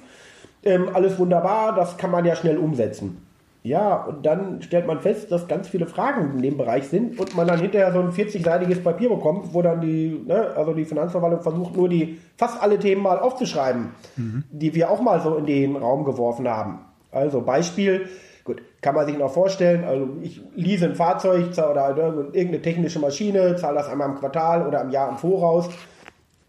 Ähm, 0.63 0.89
alles 0.93 1.17
wunderbar, 1.19 1.75
das 1.75 1.97
kann 1.97 2.11
man 2.11 2.25
ja 2.25 2.35
schnell 2.35 2.57
umsetzen. 2.57 3.32
Ja, 3.63 4.03
und 4.03 4.25
dann 4.25 4.61
stellt 4.61 4.87
man 4.87 4.99
fest, 4.99 5.31
dass 5.31 5.47
ganz 5.47 5.69
viele 5.69 5.85
Fragen 5.85 6.35
in 6.35 6.41
dem 6.41 6.57
Bereich 6.57 6.89
sind 6.89 7.17
und 7.17 7.33
man 7.33 7.47
dann 7.47 7.61
hinterher 7.61 7.93
so 7.93 7.99
ein 7.99 8.11
40-seitiges 8.11 8.83
Papier 8.83 9.07
bekommt, 9.07 9.53
wo 9.53 9.61
dann 9.61 9.79
die, 9.79 10.21
ne, 10.27 10.51
also 10.55 10.73
die 10.73 10.83
Finanzverwaltung 10.83 11.41
versucht, 11.41 11.77
nur 11.77 11.87
die 11.87 12.19
fast 12.35 12.61
alle 12.61 12.77
Themen 12.77 13.01
mal 13.01 13.19
aufzuschreiben, 13.19 13.91
mhm. 14.17 14.43
die 14.51 14.75
wir 14.75 14.91
auch 14.91 15.01
mal 15.01 15.21
so 15.21 15.37
in 15.37 15.45
den 15.45 15.77
Raum 15.77 16.03
geworfen 16.03 16.45
haben. 16.49 16.79
Also 17.09 17.39
Beispiel, 17.39 18.09
gut, 18.43 18.61
kann 18.81 18.95
man 18.95 19.05
sich 19.05 19.17
noch 19.17 19.31
vorstellen, 19.31 19.85
also 19.85 20.09
ich 20.21 20.41
lease 20.55 20.83
ein 20.83 20.95
Fahrzeug 20.95 21.51
oder 21.57 21.95
irgendeine 22.33 22.61
technische 22.61 22.99
Maschine, 22.99 23.55
zahle 23.55 23.77
das 23.77 23.87
einmal 23.87 24.09
im 24.09 24.15
Quartal 24.15 24.67
oder 24.67 24.81
im 24.81 24.89
Jahr 24.89 25.09
im 25.09 25.17
Voraus. 25.17 25.69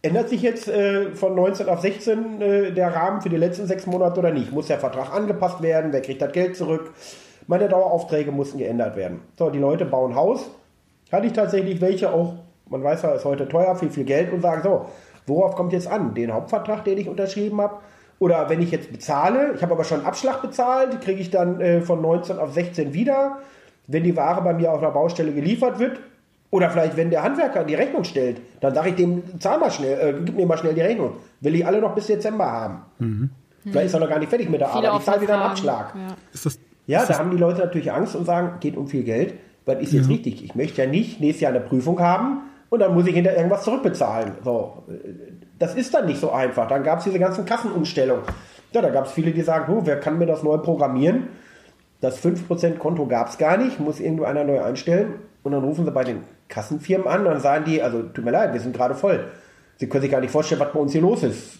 Ändert 0.04 0.28
sich 0.28 0.42
jetzt 0.42 0.68
äh, 0.68 1.12
von 1.12 1.34
19 1.34 1.66
auf 1.66 1.80
16 1.80 2.42
äh, 2.42 2.72
der 2.72 2.94
Rahmen 2.94 3.22
für 3.22 3.30
die 3.30 3.38
letzten 3.38 3.66
sechs 3.66 3.86
Monate 3.86 4.20
oder 4.20 4.32
nicht? 4.32 4.52
Muss 4.52 4.66
der 4.66 4.78
Vertrag 4.78 5.14
angepasst 5.14 5.62
werden? 5.62 5.94
Wer 5.94 6.02
kriegt 6.02 6.20
das 6.20 6.30
Geld 6.32 6.56
zurück? 6.56 6.92
Meine 7.46 7.70
Daueraufträge 7.70 8.30
mussten 8.30 8.58
geändert 8.58 8.96
werden. 8.96 9.22
So, 9.38 9.48
die 9.48 9.58
Leute 9.58 9.86
bauen 9.86 10.14
Haus. 10.14 10.50
Hatte 11.10 11.26
ich 11.26 11.32
tatsächlich 11.32 11.80
welche 11.80 12.12
auch, 12.12 12.34
man 12.68 12.84
weiß 12.84 13.00
ja, 13.00 13.12
ist 13.12 13.24
heute 13.24 13.48
teuer, 13.48 13.74
viel, 13.76 13.88
viel 13.88 14.04
Geld 14.04 14.30
und 14.30 14.42
sagen 14.42 14.60
so, 14.62 14.84
worauf 15.26 15.54
kommt 15.54 15.72
jetzt 15.72 15.86
an? 15.86 16.14
Den 16.14 16.34
Hauptvertrag, 16.34 16.84
den 16.84 16.98
ich 16.98 17.08
unterschrieben 17.08 17.58
habe? 17.62 17.76
Oder 18.18 18.50
wenn 18.50 18.60
ich 18.60 18.72
jetzt 18.72 18.92
bezahle, 18.92 19.54
ich 19.54 19.62
habe 19.62 19.72
aber 19.72 19.84
schon 19.84 20.04
Abschlag 20.04 20.42
bezahlt, 20.42 21.00
kriege 21.00 21.22
ich 21.22 21.30
dann 21.30 21.62
äh, 21.62 21.80
von 21.80 22.02
19 22.02 22.38
auf 22.38 22.52
16 22.52 22.92
wieder. 22.92 23.38
Wenn 23.86 24.04
die 24.04 24.14
Ware 24.14 24.42
bei 24.42 24.52
mir 24.52 24.70
auf 24.70 24.80
der 24.80 24.88
Baustelle 24.88 25.32
geliefert 25.32 25.78
wird, 25.78 25.98
oder 26.54 26.70
vielleicht, 26.70 26.96
wenn 26.96 27.10
der 27.10 27.24
Handwerker 27.24 27.64
die 27.64 27.74
Rechnung 27.74 28.04
stellt, 28.04 28.40
dann 28.60 28.72
sage 28.74 28.90
ich 28.90 28.94
dem, 28.94 29.40
zahl 29.40 29.58
mal 29.58 29.72
schnell, 29.72 29.98
äh, 29.98 30.14
gib 30.24 30.36
mir 30.36 30.46
mal 30.46 30.56
schnell 30.56 30.72
die 30.72 30.82
Rechnung. 30.82 31.14
Will 31.40 31.56
ich 31.56 31.66
alle 31.66 31.80
noch 31.80 31.96
bis 31.96 32.06
Dezember 32.06 32.46
haben. 32.46 32.82
Mhm. 33.00 33.30
Vielleicht 33.64 33.86
ist 33.86 33.94
er 33.94 34.00
noch 34.00 34.08
gar 34.08 34.20
nicht 34.20 34.28
fertig 34.28 34.48
mit 34.48 34.60
der 34.60 34.68
Viele 34.68 34.88
Arbeit. 34.88 35.00
Ich 35.00 35.04
zahle 35.04 35.20
wieder 35.20 35.34
einen 35.34 35.42
Abschlag. 35.42 35.94
Ja, 35.96 36.14
ist 36.32 36.46
das, 36.46 36.58
ja 36.86 37.00
ist 37.00 37.08
da 37.08 37.12
das 37.14 37.18
haben 37.18 37.32
die 37.32 37.38
Leute 37.38 37.58
natürlich 37.58 37.90
Angst 37.90 38.14
und 38.14 38.24
sagen, 38.24 38.60
geht 38.60 38.76
um 38.76 38.86
viel 38.86 39.02
Geld. 39.02 39.34
Was 39.66 39.80
ist 39.80 39.92
jetzt 39.94 40.04
ja. 40.04 40.12
richtig? 40.12 40.44
Ich 40.44 40.54
möchte 40.54 40.80
ja 40.80 40.88
nicht 40.88 41.20
nächstes 41.20 41.40
Jahr 41.40 41.50
eine 41.50 41.60
Prüfung 41.60 41.98
haben 41.98 42.42
und 42.70 42.78
dann 42.78 42.94
muss 42.94 43.08
ich 43.08 43.16
hinter 43.16 43.36
irgendwas 43.36 43.64
zurückbezahlen. 43.64 44.34
So, 44.44 44.84
das 45.58 45.74
ist 45.74 45.92
dann 45.92 46.06
nicht 46.06 46.20
so 46.20 46.30
einfach. 46.30 46.68
Dann 46.68 46.84
gab 46.84 46.98
es 46.98 47.04
diese 47.04 47.18
ganzen 47.18 47.44
Kassenumstellungen. 47.46 48.22
Ja, 48.70 48.80
da 48.80 48.90
gab 48.90 49.06
es 49.06 49.12
viele, 49.12 49.32
die 49.32 49.42
sagen, 49.42 49.74
oh, 49.74 49.80
wer 49.84 49.98
kann 49.98 50.18
mir 50.18 50.26
das 50.26 50.44
neu 50.44 50.58
programmieren? 50.58 51.30
Das 52.00 52.24
5% 52.24 52.76
Konto 52.76 53.06
gab 53.06 53.28
es 53.30 53.38
gar 53.38 53.56
nicht, 53.56 53.80
muss 53.80 53.98
irgendwo 53.98 54.22
einer 54.22 54.44
neu 54.44 54.62
einstellen. 54.62 55.14
Und 55.42 55.52
dann 55.52 55.64
rufen 55.64 55.84
sie 55.84 55.90
bei 55.90 56.04
den 56.04 56.20
Kassenfirmen 56.48 57.06
an 57.06 57.20
und 57.20 57.32
dann 57.32 57.40
sagen 57.40 57.64
die, 57.64 57.82
also 57.82 58.02
tut 58.02 58.24
mir 58.24 58.30
leid, 58.30 58.52
wir 58.52 58.60
sind 58.60 58.76
gerade 58.76 58.94
voll. 58.94 59.30
Sie 59.76 59.88
können 59.88 60.02
sich 60.02 60.10
gar 60.10 60.20
nicht 60.20 60.30
vorstellen, 60.30 60.60
was 60.60 60.72
bei 60.72 60.78
uns 60.78 60.92
hier 60.92 61.00
los 61.00 61.22
ist. 61.22 61.58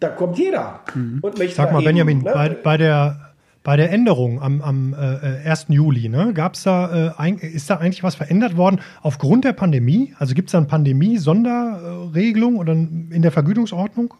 Da 0.00 0.08
kommt 0.10 0.38
jeder. 0.38 0.80
Mhm. 0.94 1.18
Und 1.22 1.38
möchte 1.38 1.56
Sag 1.56 1.72
mal, 1.72 1.80
eben, 1.80 1.86
Benjamin, 1.86 2.18
ne? 2.18 2.30
bei, 2.32 2.48
bei, 2.50 2.76
der, 2.76 3.32
bei 3.62 3.76
der 3.76 3.90
Änderung 3.90 4.40
am, 4.40 4.60
am 4.62 4.94
äh, 4.94 5.48
1. 5.48 5.66
Juli, 5.68 6.08
ne, 6.08 6.32
gab's 6.34 6.62
da, 6.62 7.14
äh, 7.16 7.46
ist 7.46 7.70
da 7.70 7.76
eigentlich 7.76 8.02
was 8.02 8.14
verändert 8.14 8.56
worden 8.56 8.80
aufgrund 9.02 9.44
der 9.44 9.52
Pandemie? 9.52 10.14
Also 10.18 10.34
gibt 10.34 10.48
es 10.48 10.52
da 10.52 10.58
eine 10.58 10.66
Pandemie-Sonderregelung 10.66 12.56
oder 12.56 12.72
in 12.72 13.22
der 13.22 13.32
Vergütungsordnung? 13.32 14.14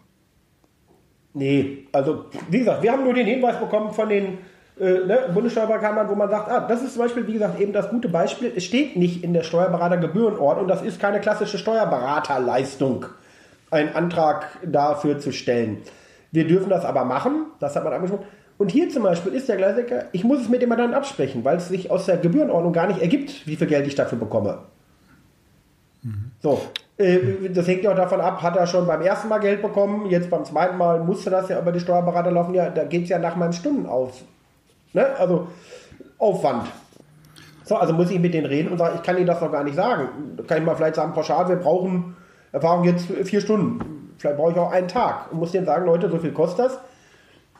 Nee, 1.34 1.88
also 1.92 2.26
wie 2.48 2.60
gesagt, 2.60 2.82
wir 2.82 2.92
haben 2.92 3.04
nur 3.04 3.14
den 3.14 3.26
Hinweis 3.26 3.58
bekommen 3.58 3.92
von 3.92 4.08
den 4.08 4.38
äh, 4.78 5.06
ne, 5.06 5.30
Bundessteuerberaterkammern, 5.32 6.08
wo 6.08 6.14
man 6.14 6.28
sagt, 6.28 6.50
ah, 6.50 6.66
das 6.66 6.82
ist 6.82 6.94
zum 6.94 7.02
Beispiel, 7.02 7.26
wie 7.26 7.34
gesagt, 7.34 7.60
eben 7.60 7.72
das 7.72 7.90
gute 7.90 8.08
Beispiel. 8.08 8.52
Es 8.56 8.64
steht 8.64 8.96
nicht 8.96 9.22
in 9.22 9.32
der 9.32 9.42
Steuerberatergebührenordnung, 9.42 10.66
das 10.66 10.82
ist 10.82 10.98
keine 11.00 11.20
klassische 11.20 11.58
Steuerberaterleistung, 11.58 13.06
einen 13.70 13.94
Antrag 13.94 14.46
dafür 14.64 15.18
zu 15.18 15.32
stellen. 15.32 15.82
Wir 16.32 16.46
dürfen 16.46 16.70
das 16.70 16.84
aber 16.84 17.04
machen, 17.04 17.46
das 17.60 17.76
hat 17.76 17.84
man 17.84 17.92
angesprochen. 17.92 18.26
Und 18.58 18.70
hier 18.70 18.88
zum 18.88 19.04
Beispiel 19.04 19.34
ist 19.34 19.48
der 19.48 19.56
Klassiker, 19.56 20.06
ich 20.12 20.24
muss 20.24 20.40
es 20.40 20.48
mit 20.48 20.62
dem 20.62 20.68
Mandanten 20.68 20.94
absprechen, 20.94 21.44
weil 21.44 21.58
es 21.58 21.68
sich 21.68 21.90
aus 21.90 22.06
der 22.06 22.16
Gebührenordnung 22.16 22.72
gar 22.72 22.86
nicht 22.86 23.00
ergibt, 23.00 23.46
wie 23.46 23.56
viel 23.56 23.66
Geld 23.66 23.86
ich 23.86 23.94
dafür 23.94 24.18
bekomme. 24.18 24.58
Mhm. 26.02 26.32
So, 26.40 26.60
äh, 26.96 27.18
das 27.52 27.66
hängt 27.68 27.84
ja 27.84 27.92
auch 27.92 27.96
davon 27.96 28.20
ab, 28.20 28.42
hat 28.42 28.56
er 28.56 28.66
schon 28.66 28.86
beim 28.86 29.02
ersten 29.02 29.28
Mal 29.28 29.38
Geld 29.38 29.62
bekommen, 29.62 30.06
jetzt 30.10 30.30
beim 30.30 30.44
zweiten 30.44 30.76
Mal 30.76 31.00
musste 31.00 31.30
das 31.30 31.48
ja 31.48 31.60
über 31.60 31.72
die 31.72 31.80
Steuerberater 31.80 32.30
laufen, 32.30 32.54
ja, 32.54 32.70
da 32.70 32.84
geht 32.84 33.04
es 33.04 33.08
ja 33.08 33.18
nach 33.18 33.36
meinen 33.36 33.52
Stunden 33.52 33.86
aus. 33.86 34.24
Ne? 34.94 35.06
Also 35.18 35.48
Aufwand. 36.18 36.68
So, 37.64 37.76
also 37.76 37.92
muss 37.92 38.10
ich 38.10 38.18
mit 38.18 38.32
denen 38.32 38.46
reden 38.46 38.70
und 38.70 38.78
sagen, 38.78 38.96
ich 38.96 39.02
kann 39.02 39.16
Ihnen 39.16 39.26
das 39.26 39.40
noch 39.40 39.52
gar 39.52 39.64
nicht 39.64 39.76
sagen. 39.76 40.08
Da 40.36 40.42
kann 40.44 40.58
ich 40.58 40.64
mal 40.64 40.74
vielleicht 40.74 40.94
sagen, 40.96 41.12
pauschal, 41.12 41.48
wir 41.48 41.56
brauchen 41.56 42.16
Erfahrung 42.52 42.84
jetzt 42.84 43.06
vier 43.24 43.40
Stunden. 43.40 44.14
Vielleicht 44.18 44.36
brauche 44.36 44.52
ich 44.52 44.58
auch 44.58 44.70
einen 44.72 44.88
Tag. 44.88 45.32
Und 45.32 45.38
muss 45.38 45.52
denen 45.52 45.66
sagen, 45.66 45.86
Leute, 45.86 46.08
so 46.10 46.18
viel 46.18 46.32
kostet 46.32 46.66
das. 46.66 46.78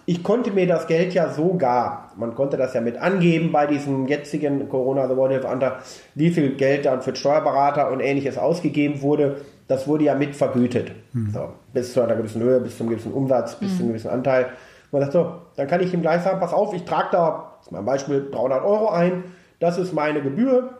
ich 0.07 0.22
konnte 0.22 0.51
mir 0.51 0.66
das 0.66 0.87
Geld 0.87 1.14
ja 1.14 1.30
sogar, 1.30 2.12
man 2.16 2.35
konnte 2.35 2.57
das 2.57 2.74
ja 2.74 2.80
mit 2.80 2.99
angeben 2.99 3.53
bei 3.53 3.66
diesem 3.66 4.07
jetzigen 4.07 4.68
Corona 4.68 5.09
The 5.09 5.16
World 5.16 5.45
Antrag, 5.47 5.82
wie 6.14 6.30
viel 6.30 6.57
Geld 6.57 6.85
dann 6.85 7.01
für 7.01 7.16
Steuerberater 7.16 7.91
und 7.91 8.01
ähnliches 8.01 8.37
ausgegeben 8.37 9.01
wurde. 9.01 9.39
Das 9.66 9.89
wurde 9.89 10.05
ja 10.05 10.14
mit 10.14 10.37
vergütet. 10.37 10.93
Mhm. 11.14 11.30
So, 11.32 11.49
bis 11.72 11.95
zu 11.95 12.03
einer 12.03 12.16
gewissen 12.16 12.43
Höhe, 12.43 12.61
bis 12.61 12.76
zu 12.76 12.82
einem 12.82 12.91
gewissen 12.91 13.12
Umsatz, 13.12 13.55
bis 13.55 13.72
mhm. 13.72 13.76
zu 13.76 13.82
einem 13.82 13.89
gewissen 13.89 14.11
Anteil. 14.11 14.47
Man 14.95 15.03
sagt 15.03 15.12
so, 15.12 15.34
dann 15.57 15.66
kann 15.66 15.80
ich 15.80 15.92
ihm 15.92 16.03
gleich 16.03 16.22
sagen, 16.22 16.40
pass 16.40 16.53
auf, 16.53 16.72
ich 16.74 16.84
trage 16.84 17.09
da, 17.12 17.53
das 17.59 17.66
ist 17.66 17.72
mein 17.72 17.84
Beispiel, 17.84 18.28
300 18.30 18.64
Euro 18.64 18.88
ein, 18.88 19.24
das 19.61 19.78
ist 19.78 19.92
meine 19.92 20.22
Gebühr, 20.22 20.70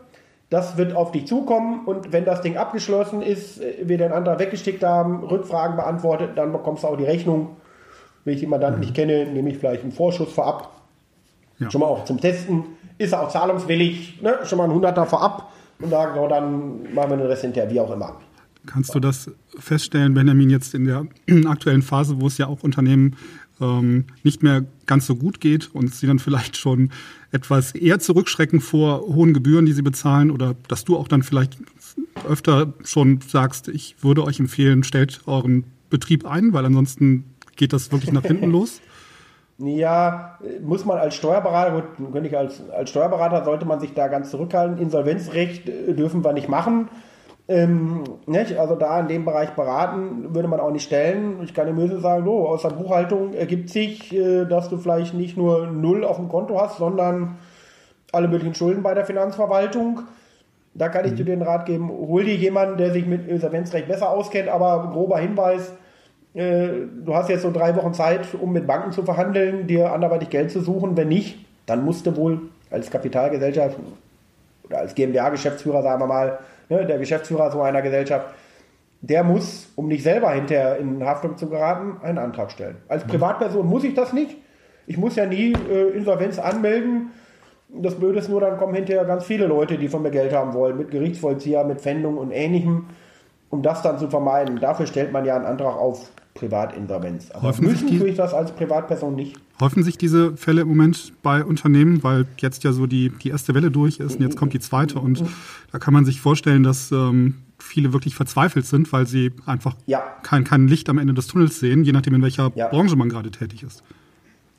das 0.49 0.77
wird 0.77 0.95
auf 0.95 1.11
dich 1.11 1.27
zukommen 1.27 1.85
und 1.85 2.11
wenn 2.13 2.25
das 2.25 2.41
Ding 2.41 2.57
abgeschlossen 2.57 3.21
ist, 3.21 3.61
äh, 3.61 3.77
wir 3.83 3.97
den 3.97 4.11
Antrag 4.11 4.39
weggestickt 4.39 4.83
haben, 4.83 5.23
Rückfragen 5.23 5.75
beantwortet, 5.75 6.31
dann 6.35 6.51
bekommst 6.51 6.83
du 6.83 6.87
auch 6.87 6.97
die 6.97 7.05
Rechnung 7.05 7.57
wenn 8.25 8.33
ich 8.33 8.39
den 8.41 8.49
Mandanten 8.49 8.79
mhm. 8.79 8.85
nicht 8.87 8.95
kenne, 8.95 9.25
nehme 9.27 9.51
ich 9.51 9.57
vielleicht 9.57 9.83
einen 9.83 9.91
Vorschuss 9.91 10.33
vorab. 10.33 10.81
Ja. 11.59 11.71
Schon 11.71 11.81
mal 11.81 11.87
auch 11.87 12.03
zum 12.03 12.19
Testen. 12.19 12.65
Ist 12.97 13.13
er 13.13 13.21
auch 13.21 13.29
zahlungswillig? 13.29 14.21
Ne? 14.21 14.39
Schon 14.43 14.57
mal 14.57 14.65
ein 14.65 14.71
Hunderter 14.71 15.05
vorab 15.05 15.51
und 15.79 15.89
sagen, 15.89 16.15
so, 16.15 16.27
dann 16.27 16.93
machen 16.93 17.11
wir 17.11 17.17
den 17.17 17.27
Rest 17.27 17.43
hinterher, 17.43 17.69
wie 17.69 17.79
auch 17.79 17.91
immer. 17.91 18.17
Kannst 18.65 18.95
du 18.95 18.99
das 18.99 19.29
feststellen, 19.59 20.15
Benjamin, 20.15 20.49
jetzt 20.49 20.73
in 20.73 20.85
der 20.85 21.05
aktuellen 21.47 21.83
Phase, 21.83 22.19
wo 22.19 22.27
es 22.27 22.37
ja 22.37 22.47
auch 22.47 22.63
Unternehmen 22.63 23.15
ähm, 23.61 24.05
nicht 24.23 24.43
mehr 24.43 24.65
ganz 24.85 25.05
so 25.05 25.15
gut 25.15 25.39
geht 25.39 25.73
und 25.73 25.93
sie 25.93 26.07
dann 26.07 26.19
vielleicht 26.19 26.57
schon 26.57 26.91
etwas 27.31 27.73
eher 27.73 27.99
zurückschrecken 27.99 28.61
vor 28.61 29.01
hohen 29.01 29.33
Gebühren, 29.33 29.65
die 29.65 29.73
sie 29.73 29.81
bezahlen 29.81 30.31
oder 30.31 30.55
dass 30.67 30.85
du 30.85 30.97
auch 30.97 31.07
dann 31.07 31.23
vielleicht 31.23 31.57
öfter 32.27 32.73
schon 32.83 33.21
sagst, 33.21 33.67
ich 33.67 33.95
würde 34.01 34.23
euch 34.23 34.39
empfehlen, 34.39 34.83
stellt 34.83 35.21
euren 35.25 35.65
Betrieb 35.89 36.25
ein, 36.25 36.53
weil 36.53 36.65
ansonsten 36.65 37.25
Geht 37.55 37.73
das 37.73 37.91
wirklich 37.91 38.11
nach 38.11 38.23
hinten 38.23 38.51
los? 38.51 38.81
Ja, 39.57 40.37
muss 40.61 40.83
man 40.83 40.97
als 40.97 41.15
Steuerberater, 41.15 41.71
gut, 41.71 42.11
könnte 42.11 42.27
ich 42.27 42.37
als, 42.37 42.69
als 42.71 42.89
Steuerberater 42.89 43.45
sollte 43.45 43.65
man 43.65 43.79
sich 43.79 43.93
da 43.93 44.09
ganz 44.09 44.29
zurückhalten. 44.29 44.77
Insolvenzrecht 44.79 45.69
äh, 45.69 45.93
dürfen 45.93 46.23
wir 46.25 46.33
nicht 46.33 46.49
machen. 46.49 46.89
Ähm, 47.47 48.03
nicht? 48.25 48.57
Also 48.57 48.75
da 48.75 48.99
in 48.99 49.07
dem 49.07 49.25
Bereich 49.25 49.51
beraten 49.51 50.33
würde 50.33 50.47
man 50.47 50.59
auch 50.59 50.71
nicht 50.71 50.85
stellen. 50.85 51.41
Ich 51.43 51.53
kann 51.53 51.67
dem 51.67 51.75
Böse 51.75 51.99
sagen, 51.99 52.25
so, 52.25 52.47
aus 52.47 52.63
der 52.63 52.69
Buchhaltung 52.69 53.33
ergibt 53.33 53.69
sich, 53.69 54.13
äh, 54.15 54.45
dass 54.45 54.69
du 54.69 54.77
vielleicht 54.77 55.13
nicht 55.13 55.37
nur 55.37 55.67
null 55.67 56.03
auf 56.03 56.17
dem 56.17 56.27
Konto 56.27 56.59
hast, 56.59 56.77
sondern 56.77 57.37
alle 58.11 58.27
möglichen 58.27 58.55
Schulden 58.55 58.81
bei 58.81 58.93
der 58.93 59.05
Finanzverwaltung. 59.05 60.01
Da 60.73 60.89
kann 60.89 61.05
ich 61.05 61.11
mhm. 61.11 61.17
dir 61.17 61.25
den 61.25 61.41
Rat 61.43 61.65
geben, 61.65 61.89
hol 61.89 62.23
dir 62.23 62.35
jemanden, 62.35 62.77
der 62.77 62.91
sich 62.91 63.05
mit 63.05 63.27
Insolvenzrecht 63.27 63.87
besser 63.87 64.09
auskennt, 64.09 64.49
aber 64.49 64.91
grober 64.91 65.19
Hinweis, 65.19 65.71
äh, 66.33 66.67
du 67.05 67.13
hast 67.13 67.29
jetzt 67.29 67.43
so 67.43 67.51
drei 67.51 67.75
Wochen 67.75 67.93
Zeit, 67.93 68.27
um 68.33 68.53
mit 68.53 68.65
Banken 68.65 68.91
zu 68.91 69.03
verhandeln, 69.03 69.67
dir 69.67 69.93
anderweitig 69.93 70.29
Geld 70.29 70.51
zu 70.51 70.61
suchen. 70.61 70.97
Wenn 70.97 71.09
nicht, 71.09 71.37
dann 71.67 71.85
musst 71.85 72.07
du 72.07 72.15
wohl 72.17 72.41
als 72.71 72.89
Kapitalgesellschaft 72.89 73.77
oder 74.63 74.79
als 74.79 74.95
GmbH-Geschäftsführer, 74.95 75.83
sagen 75.83 76.01
wir 76.01 76.07
mal, 76.07 76.39
ne, 76.69 76.85
der 76.85 76.97
Geschäftsführer 76.97 77.51
so 77.51 77.61
einer 77.61 77.81
Gesellschaft, 77.81 78.33
der 79.01 79.23
muss, 79.23 79.71
um 79.75 79.87
nicht 79.87 80.03
selber 80.03 80.31
hinterher 80.31 80.77
in 80.77 81.03
Haftung 81.05 81.37
zu 81.37 81.47
geraten, 81.49 81.97
einen 82.03 82.17
Antrag 82.17 82.51
stellen. 82.51 82.77
Als 82.87 83.05
mhm. 83.05 83.09
Privatperson 83.09 83.67
muss 83.67 83.83
ich 83.83 83.93
das 83.93 84.13
nicht. 84.13 84.35
Ich 84.87 84.97
muss 84.97 85.15
ja 85.15 85.25
nie 85.25 85.53
äh, 85.53 85.89
Insolvenz 85.89 86.39
anmelden. 86.39 87.11
Das 87.69 87.95
Blöde 87.95 88.19
ist 88.19 88.29
nur, 88.29 88.41
dann 88.41 88.57
kommen 88.57 88.73
hinterher 88.73 89.05
ganz 89.05 89.25
viele 89.25 89.47
Leute, 89.47 89.77
die 89.77 89.89
von 89.89 90.01
mir 90.01 90.11
Geld 90.11 90.33
haben 90.33 90.53
wollen, 90.53 90.77
mit 90.77 90.91
Gerichtsvollzieher, 90.91 91.63
mit 91.63 91.81
Pfändung 91.81 92.17
und 92.17 92.31
ähnlichem, 92.31 92.87
um 93.49 93.61
das 93.61 93.81
dann 93.81 93.97
zu 93.99 94.07
vermeiden. 94.07 94.59
Dafür 94.59 94.85
stellt 94.85 95.11
man 95.11 95.25
ja 95.25 95.35
einen 95.35 95.45
Antrag 95.45 95.75
auf 95.75 96.11
Privatinsolvenz. 96.35 97.31
Aber 97.31 97.47
häufen 97.47 97.65
müssen 97.65 97.97
tue 97.97 98.09
ich 98.09 98.17
das 98.17 98.33
als 98.33 98.51
Privatperson 98.51 99.15
nicht. 99.15 99.37
Häufen 99.59 99.83
sich 99.83 99.97
diese 99.97 100.35
Fälle 100.35 100.61
im 100.61 100.67
Moment 100.67 101.13
bei 101.23 101.43
Unternehmen, 101.43 102.03
weil 102.03 102.27
jetzt 102.37 102.63
ja 102.65 102.73
so 102.73 102.87
die, 102.87 103.09
die 103.09 103.29
erste 103.29 103.55
Welle 103.55 103.71
durch 103.71 103.99
ist 103.99 104.17
und 104.17 104.21
jetzt 104.21 104.35
kommt 104.35 104.53
die 104.53 104.59
zweite 104.59 104.99
und 104.99 105.23
da 105.71 105.79
kann 105.79 105.93
man 105.93 106.03
sich 106.03 106.19
vorstellen, 106.19 106.63
dass 106.63 106.91
ähm, 106.91 107.35
viele 107.57 107.93
wirklich 107.93 108.15
verzweifelt 108.15 108.65
sind, 108.65 108.91
weil 108.91 109.07
sie 109.07 109.31
einfach 109.45 109.75
ja. 109.85 110.03
kein, 110.23 110.43
kein 110.43 110.67
Licht 110.67 110.89
am 110.89 110.97
Ende 110.97 111.13
des 111.13 111.27
Tunnels 111.27 111.59
sehen, 111.59 111.85
je 111.85 111.93
nachdem 111.93 112.13
in 112.15 112.21
welcher 112.21 112.51
ja. 112.53 112.67
Branche 112.67 112.97
man 112.97 113.07
gerade 113.07 113.31
tätig 113.31 113.63
ist. 113.63 113.81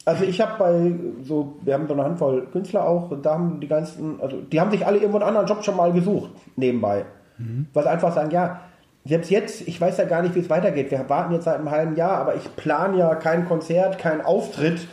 Also 0.07 0.25
ich 0.25 0.41
habe 0.41 0.53
bei 0.59 0.95
so, 1.25 1.59
wir 1.63 1.75
haben 1.75 1.87
so 1.87 1.93
eine 1.93 2.05
Handvoll 2.05 2.47
Künstler 2.53 2.89
auch, 2.89 3.13
da 3.21 3.35
haben 3.35 3.61
die 3.61 3.67
ganzen, 3.67 4.19
also 4.21 4.41
die 4.41 4.61
haben 4.61 4.71
sich 4.71 4.87
alle 4.87 4.97
irgendwo 4.97 5.19
einen 5.19 5.29
anderen 5.29 5.47
Job 5.47 5.63
schon 5.63 5.77
mal 5.77 5.93
gesucht, 5.93 6.31
nebenbei. 6.55 7.05
Mhm. 7.37 7.67
Weil 7.75 7.83
sie 7.83 7.91
einfach 7.91 8.15
sagen, 8.15 8.31
ja, 8.31 8.61
selbst 9.07 9.31
jetzt, 9.31 9.69
ich 9.69 9.81
weiß 9.81 9.99
ja 9.99 10.05
gar 10.05 10.23
nicht, 10.23 10.35
wie 10.35 10.41
es 10.41 10.51
weitergeht. 10.51 10.91
Wir 10.91 11.09
warten 11.09 11.33
jetzt 11.33 11.45
seit 11.45 11.57
einem 11.57 11.71
halben 11.71 11.97
Jahr, 11.97 12.19
aber 12.19 12.35
ich 12.35 12.57
plane 12.57 12.99
ja 12.99 13.15
kein 13.15 13.47
Konzert, 13.47 13.99
kein 13.99 14.21
Auftritt, 14.21 14.87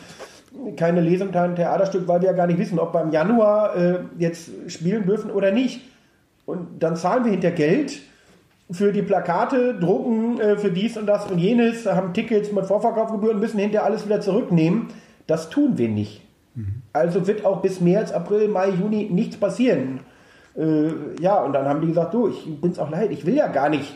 keine 0.76 1.00
Lesung, 1.00 1.32
kein 1.32 1.56
Theaterstück, 1.56 2.06
weil 2.06 2.20
wir 2.20 2.28
ja 2.28 2.34
gar 2.34 2.46
nicht 2.46 2.58
wissen, 2.58 2.78
ob 2.78 2.94
wir 2.94 3.02
im 3.02 3.10
Januar 3.10 3.76
äh, 3.76 3.98
jetzt 4.18 4.50
spielen 4.68 5.04
dürfen 5.06 5.30
oder 5.30 5.50
nicht. 5.50 5.80
Und 6.46 6.82
dann 6.82 6.96
zahlen 6.96 7.24
wir 7.24 7.32
hinter 7.32 7.50
Geld 7.50 8.00
für 8.70 8.92
die 8.92 9.02
Plakate, 9.02 9.74
drucken 9.74 10.40
äh, 10.40 10.56
für 10.56 10.70
dies 10.70 10.96
und 10.96 11.06
das 11.06 11.30
und 11.30 11.38
jenes, 11.38 11.86
haben 11.86 12.12
Tickets 12.12 12.52
mit 12.52 12.66
Vorverkaufsgebühren, 12.66 13.40
müssen 13.40 13.58
hinterher 13.58 13.84
alles 13.84 14.06
wieder 14.06 14.20
zurücknehmen. 14.20 14.88
Das 15.26 15.50
tun 15.50 15.76
wir 15.76 15.88
nicht. 15.88 16.22
Mhm. 16.54 16.82
Also 16.92 17.26
wird 17.26 17.44
auch 17.44 17.62
bis 17.62 17.80
März, 17.80 18.12
April, 18.12 18.48
Mai, 18.48 18.70
Juni 18.70 19.08
nichts 19.10 19.36
passieren. 19.36 20.00
Äh, 20.56 21.20
ja, 21.20 21.42
und 21.42 21.52
dann 21.52 21.66
haben 21.66 21.80
die 21.80 21.88
gesagt, 21.88 22.14
du, 22.14 22.28
ich 22.28 22.60
bin's 22.60 22.78
auch 22.78 22.90
leid, 22.90 23.10
ich 23.10 23.26
will 23.26 23.34
ja 23.34 23.48
gar 23.48 23.68
nicht 23.68 23.92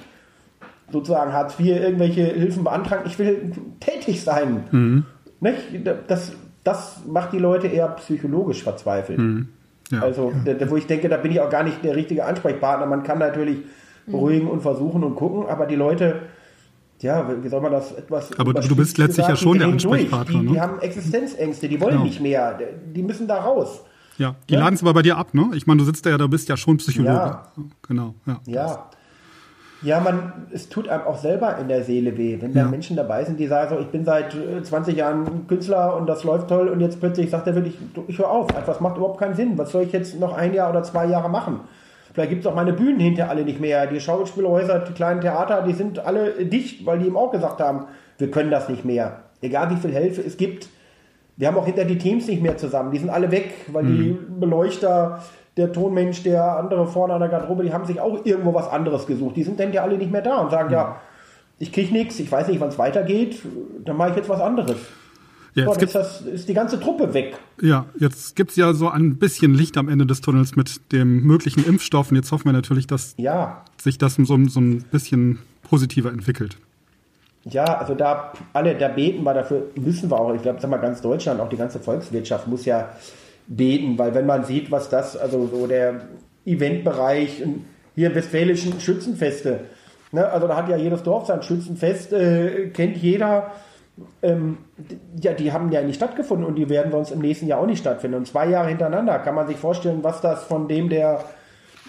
sozusagen 0.91 1.32
Hartz 1.32 1.59
IV 1.59 1.66
irgendwelche 1.66 2.22
Hilfen 2.22 2.64
beantragen. 2.64 3.03
Ich 3.07 3.18
will 3.18 3.53
tätig 3.80 4.22
sein. 4.22 4.64
Mhm. 4.70 5.05
Das, 6.07 6.32
das 6.64 7.01
macht 7.07 7.32
die 7.32 7.39
Leute 7.39 7.66
eher 7.66 7.89
psychologisch 7.89 8.62
verzweifelt. 8.62 9.18
Mhm. 9.18 9.49
Ja, 9.91 10.01
also, 10.01 10.32
ja. 10.45 10.55
Da, 10.55 10.70
wo 10.70 10.76
ich 10.76 10.86
denke, 10.86 11.09
da 11.09 11.16
bin 11.16 11.32
ich 11.32 11.41
auch 11.41 11.51
gar 11.51 11.62
nicht 11.62 11.82
der 11.82 11.97
richtige 11.97 12.24
Ansprechpartner. 12.24 12.86
Man 12.86 13.03
kann 13.03 13.18
natürlich 13.18 13.59
mhm. 14.07 14.12
beruhigen 14.12 14.49
und 14.49 14.61
versuchen 14.61 15.03
und 15.05 15.14
gucken, 15.14 15.47
aber 15.49 15.66
die 15.66 15.76
Leute, 15.76 16.22
ja, 17.01 17.26
wie 17.43 17.49
soll 17.49 17.61
man 17.61 17.72
das 17.72 17.93
etwas. 17.93 18.39
Aber 18.39 18.53
du 18.53 18.76
bist 18.76 18.99
letztlich 18.99 19.26
gesagt, 19.26 19.28
ja 19.28 19.36
schon 19.36 19.59
der 19.59 19.68
Ansprechpartner. 19.68 20.41
Die, 20.41 20.47
ne? 20.47 20.53
die, 20.53 20.61
haben 20.61 20.80
Existenzängste, 20.80 21.68
die 21.68 21.80
wollen 21.80 21.93
genau. 21.93 22.05
nicht 22.05 22.20
mehr, 22.20 22.59
die 22.95 23.03
müssen 23.03 23.28
da 23.28 23.41
raus. 23.41 23.82
Ja, 24.18 24.34
die 24.49 24.55
ja? 24.55 24.61
laden 24.61 24.74
es 24.74 24.82
aber 24.82 24.95
bei 24.95 25.03
dir 25.03 25.16
ab, 25.16 25.32
ne? 25.32 25.51
Ich 25.55 25.66
meine, 25.66 25.78
du 25.78 25.84
sitzt 25.84 26.05
da 26.05 26.11
ja, 26.11 26.18
du 26.18 26.28
bist 26.28 26.49
ja 26.49 26.57
schon 26.57 26.78
Psychologe. 26.78 27.14
Ja. 27.14 27.53
Genau, 27.86 28.14
ja. 28.26 28.41
Ja. 28.47 28.91
Ja, 29.83 30.01
man, 30.01 30.33
es 30.53 30.68
tut 30.68 30.89
einem 30.89 31.05
auch 31.05 31.18
selber 31.18 31.57
in 31.59 31.68
der 31.68 31.85
Seele 31.85 32.16
weh, 32.18 32.39
wenn 32.41 32.53
da 32.53 32.61
ja. 32.61 32.66
Menschen 32.66 32.97
dabei 32.97 33.24
sind, 33.24 33.39
die 33.39 33.47
sagen 33.47 33.76
so, 33.76 33.81
ich 33.81 33.87
bin 33.89 34.05
seit 34.05 34.37
20 34.62 34.95
äh, 34.95 34.99
Jahren 34.99 35.47
Künstler 35.47 35.97
und 35.97 36.09
das 36.09 36.24
läuft 36.24 36.49
toll 36.49 36.68
und 36.68 36.81
jetzt 36.81 36.99
plötzlich 36.99 37.31
sagt 37.31 37.47
er 37.47 37.55
wirklich, 37.55 37.79
ich 38.09 38.18
höre 38.18 38.31
auf, 38.31 38.49
das 38.49 38.81
macht 38.81 38.97
überhaupt 38.97 39.20
keinen 39.20 39.35
Sinn. 39.35 39.57
Was 39.57 39.70
soll 39.70 39.85
ich 39.85 39.93
jetzt 39.93 40.18
noch 40.18 40.37
ein 40.37 40.53
Jahr 40.53 40.70
oder 40.70 40.83
zwei 40.83 41.07
Jahre 41.07 41.29
machen? 41.29 41.61
Vielleicht 42.12 42.31
gibt 42.31 42.45
es 42.45 42.51
auch 42.51 42.57
meine 42.57 42.72
Bühnen 42.72 42.99
hinter 42.99 43.31
alle 43.31 43.45
nicht 43.45 43.61
mehr. 43.61 43.87
Die 43.87 44.01
Schauspielhäuser, 44.01 44.81
die 44.81 44.93
kleinen 44.93 45.20
Theater, 45.20 45.62
die 45.62 45.72
sind 45.72 46.01
alle 46.01 46.45
dicht, 46.45 46.85
weil 46.85 46.99
die 46.99 47.07
ihm 47.07 47.16
auch 47.16 47.31
gesagt 47.31 47.61
haben, 47.61 47.85
wir 48.18 48.31
können 48.33 48.51
das 48.51 48.68
nicht 48.68 48.85
mehr. 48.85 49.20
Egal 49.41 49.70
wie 49.70 49.76
viel 49.76 49.93
Hilfe 49.93 50.22
es 50.22 50.37
gibt. 50.37 50.68
Wir 51.37 51.47
haben 51.47 51.57
auch 51.57 51.66
hinter 51.66 51.85
die 51.85 51.99
Teams 51.99 52.26
nicht 52.26 52.43
mehr 52.43 52.57
zusammen. 52.57 52.91
Die 52.91 52.99
sind 52.99 53.11
alle 53.11 53.31
weg, 53.31 53.55
weil 53.68 53.85
mhm. 53.85 53.97
die 53.97 54.18
Beleuchter, 54.41 55.22
der 55.59 55.73
Tonmensch, 55.73 56.23
der 56.23 56.57
andere 56.57 56.87
vorne 56.87 57.15
an 57.15 57.21
der 57.21 57.29
Garderobe, 57.29 57.65
die 57.65 57.73
haben 57.73 57.85
sich 57.85 58.01
auch 58.01 58.25
irgendwo 58.25 58.55
was 58.55 58.69
anderes 58.69 59.07
gesucht. 59.07 59.37
Die 59.37 59.43
sind 59.43 59.61
dann 59.61 59.73
ja 59.73 59.83
alle 59.83 59.99
nicht 59.99 60.11
mehr 60.11 60.23
da 60.23 60.39
und 60.39 60.51
sagen, 60.51 60.69
mhm. 60.69 60.75
ja, 60.75 61.01
ich 61.59 61.73
kriege 61.73 61.93
nichts, 61.93 62.19
ich 62.21 62.31
weiß 62.31 62.49
nicht, 62.49 62.61
wann 62.61 62.69
es 62.69 62.79
weitergeht, 62.79 63.43
dann 63.85 63.97
mache 63.97 64.11
ich 64.11 64.17
jetzt 64.17 64.29
was 64.29 64.41
anderes. 64.41 64.77
Ja, 65.55 65.65
jetzt 65.65 65.81
so, 65.81 65.87
ist, 65.87 65.95
das, 65.95 66.21
ist 66.21 66.49
die 66.49 66.55
ganze 66.55 66.79
Truppe 66.79 67.13
weg. 67.15 67.37
Ja, 67.61 67.87
jetzt 67.99 68.37
gibt 68.37 68.51
es 68.51 68.57
ja 68.57 68.73
so 68.73 68.89
ein 68.89 69.17
bisschen 69.19 69.55
Licht 69.55 69.77
am 69.77 69.89
Ende 69.89 70.07
des 70.07 70.21
Tunnels 70.21 70.55
mit 70.55 70.93
dem 70.93 71.25
möglichen 71.25 71.65
Impfstoff. 71.65 72.11
Und 72.11 72.17
jetzt 72.17 72.31
hoffen 72.31 72.45
wir 72.45 72.53
natürlich, 72.53 72.87
dass 72.87 73.15
ja. 73.17 73.65
sich 73.81 73.99
das 73.99 74.15
so, 74.15 74.25
so 74.25 74.61
ein 74.61 74.85
bisschen 74.93 75.41
positiver 75.69 76.13
entwickelt. 76.13 76.57
Ja, 77.45 77.65
also 77.65 77.95
da 77.95 78.33
alle, 78.53 78.77
da 78.77 78.89
beten 78.89 79.25
wir 79.25 79.35
dafür, 79.35 79.69
müssen 79.75 80.11
wir 80.11 80.21
auch, 80.21 80.33
ich 80.35 80.43
glaube, 80.43 80.61
sag 80.61 80.71
mal, 80.71 80.77
ganz 80.77 81.01
Deutschland, 81.01 81.41
auch 81.41 81.49
die 81.49 81.57
ganze 81.57 81.81
Volkswirtschaft 81.81 82.47
muss 82.47 82.65
ja 82.65 82.91
beten, 83.49 83.99
weil 83.99 84.14
wenn 84.14 84.26
man 84.26 84.44
sieht, 84.44 84.70
was 84.70 84.88
das, 84.88 85.16
also 85.16 85.46
so 85.46 85.66
der 85.66 86.03
Eventbereich, 86.44 87.42
hier 87.94 88.09
im 88.09 88.14
westfälischen 88.14 88.78
Schützenfeste, 88.78 89.61
ne, 90.12 90.28
also 90.28 90.46
da 90.46 90.57
hat 90.57 90.68
ja 90.68 90.76
jedes 90.76 91.03
Dorf 91.03 91.26
sein 91.26 91.42
Schützenfest, 91.42 92.12
äh, 92.12 92.68
kennt 92.68 92.99
jeder, 92.99 93.51
ähm, 94.22 94.59
ja, 95.20 95.32
die 95.32 95.53
haben 95.53 95.72
ja 95.72 95.82
nicht 95.82 95.96
stattgefunden 95.96 96.46
und 96.46 96.57
die 96.57 96.68
werden 96.68 96.92
sonst 96.92 97.11
im 97.11 97.20
nächsten 97.20 97.46
Jahr 97.46 97.61
auch 97.61 97.66
nicht 97.66 97.80
stattfinden. 97.80 98.18
Und 98.18 98.26
zwei 98.26 98.49
Jahre 98.49 98.68
hintereinander 98.68 99.18
kann 99.18 99.34
man 99.34 99.49
sich 99.49 99.57
vorstellen, 99.57 100.05
was 100.05 100.20
das 100.20 100.44
von 100.44 100.68
dem, 100.68 100.88
der 100.88 101.24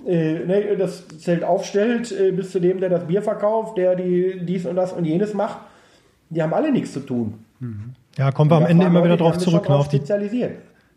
äh, 0.08 0.40
ne, 0.40 0.78
das 0.78 1.08
Zelt 1.20 1.44
aufstellt, 1.44 2.12
äh, 2.12 2.32
bis 2.32 2.52
zu 2.52 2.60
dem, 2.60 2.80
der 2.80 2.90
das 2.90 3.06
Bier 3.06 3.22
verkauft, 3.22 3.78
der 3.78 3.96
die 3.96 4.40
dies 4.44 4.66
und 4.66 4.76
das 4.76 4.94
und 4.94 5.06
jenes 5.06 5.34
macht, 5.34 5.60
die 6.30 6.42
haben 6.42 6.54
alle 6.54 6.72
nichts 6.72 6.94
zu 6.94 7.02
tun. 7.02 7.46
Ja, 8.18 8.32
kommen 8.32 8.50
wir 8.50 8.58
am 8.58 8.66
Ende 8.66 8.86
immer 8.86 9.04
wieder 9.04 9.18
darauf 9.18 9.38
zurück, 9.38 9.70
ne, 9.70 9.76
auf 9.76 9.90
die, 9.90 10.02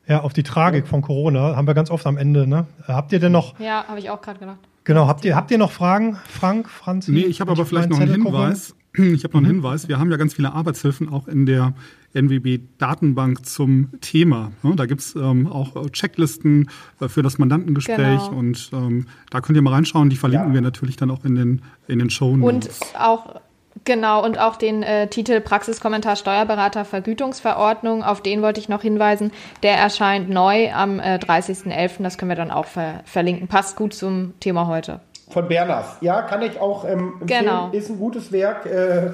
ja, 0.07 0.21
auf 0.21 0.33
die 0.33 0.43
Tragik 0.43 0.87
von 0.87 1.03
Corona 1.03 1.57
haben 1.57 1.67
wir 1.67 1.75
ganz 1.75 1.91
oft 1.91 2.07
am 2.07 2.17
Ende. 2.17 2.47
Ne? 2.47 2.67
Habt 2.87 3.13
ihr 3.13 3.21
denn 3.21 3.33
noch? 3.33 3.59
Ja, 3.59 3.85
habe 3.87 3.99
ich 3.99 4.11
auch 4.11 4.21
gerade 4.21 4.39
gedacht. 4.39 4.59
Genau, 4.85 5.07
habt 5.07 5.25
ihr, 5.25 5.37
habt 5.37 5.51
ihr 5.51 5.59
noch 5.59 5.71
Fragen, 5.71 6.17
Frank, 6.27 6.69
Franz? 6.69 7.07
Nee, 7.07 7.21
ich 7.21 7.41
habe 7.41 7.53
aber 7.53 7.65
vielleicht 7.65 7.91
noch 7.91 8.01
einen 8.01 8.23
Hinweis. 8.23 8.75
Ich 8.95 9.25
habe 9.25 9.33
noch 9.33 9.39
einen 9.39 9.47
mhm. 9.47 9.63
Hinweis. 9.63 9.89
Wir 9.89 9.99
haben 9.99 10.11
ja 10.11 10.19
ganz 10.19 10.35
viele 10.35 10.53
Arbeitshilfen 10.53 11.09
auch 11.09 11.27
in 11.27 11.47
der 11.47 11.73
NWB-Datenbank 12.13 13.47
zum 13.47 13.89
Thema. 14.03 14.53
Ne? 14.63 14.77
Da 14.77 14.85
gibt's 14.85 15.15
ähm, 15.17 15.47
auch 15.47 15.89
Checklisten 15.93 16.69
äh, 17.01 17.09
für 17.09 17.23
das 17.23 17.39
Mandantengespräch 17.39 17.97
genau. 17.97 18.39
und 18.39 18.71
ähm, 18.75 19.07
da 19.31 19.41
könnt 19.41 19.57
ihr 19.57 19.63
mal 19.63 19.73
reinschauen. 19.73 20.11
Die 20.11 20.17
verlinken 20.17 20.49
ja. 20.49 20.55
wir 20.55 20.61
natürlich 20.61 20.97
dann 20.97 21.11
auch 21.11 21.25
in 21.25 21.37
den, 21.37 21.63
in 21.89 22.01
den 22.01 22.11
Show 22.11 22.37
Notes. 22.37 22.81
Und 22.81 23.01
auch 23.01 23.41
Genau, 23.85 24.25
und 24.25 24.39
auch 24.39 24.57
den 24.57 24.83
äh, 24.83 25.09
Titel 25.09 25.41
Praxiskommentar 25.41 26.17
Steuerberater 26.17 26.85
Vergütungsverordnung, 26.85 28.03
auf 28.03 28.21
den 28.21 28.43
wollte 28.43 28.61
ich 28.61 28.69
noch 28.69 28.83
hinweisen. 28.83 29.33
Der 29.63 29.77
erscheint 29.77 30.29
neu 30.29 30.73
am 30.73 31.01
äh, 31.01 31.17
30.11. 31.17 32.03
Das 32.03 32.19
können 32.19 32.31
wir 32.31 32.37
dann 32.37 32.51
auch 32.51 32.67
ver 32.67 33.01
verlinken. 33.05 33.49
Passt 33.49 33.77
gut 33.77 33.95
zum 33.95 34.35
Thema 34.41 34.67
heute. 34.67 35.01
Von 35.31 35.49
Bernas. 35.49 35.97
Ja, 36.01 36.23
kann 36.23 36.43
ich 36.43 36.61
auch 36.61 36.85
ähm, 36.85 37.15
empfehlen. 37.21 37.45
Genau. 37.45 37.71
Ist 37.73 37.89
ein 37.89 37.99
gutes 37.99 38.31
Werk. 38.31 38.67
Äh, 38.67 39.11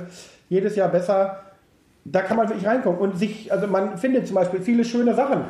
jedes 0.49 0.77
Jahr 0.77 0.89
besser. 0.89 1.41
Da 2.05 2.23
kann 2.23 2.37
man 2.37 2.49
wirklich 2.49 2.67
reinkommen 2.67 2.99
und 2.99 3.19
sich, 3.19 3.53
also 3.53 3.67
man 3.67 3.99
findet 3.99 4.27
zum 4.27 4.35
Beispiel 4.35 4.61
viele 4.61 4.85
schöne 4.85 5.15
Sachen. 5.15 5.45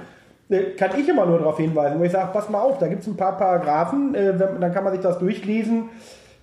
Äh, 0.50 0.72
kann 0.76 0.90
ich 0.98 1.08
immer 1.08 1.24
nur 1.24 1.38
darauf 1.38 1.56
hinweisen, 1.56 1.98
wo 1.98 2.04
ich 2.04 2.12
sage, 2.12 2.30
pass 2.32 2.48
mal 2.48 2.60
auf, 2.60 2.78
da 2.78 2.88
gibt 2.88 3.02
es 3.02 3.06
ein 3.06 3.16
paar 3.16 3.36
Paragraphen, 3.36 4.14
äh, 4.14 4.36
dann 4.36 4.72
kann 4.72 4.84
man 4.84 4.92
sich 4.92 5.02
das 5.02 5.18
durchlesen. 5.18 5.90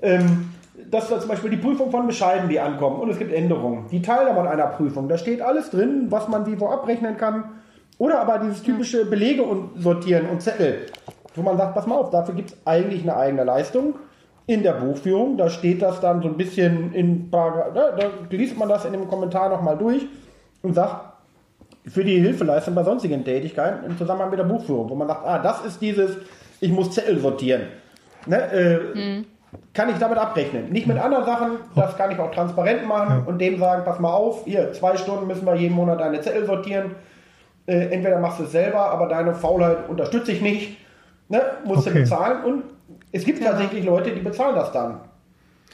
Ähm, 0.02 0.52
das 0.96 1.12
ist 1.12 1.22
zum 1.22 1.30
Beispiel 1.30 1.52
die 1.52 1.58
Prüfung 1.58 1.92
von 1.92 2.08
Bescheiden, 2.08 2.50
die 2.50 2.60
ankommen 2.60 3.00
und 3.00 3.10
es 3.10 3.18
gibt 3.18 3.34
Änderungen. 3.34 3.86
Die 3.92 4.02
Teilnahme 4.02 4.50
einer 4.50 4.68
Prüfung, 4.68 5.10
da 5.10 5.18
steht 5.18 5.42
alles 5.42 5.70
drin, 5.70 6.08
was 6.10 6.28
man 6.28 6.46
wie 6.46 6.60
wo 6.60 6.68
abrechnen 6.68 7.18
kann. 7.18 7.44
Oder 7.98 8.20
aber 8.20 8.40
dieses 8.40 8.64
typische 8.64 9.06
Belege 9.06 9.44
und 9.44 9.82
sortieren 9.82 10.28
und 10.28 10.42
Zettel, 10.42 10.86
wo 11.34 11.42
man 11.42 11.58
sagt, 11.58 11.76
pass 11.76 11.88
mal 11.88 11.96
auf, 11.96 12.10
dafür 12.10 12.36
gibt 12.36 12.52
es 12.52 12.58
eigentlich 12.66 13.04
eine 13.04 13.16
eigene 13.16 13.44
Leistung. 13.44 13.96
In 14.48 14.64
der 14.64 14.74
Buchführung, 14.74 15.38
da 15.38 15.50
steht 15.50 15.82
das 15.82 16.00
dann 16.02 16.22
so 16.22 16.28
ein 16.28 16.38
bisschen 16.38 16.94
in 16.94 17.32
Paragraph, 17.32 17.74
da, 17.74 17.92
da 17.92 18.10
liest 18.30 18.58
man 18.58 18.70
das 18.70 18.86
in 18.86 18.94
dem 18.94 19.08
Kommentar 19.08 19.50
nochmal 19.50 19.78
durch 19.78 20.06
und 20.62 20.76
sagt, 20.76 21.14
für 21.88 22.04
die 22.04 22.20
Hilfeleistung 22.20 22.76
bei 22.76 22.84
sonstigen 22.84 23.24
Tätigkeiten 23.24 23.86
im 23.86 23.98
Zusammenhang 23.98 24.30
mit 24.30 24.40
der 24.40 24.46
Buchführung, 24.46 24.90
wo 24.90 24.96
man 24.96 25.08
sagt, 25.08 25.26
ah, 25.26 25.40
das 25.40 25.66
ist 25.66 25.82
dieses, 25.82 26.18
ich 26.60 26.72
muss 26.72 26.92
Zettel 26.92 27.20
sortieren. 27.20 27.64
Ne, 28.28 28.38
äh, 28.52 28.80
mhm 28.96 29.26
kann 29.74 29.90
ich 29.90 29.98
damit 29.98 30.18
abrechnen. 30.18 30.72
Nicht 30.72 30.88
mit 30.88 30.98
anderen 30.98 31.26
Sachen, 31.26 31.58
das 31.76 31.98
kann 31.98 32.12
ich 32.12 32.20
auch 32.20 32.32
transparent 32.32 32.88
machen 32.88 33.24
und 33.26 33.40
dem 33.40 33.60
sagen, 33.60 33.84
pass 33.86 34.00
mal 34.00 34.14
auf, 34.14 34.46
hier, 34.46 34.74
zwei 34.74 34.98
Stunden 34.98 35.28
müssen 35.28 35.46
wir 35.46 35.56
jeden 35.56 35.76
Monat 35.76 36.00
deine 36.00 36.22
Zettel 36.22 36.46
sortieren. 36.46 36.96
Äh, 37.68 37.90
entweder 37.90 38.20
machst 38.20 38.40
du 38.40 38.44
es 38.44 38.52
selber, 38.52 38.92
aber 38.92 39.08
deine 39.08 39.34
Faulheit 39.34 39.90
unterstütze 39.90 40.32
ich 40.32 40.42
nicht. 40.42 40.78
Ne? 41.30 41.42
Musst 41.66 41.88
okay. 41.88 41.94
du 41.94 42.00
bezahlen 42.02 42.44
und 42.44 42.64
es 43.12 43.26
gibt 43.26 43.44
tatsächlich 43.44 43.84
Leute, 43.86 44.12
die 44.12 44.22
bezahlen 44.22 44.56
das 44.56 44.72
dann. 44.72 45.00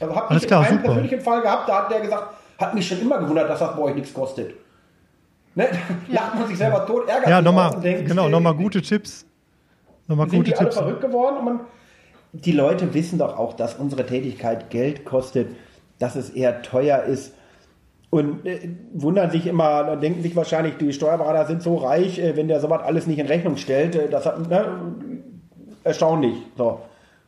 Also 0.00 0.16
habe 0.16 0.34
ich 0.34 0.46
klar, 0.46 0.62
einen 0.62 0.78
super. 0.78 0.84
persönlichen 0.84 1.20
Fall 1.20 1.42
gehabt, 1.42 1.68
da 1.68 1.82
hat 1.82 1.90
der 1.90 2.00
gesagt, 2.00 2.34
hat 2.58 2.74
mich 2.74 2.86
schon 2.86 3.00
immer 3.00 3.18
gewundert, 3.18 3.50
dass 3.50 3.58
das 3.58 3.76
bei 3.76 3.82
euch 3.82 3.94
nichts 3.94 4.14
kostet. 4.14 4.54
Ne? 5.54 5.68
Ja. 6.08 6.22
Lacht 6.22 6.34
man 6.34 6.46
sich 6.48 6.56
selber 6.56 6.86
tot, 6.86 7.08
ärgert 7.08 7.28
ja, 7.28 7.36
sich 7.36 7.44
nochmal, 7.44 7.80
denkt, 7.80 8.08
genau, 8.08 8.28
nochmal 8.28 8.54
gute 8.54 8.80
Tipps. 8.80 9.26
Nochmal 10.08 10.26
gute 10.26 10.44
die 10.44 10.52
Tipps. 10.52 10.60
alle 10.60 10.72
verrückt 10.72 11.00
geworden 11.00 11.36
und 11.38 11.44
man 11.44 11.60
die 12.32 12.52
Leute 12.52 12.94
wissen 12.94 13.18
doch 13.18 13.38
auch, 13.38 13.52
dass 13.52 13.74
unsere 13.74 14.06
Tätigkeit 14.06 14.70
Geld 14.70 15.04
kostet, 15.04 15.48
dass 15.98 16.16
es 16.16 16.30
eher 16.30 16.62
teuer 16.62 17.02
ist. 17.02 17.34
Und 18.10 18.44
äh, 18.46 18.68
wundern 18.92 19.30
sich 19.30 19.46
immer, 19.46 19.96
denken 19.96 20.22
sich 20.22 20.36
wahrscheinlich, 20.36 20.76
die 20.76 20.92
Steuerberater 20.92 21.46
sind 21.46 21.62
so 21.62 21.76
reich, 21.76 22.18
äh, 22.18 22.36
wenn 22.36 22.48
der 22.48 22.60
sowas 22.60 22.82
alles 22.82 23.06
nicht 23.06 23.18
in 23.18 23.26
Rechnung 23.26 23.56
stellt. 23.56 23.94
Äh, 23.94 24.08
das 24.08 24.26
hat, 24.26 24.48
ne, 24.48 24.66
erstaunlich. 25.84 26.34
So. 26.56 26.80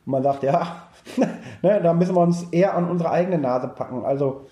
Und 0.05 0.11
man 0.11 0.23
sagt, 0.23 0.43
ja, 0.43 0.89
ne, 1.63 1.81
da 1.83 1.93
müssen 1.95 2.15
wir 2.15 2.21
uns 2.21 2.47
eher 2.51 2.75
an 2.75 2.91
unsere 2.91 3.11
eigene 3.11 3.39
Nase 3.39 3.69
packen. 3.69 4.05
Also 4.05 4.47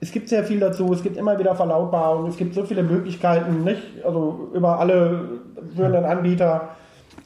es 0.00 0.12
gibt 0.12 0.28
sehr 0.28 0.44
viel 0.44 0.60
dazu, 0.60 0.92
es 0.92 1.02
gibt 1.02 1.16
immer 1.16 1.38
wieder 1.38 1.54
Verlautbarungen, 1.54 2.30
es 2.30 2.36
gibt 2.36 2.54
so 2.54 2.64
viele 2.64 2.82
Möglichkeiten, 2.82 3.64
nicht? 3.64 4.04
Also 4.04 4.50
über 4.54 4.78
alle 4.78 5.40
führenden 5.74 6.04
Anbieter, 6.04 6.70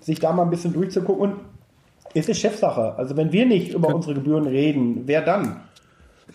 sich 0.01 0.19
da 0.19 0.33
mal 0.33 0.43
ein 0.43 0.51
bisschen 0.51 0.73
durchzugucken. 0.73 1.33
Und 1.33 1.41
es 2.15 2.29
ist 2.29 2.39
Chefsache. 2.39 2.95
Also 2.97 3.17
wenn 3.17 3.33
wir 3.33 3.47
nicht 3.47 3.75
über 3.75 3.95
unsere 3.95 4.15
Gebühren 4.15 4.47
reden, 4.47 5.03
wer 5.07 5.23
dann? 5.23 5.61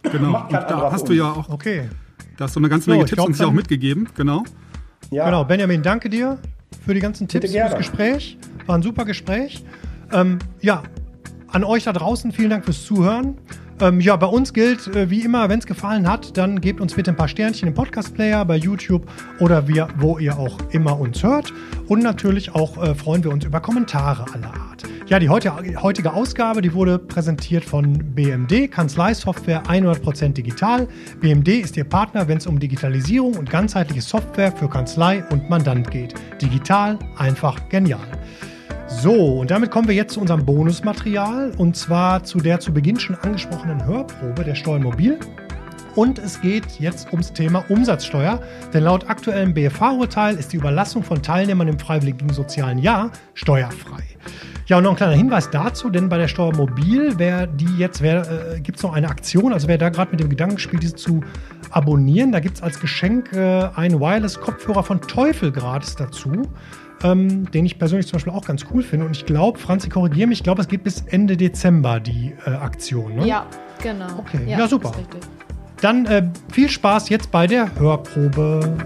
Genau. 0.04 0.32
Macht 0.32 0.50
kein 0.52 0.68
da 0.68 0.92
hast 0.92 1.08
du 1.08 1.14
ja 1.14 1.32
auch. 1.32 1.50
Okay. 1.50 1.90
Da 2.38 2.46
hast 2.46 2.56
du 2.56 2.60
eine 2.60 2.70
ganze 2.70 2.90
Menge 2.90 3.04
so, 3.04 3.08
Tipps 3.08 3.16
glaub, 3.16 3.28
uns 3.28 3.40
ja 3.40 3.48
auch 3.48 3.52
mitgegeben. 3.52 4.08
Genau. 4.16 4.44
Ja. 5.12 5.26
Genau, 5.26 5.44
Benjamin, 5.44 5.82
danke 5.82 6.10
dir 6.10 6.38
für 6.86 6.94
die 6.94 7.00
ganzen 7.00 7.28
Tipps, 7.28 7.52
fürs 7.52 7.76
Gespräch. 7.76 8.38
War 8.66 8.78
ein 8.78 8.82
super 8.82 9.06
Gespräch. 9.06 9.64
Ähm, 10.12 10.40
ja, 10.62 10.84
an 11.48 11.64
euch 11.64 11.86
da 11.86 11.94
draußen 11.94 12.32
vielen 12.32 12.50
Dank 12.50 12.66
fürs 12.66 12.86
Zuhören. 12.86 13.38
Ähm, 13.82 14.02
ja, 14.02 14.16
bei 14.18 14.28
uns 14.28 14.54
gilt 14.54 14.88
äh, 14.88 15.10
wie 15.10 15.22
immer, 15.22 15.48
wenn 15.50 15.60
es 15.60 15.66
gefallen 15.66 16.08
hat, 16.08 16.38
dann 16.38 16.60
gebt 16.60 16.82
uns 16.82 16.94
bitte 16.94 17.12
ein 17.12 17.16
paar 17.16 17.30
Sternchen 17.30 17.68
im 17.68 17.74
Podcast-Player, 17.74 18.44
bei 18.44 18.58
YouTube 18.58 19.10
oder 19.40 19.68
wir, 19.68 19.88
wo 19.98 20.20
ihr 20.20 20.38
auch 20.38 20.58
immer 20.72 21.00
uns 21.00 21.24
hört. 21.24 21.54
Und 21.88 22.04
natürlich 22.04 22.54
auch 22.54 22.82
äh, 22.82 22.94
freuen 22.94 23.24
wir 23.24 23.32
uns 23.32 23.46
über 23.46 23.62
Kommentare 23.62 24.26
aller 24.34 24.54
Art. 24.54 24.84
Ja, 25.10 25.18
die 25.18 25.28
heutige 25.28 26.14
Ausgabe, 26.14 26.62
die 26.62 26.72
wurde 26.72 26.99
präsentiert 26.99 27.66
von 27.66 28.14
BMD, 28.14 28.70
Kanzleisoftware 28.70 29.64
100% 29.64 30.34
digital. 30.34 30.88
BMD 31.20 31.47
ist 31.47 31.76
Ihr 31.78 31.84
Partner, 31.84 32.28
wenn 32.28 32.38
es 32.38 32.45
um 32.45 32.60
Digitalisierung 32.60 33.34
und 33.34 33.49
ganzheitliche 33.49 34.03
Software 34.03 34.51
für 34.51 34.70
Kanzlei 34.70 35.24
und 35.32 35.49
Mandant 35.49 35.89
geht. 35.89 36.14
Digital, 36.39 36.99
einfach, 37.18 37.57
genial. 37.70 38.05
So, 38.88 39.39
und 39.39 39.49
damit 39.49 39.72
kommen 39.72 39.88
wir 39.88 39.95
jetzt 39.95 40.14
zu 40.14 40.22
unserem 40.22 40.45
Bonusmaterial 40.45 41.53
und 41.57 41.76
zwar 41.76 42.24
zu 42.24 42.38
der 42.38 42.60
zu 42.60 42.72
Beginn 42.72 42.99
schon 42.99 43.16
angesprochenen 43.16 43.84
Hörprobe 43.84 44.43
der 44.43 44.53
Steuermobil. 44.53 45.18
Und 45.96 46.20
es 46.20 46.42
geht 46.42 46.80
jetzt 46.80 47.12
ums 47.12 47.34
Thema 47.34 47.64
Umsatzsteuer, 47.70 48.42
denn 48.74 48.84
laut 48.84 49.10
aktuellem 49.10 49.54
BFH-Urteil 49.54 50.36
ist 50.36 50.54
die 50.54 50.58
Überlassung 50.58 51.04
von 51.04 51.22
Teilnehmern 51.22 51.68
im 51.68 51.80
freiwilligen 51.80 52.30
sozialen 52.30 52.78
Jahr 52.78 53.12
steuerfrei. 53.34 54.04
Ja, 54.68 54.78
und 54.78 54.84
noch 54.84 54.92
ein 54.92 54.98
kleiner 54.98 55.16
Hinweis 55.16 55.50
dazu, 55.50 55.90
denn 55.90 56.10
bei 56.10 56.18
der 56.18 56.28
Steuermobil, 56.28 57.14
wer 57.18 57.48
die 57.48 57.78
jetzt, 57.78 58.02
äh, 58.02 58.60
gibt 58.62 58.78
es 58.78 58.84
noch 58.84 58.94
eine 58.94 59.10
Aktion, 59.10 59.52
also 59.52 59.68
wer 59.68 59.80
da 59.80 59.90
gerade 59.90 60.12
mit 60.12 60.20
dem 60.20 60.30
Gedanken 60.30 60.60
spielt, 60.60 60.84
diese 60.84 60.96
zu 60.96 61.22
abonnieren, 61.72 62.32
da 62.32 62.40
gibt 62.40 62.58
es 62.58 62.62
als 62.62 62.80
Geschenk 62.80 63.34
äh, 63.34 63.70
einen 63.76 64.00
Wireless-Kopfhörer 64.00 64.84
von 64.84 65.02
Teufel 65.02 65.52
gratis 65.52 65.96
dazu 65.96 66.44
ähm, 67.04 67.50
den 67.52 67.66
ich 67.66 67.80
persönlich 67.80 68.08
zum 68.08 68.18
Beispiel 68.18 68.34
auch 68.34 68.46
ganz 68.46 68.66
cool 68.74 68.84
finde. 68.84 69.06
Und 69.06 69.16
ich 69.16 69.26
glaube, 69.26 69.58
Franzi, 69.60 69.90
korrigiere 69.90 70.28
mich, 70.28 70.40
ich 70.40 70.44
glaube, 70.44 70.62
es 70.62 70.68
geht 70.68 70.84
bis 70.84 71.02
Ende 71.08 71.38
Dezember, 71.38 72.00
die 72.00 72.34
äh, 72.46 72.52
Aktion. 72.52 73.16
Ne? 73.16 73.28
Ja, 73.28 73.46
genau. 73.82 74.20
Okay, 74.20 74.42
ja, 74.46 74.60
ja 74.60 74.68
super. 74.68 74.92
Dann 75.82 76.06
äh, 76.06 76.24
viel 76.52 76.70
Spaß 76.70 77.10
jetzt 77.10 77.32
bei 77.32 77.48
der 77.48 77.74
Hörprobe. 77.80 78.78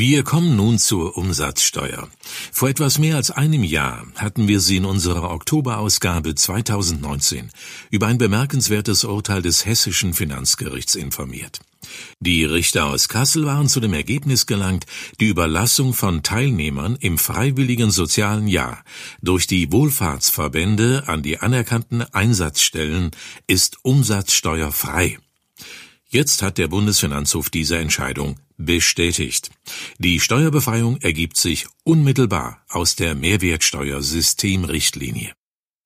Wir 0.00 0.24
kommen 0.24 0.56
nun 0.56 0.78
zur 0.78 1.18
Umsatzsteuer. 1.18 2.08
Vor 2.52 2.70
etwas 2.70 2.98
mehr 2.98 3.16
als 3.16 3.30
einem 3.30 3.62
Jahr 3.62 4.06
hatten 4.16 4.48
wir 4.48 4.60
Sie 4.60 4.78
in 4.78 4.86
unserer 4.86 5.30
Oktoberausgabe 5.30 6.34
2019 6.34 7.50
über 7.90 8.06
ein 8.06 8.16
bemerkenswertes 8.16 9.04
Urteil 9.04 9.42
des 9.42 9.66
hessischen 9.66 10.14
Finanzgerichts 10.14 10.94
informiert. 10.94 11.60
Die 12.18 12.46
Richter 12.46 12.86
aus 12.86 13.08
Kassel 13.08 13.44
waren 13.44 13.68
zu 13.68 13.78
dem 13.78 13.92
Ergebnis 13.92 14.46
gelangt, 14.46 14.86
die 15.20 15.28
Überlassung 15.28 15.92
von 15.92 16.22
Teilnehmern 16.22 16.96
im 16.98 17.18
freiwilligen 17.18 17.90
sozialen 17.90 18.48
Jahr 18.48 18.82
durch 19.20 19.46
die 19.46 19.70
Wohlfahrtsverbände 19.70 21.08
an 21.08 21.22
die 21.22 21.40
anerkannten 21.40 22.00
Einsatzstellen 22.00 23.10
ist 23.46 23.76
umsatzsteuerfrei. 23.82 25.18
Jetzt 26.12 26.42
hat 26.42 26.58
der 26.58 26.66
Bundesfinanzhof 26.66 27.50
diese 27.50 27.78
Entscheidung 27.78 28.40
bestätigt. 28.56 29.52
Die 29.98 30.18
Steuerbefreiung 30.18 31.00
ergibt 31.00 31.36
sich 31.36 31.68
unmittelbar 31.84 32.64
aus 32.68 32.96
der 32.96 33.14
Mehrwertsteuersystemrichtlinie. 33.14 35.30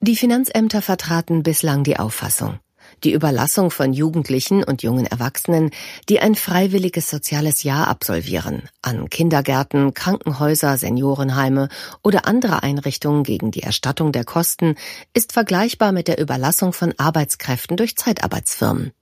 Die 0.01 0.16
Finanzämter 0.16 0.81
vertraten 0.81 1.43
bislang 1.43 1.85
die 1.85 1.99
Auffassung, 1.99 2.59
die 3.05 3.12
Überlassung 3.12 3.70
von 3.70 3.93
Jugendlichen 3.93 4.64
und 4.64 4.83
jungen 4.83 5.05
Erwachsenen, 5.05 5.72
die 6.09 6.20
ein 6.20 6.37
freiwilliges 6.37 7.11
soziales 7.11 7.62
Jahr 7.62 7.89
absolvieren, 7.89 8.70
an 8.81 9.11
Kindergärten, 9.11 9.93
Krankenhäuser, 9.93 10.79
Seniorenheime 10.79 11.68
oder 12.03 12.27
andere 12.27 12.62
Einrichtungen 12.62 13.25
gegen 13.25 13.51
die 13.51 13.62
Erstattung 13.62 14.11
der 14.11 14.25
Kosten, 14.25 14.77
ist 15.12 15.35
vergleichbar 15.35 15.93
mit 15.93 16.09
der 16.09 16.18
Überlassung 16.18 16.72
von 16.72 16.95
Arbeitskräften 16.97 17.77
durch 17.77 17.97
Zeitarbeitsfirmen. 17.97 18.95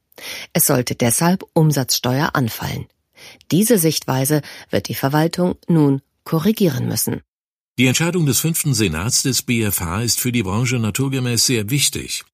Es 0.52 0.66
sollte 0.66 0.94
deshalb 0.94 1.44
Umsatzsteuer 1.54 2.30
anfallen. 2.34 2.86
Diese 3.50 3.78
Sichtweise 3.78 4.42
wird 4.70 4.88
die 4.88 4.94
Verwaltung 4.94 5.56
nun 5.68 6.02
korrigieren 6.24 6.88
müssen. 6.88 7.22
Die 7.78 7.86
Entscheidung 7.86 8.26
des 8.26 8.40
fünften 8.40 8.74
Senats 8.74 9.22
des 9.22 9.42
BFH 9.42 10.02
ist 10.02 10.20
für 10.20 10.32
die 10.32 10.42
Branche 10.42 10.78
naturgemäß 10.78 11.46
sehr 11.46 11.70
wichtig. 11.70 12.24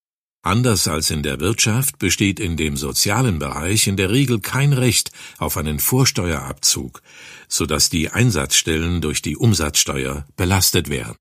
Anders 0.43 0.89
als 0.89 1.11
in 1.11 1.23
der 1.23 1.41
Wirtschaft 1.41 1.99
besteht 1.99 2.41
in 2.41 2.57
dem 2.57 2.77
sozialen 2.77 3.39
Bereich 3.39 3.87
in 3.87 3.97
der 3.97 4.11
Regel 4.11 4.41
kein 4.41 4.73
Recht 4.73 5.11
auf 5.39 5.57
einen 5.57 5.79
Vorsteuerabzug, 5.79 7.03
so 7.49 7.67
dass 7.67 7.91
die 7.91 8.11
Einsatzstellen 8.11 9.01
durch 9.01 9.21
die 9.21 9.37
Umsatzsteuer 9.37 10.27
belastet 10.37 10.89
wären. 10.89 11.17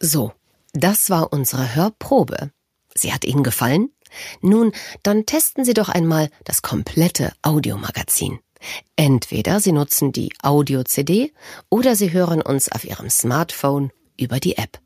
So, 0.00 0.32
das 0.72 1.10
war 1.10 1.32
unsere 1.32 1.74
Hörprobe. 1.74 2.50
Sie 2.94 3.12
hat 3.12 3.24
Ihnen 3.24 3.42
gefallen? 3.42 3.90
Nun, 4.40 4.72
dann 5.02 5.26
testen 5.26 5.64
Sie 5.64 5.74
doch 5.74 5.88
einmal 5.88 6.30
das 6.44 6.62
komplette 6.62 7.32
Audiomagazin. 7.42 8.38
Entweder 8.96 9.60
Sie 9.60 9.72
nutzen 9.72 10.12
die 10.12 10.32
Audio-CD 10.42 11.32
oder 11.68 11.96
Sie 11.96 12.12
hören 12.12 12.42
uns 12.42 12.70
auf 12.70 12.84
Ihrem 12.84 13.10
Smartphone 13.10 13.90
über 14.18 14.38
die 14.38 14.56
App. 14.56 14.78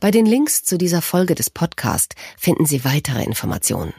Bei 0.00 0.10
den 0.10 0.26
Links 0.26 0.62
zu 0.62 0.78
dieser 0.78 1.02
Folge 1.02 1.34
des 1.34 1.50
Podcasts 1.50 2.14
finden 2.38 2.66
Sie 2.66 2.84
weitere 2.84 3.24
Informationen. 3.24 3.94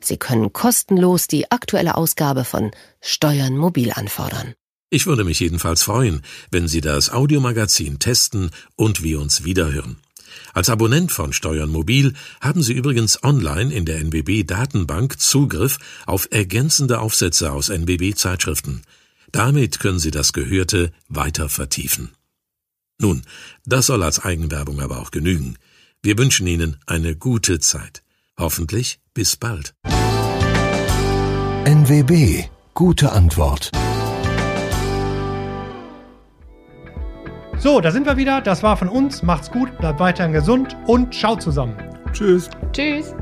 Sie 0.00 0.16
können 0.16 0.52
kostenlos 0.52 1.26
die 1.26 1.50
aktuelle 1.50 1.96
Ausgabe 1.96 2.44
von 2.44 2.70
Steuern 3.00 3.56
mobil 3.56 3.92
anfordern. 3.92 4.54
Ich 4.90 5.06
würde 5.06 5.24
mich 5.24 5.40
jedenfalls 5.40 5.82
freuen, 5.82 6.22
wenn 6.50 6.66
Sie 6.66 6.80
das 6.80 7.10
Audiomagazin 7.10 7.98
testen 7.98 8.50
und 8.74 9.02
wir 9.02 9.20
uns 9.20 9.44
wiederhören. 9.44 9.98
Als 10.58 10.70
Abonnent 10.70 11.12
von 11.12 11.32
Steuern 11.32 11.70
Mobil 11.70 12.14
haben 12.40 12.64
Sie 12.64 12.72
übrigens 12.72 13.22
online 13.22 13.72
in 13.72 13.84
der 13.84 14.00
NBB 14.00 14.44
Datenbank 14.44 15.20
Zugriff 15.20 15.78
auf 16.04 16.26
ergänzende 16.32 16.98
Aufsätze 16.98 17.52
aus 17.52 17.68
NBB 17.68 18.16
Zeitschriften. 18.16 18.82
Damit 19.30 19.78
können 19.78 20.00
Sie 20.00 20.10
das 20.10 20.32
Gehörte 20.32 20.90
weiter 21.08 21.48
vertiefen. 21.48 22.10
Nun, 22.98 23.22
das 23.66 23.86
soll 23.86 24.02
als 24.02 24.18
Eigenwerbung 24.18 24.80
aber 24.80 24.98
auch 24.98 25.12
genügen. 25.12 25.54
Wir 26.02 26.18
wünschen 26.18 26.48
Ihnen 26.48 26.78
eine 26.86 27.14
gute 27.14 27.60
Zeit. 27.60 28.02
Hoffentlich 28.36 28.98
bis 29.14 29.36
bald. 29.36 29.76
NWB. 31.66 32.48
Gute 32.74 33.12
Antwort. 33.12 33.70
So, 37.58 37.80
da 37.80 37.90
sind 37.90 38.06
wir 38.06 38.16
wieder. 38.16 38.40
Das 38.40 38.62
war 38.62 38.76
von 38.76 38.88
uns. 38.88 39.22
Macht's 39.22 39.50
gut, 39.50 39.76
bleibt 39.78 39.98
weiterhin 39.98 40.32
gesund 40.32 40.76
und 40.86 41.12
ciao 41.12 41.34
zusammen. 41.36 41.76
Tschüss. 42.12 42.48
Tschüss. 42.72 43.14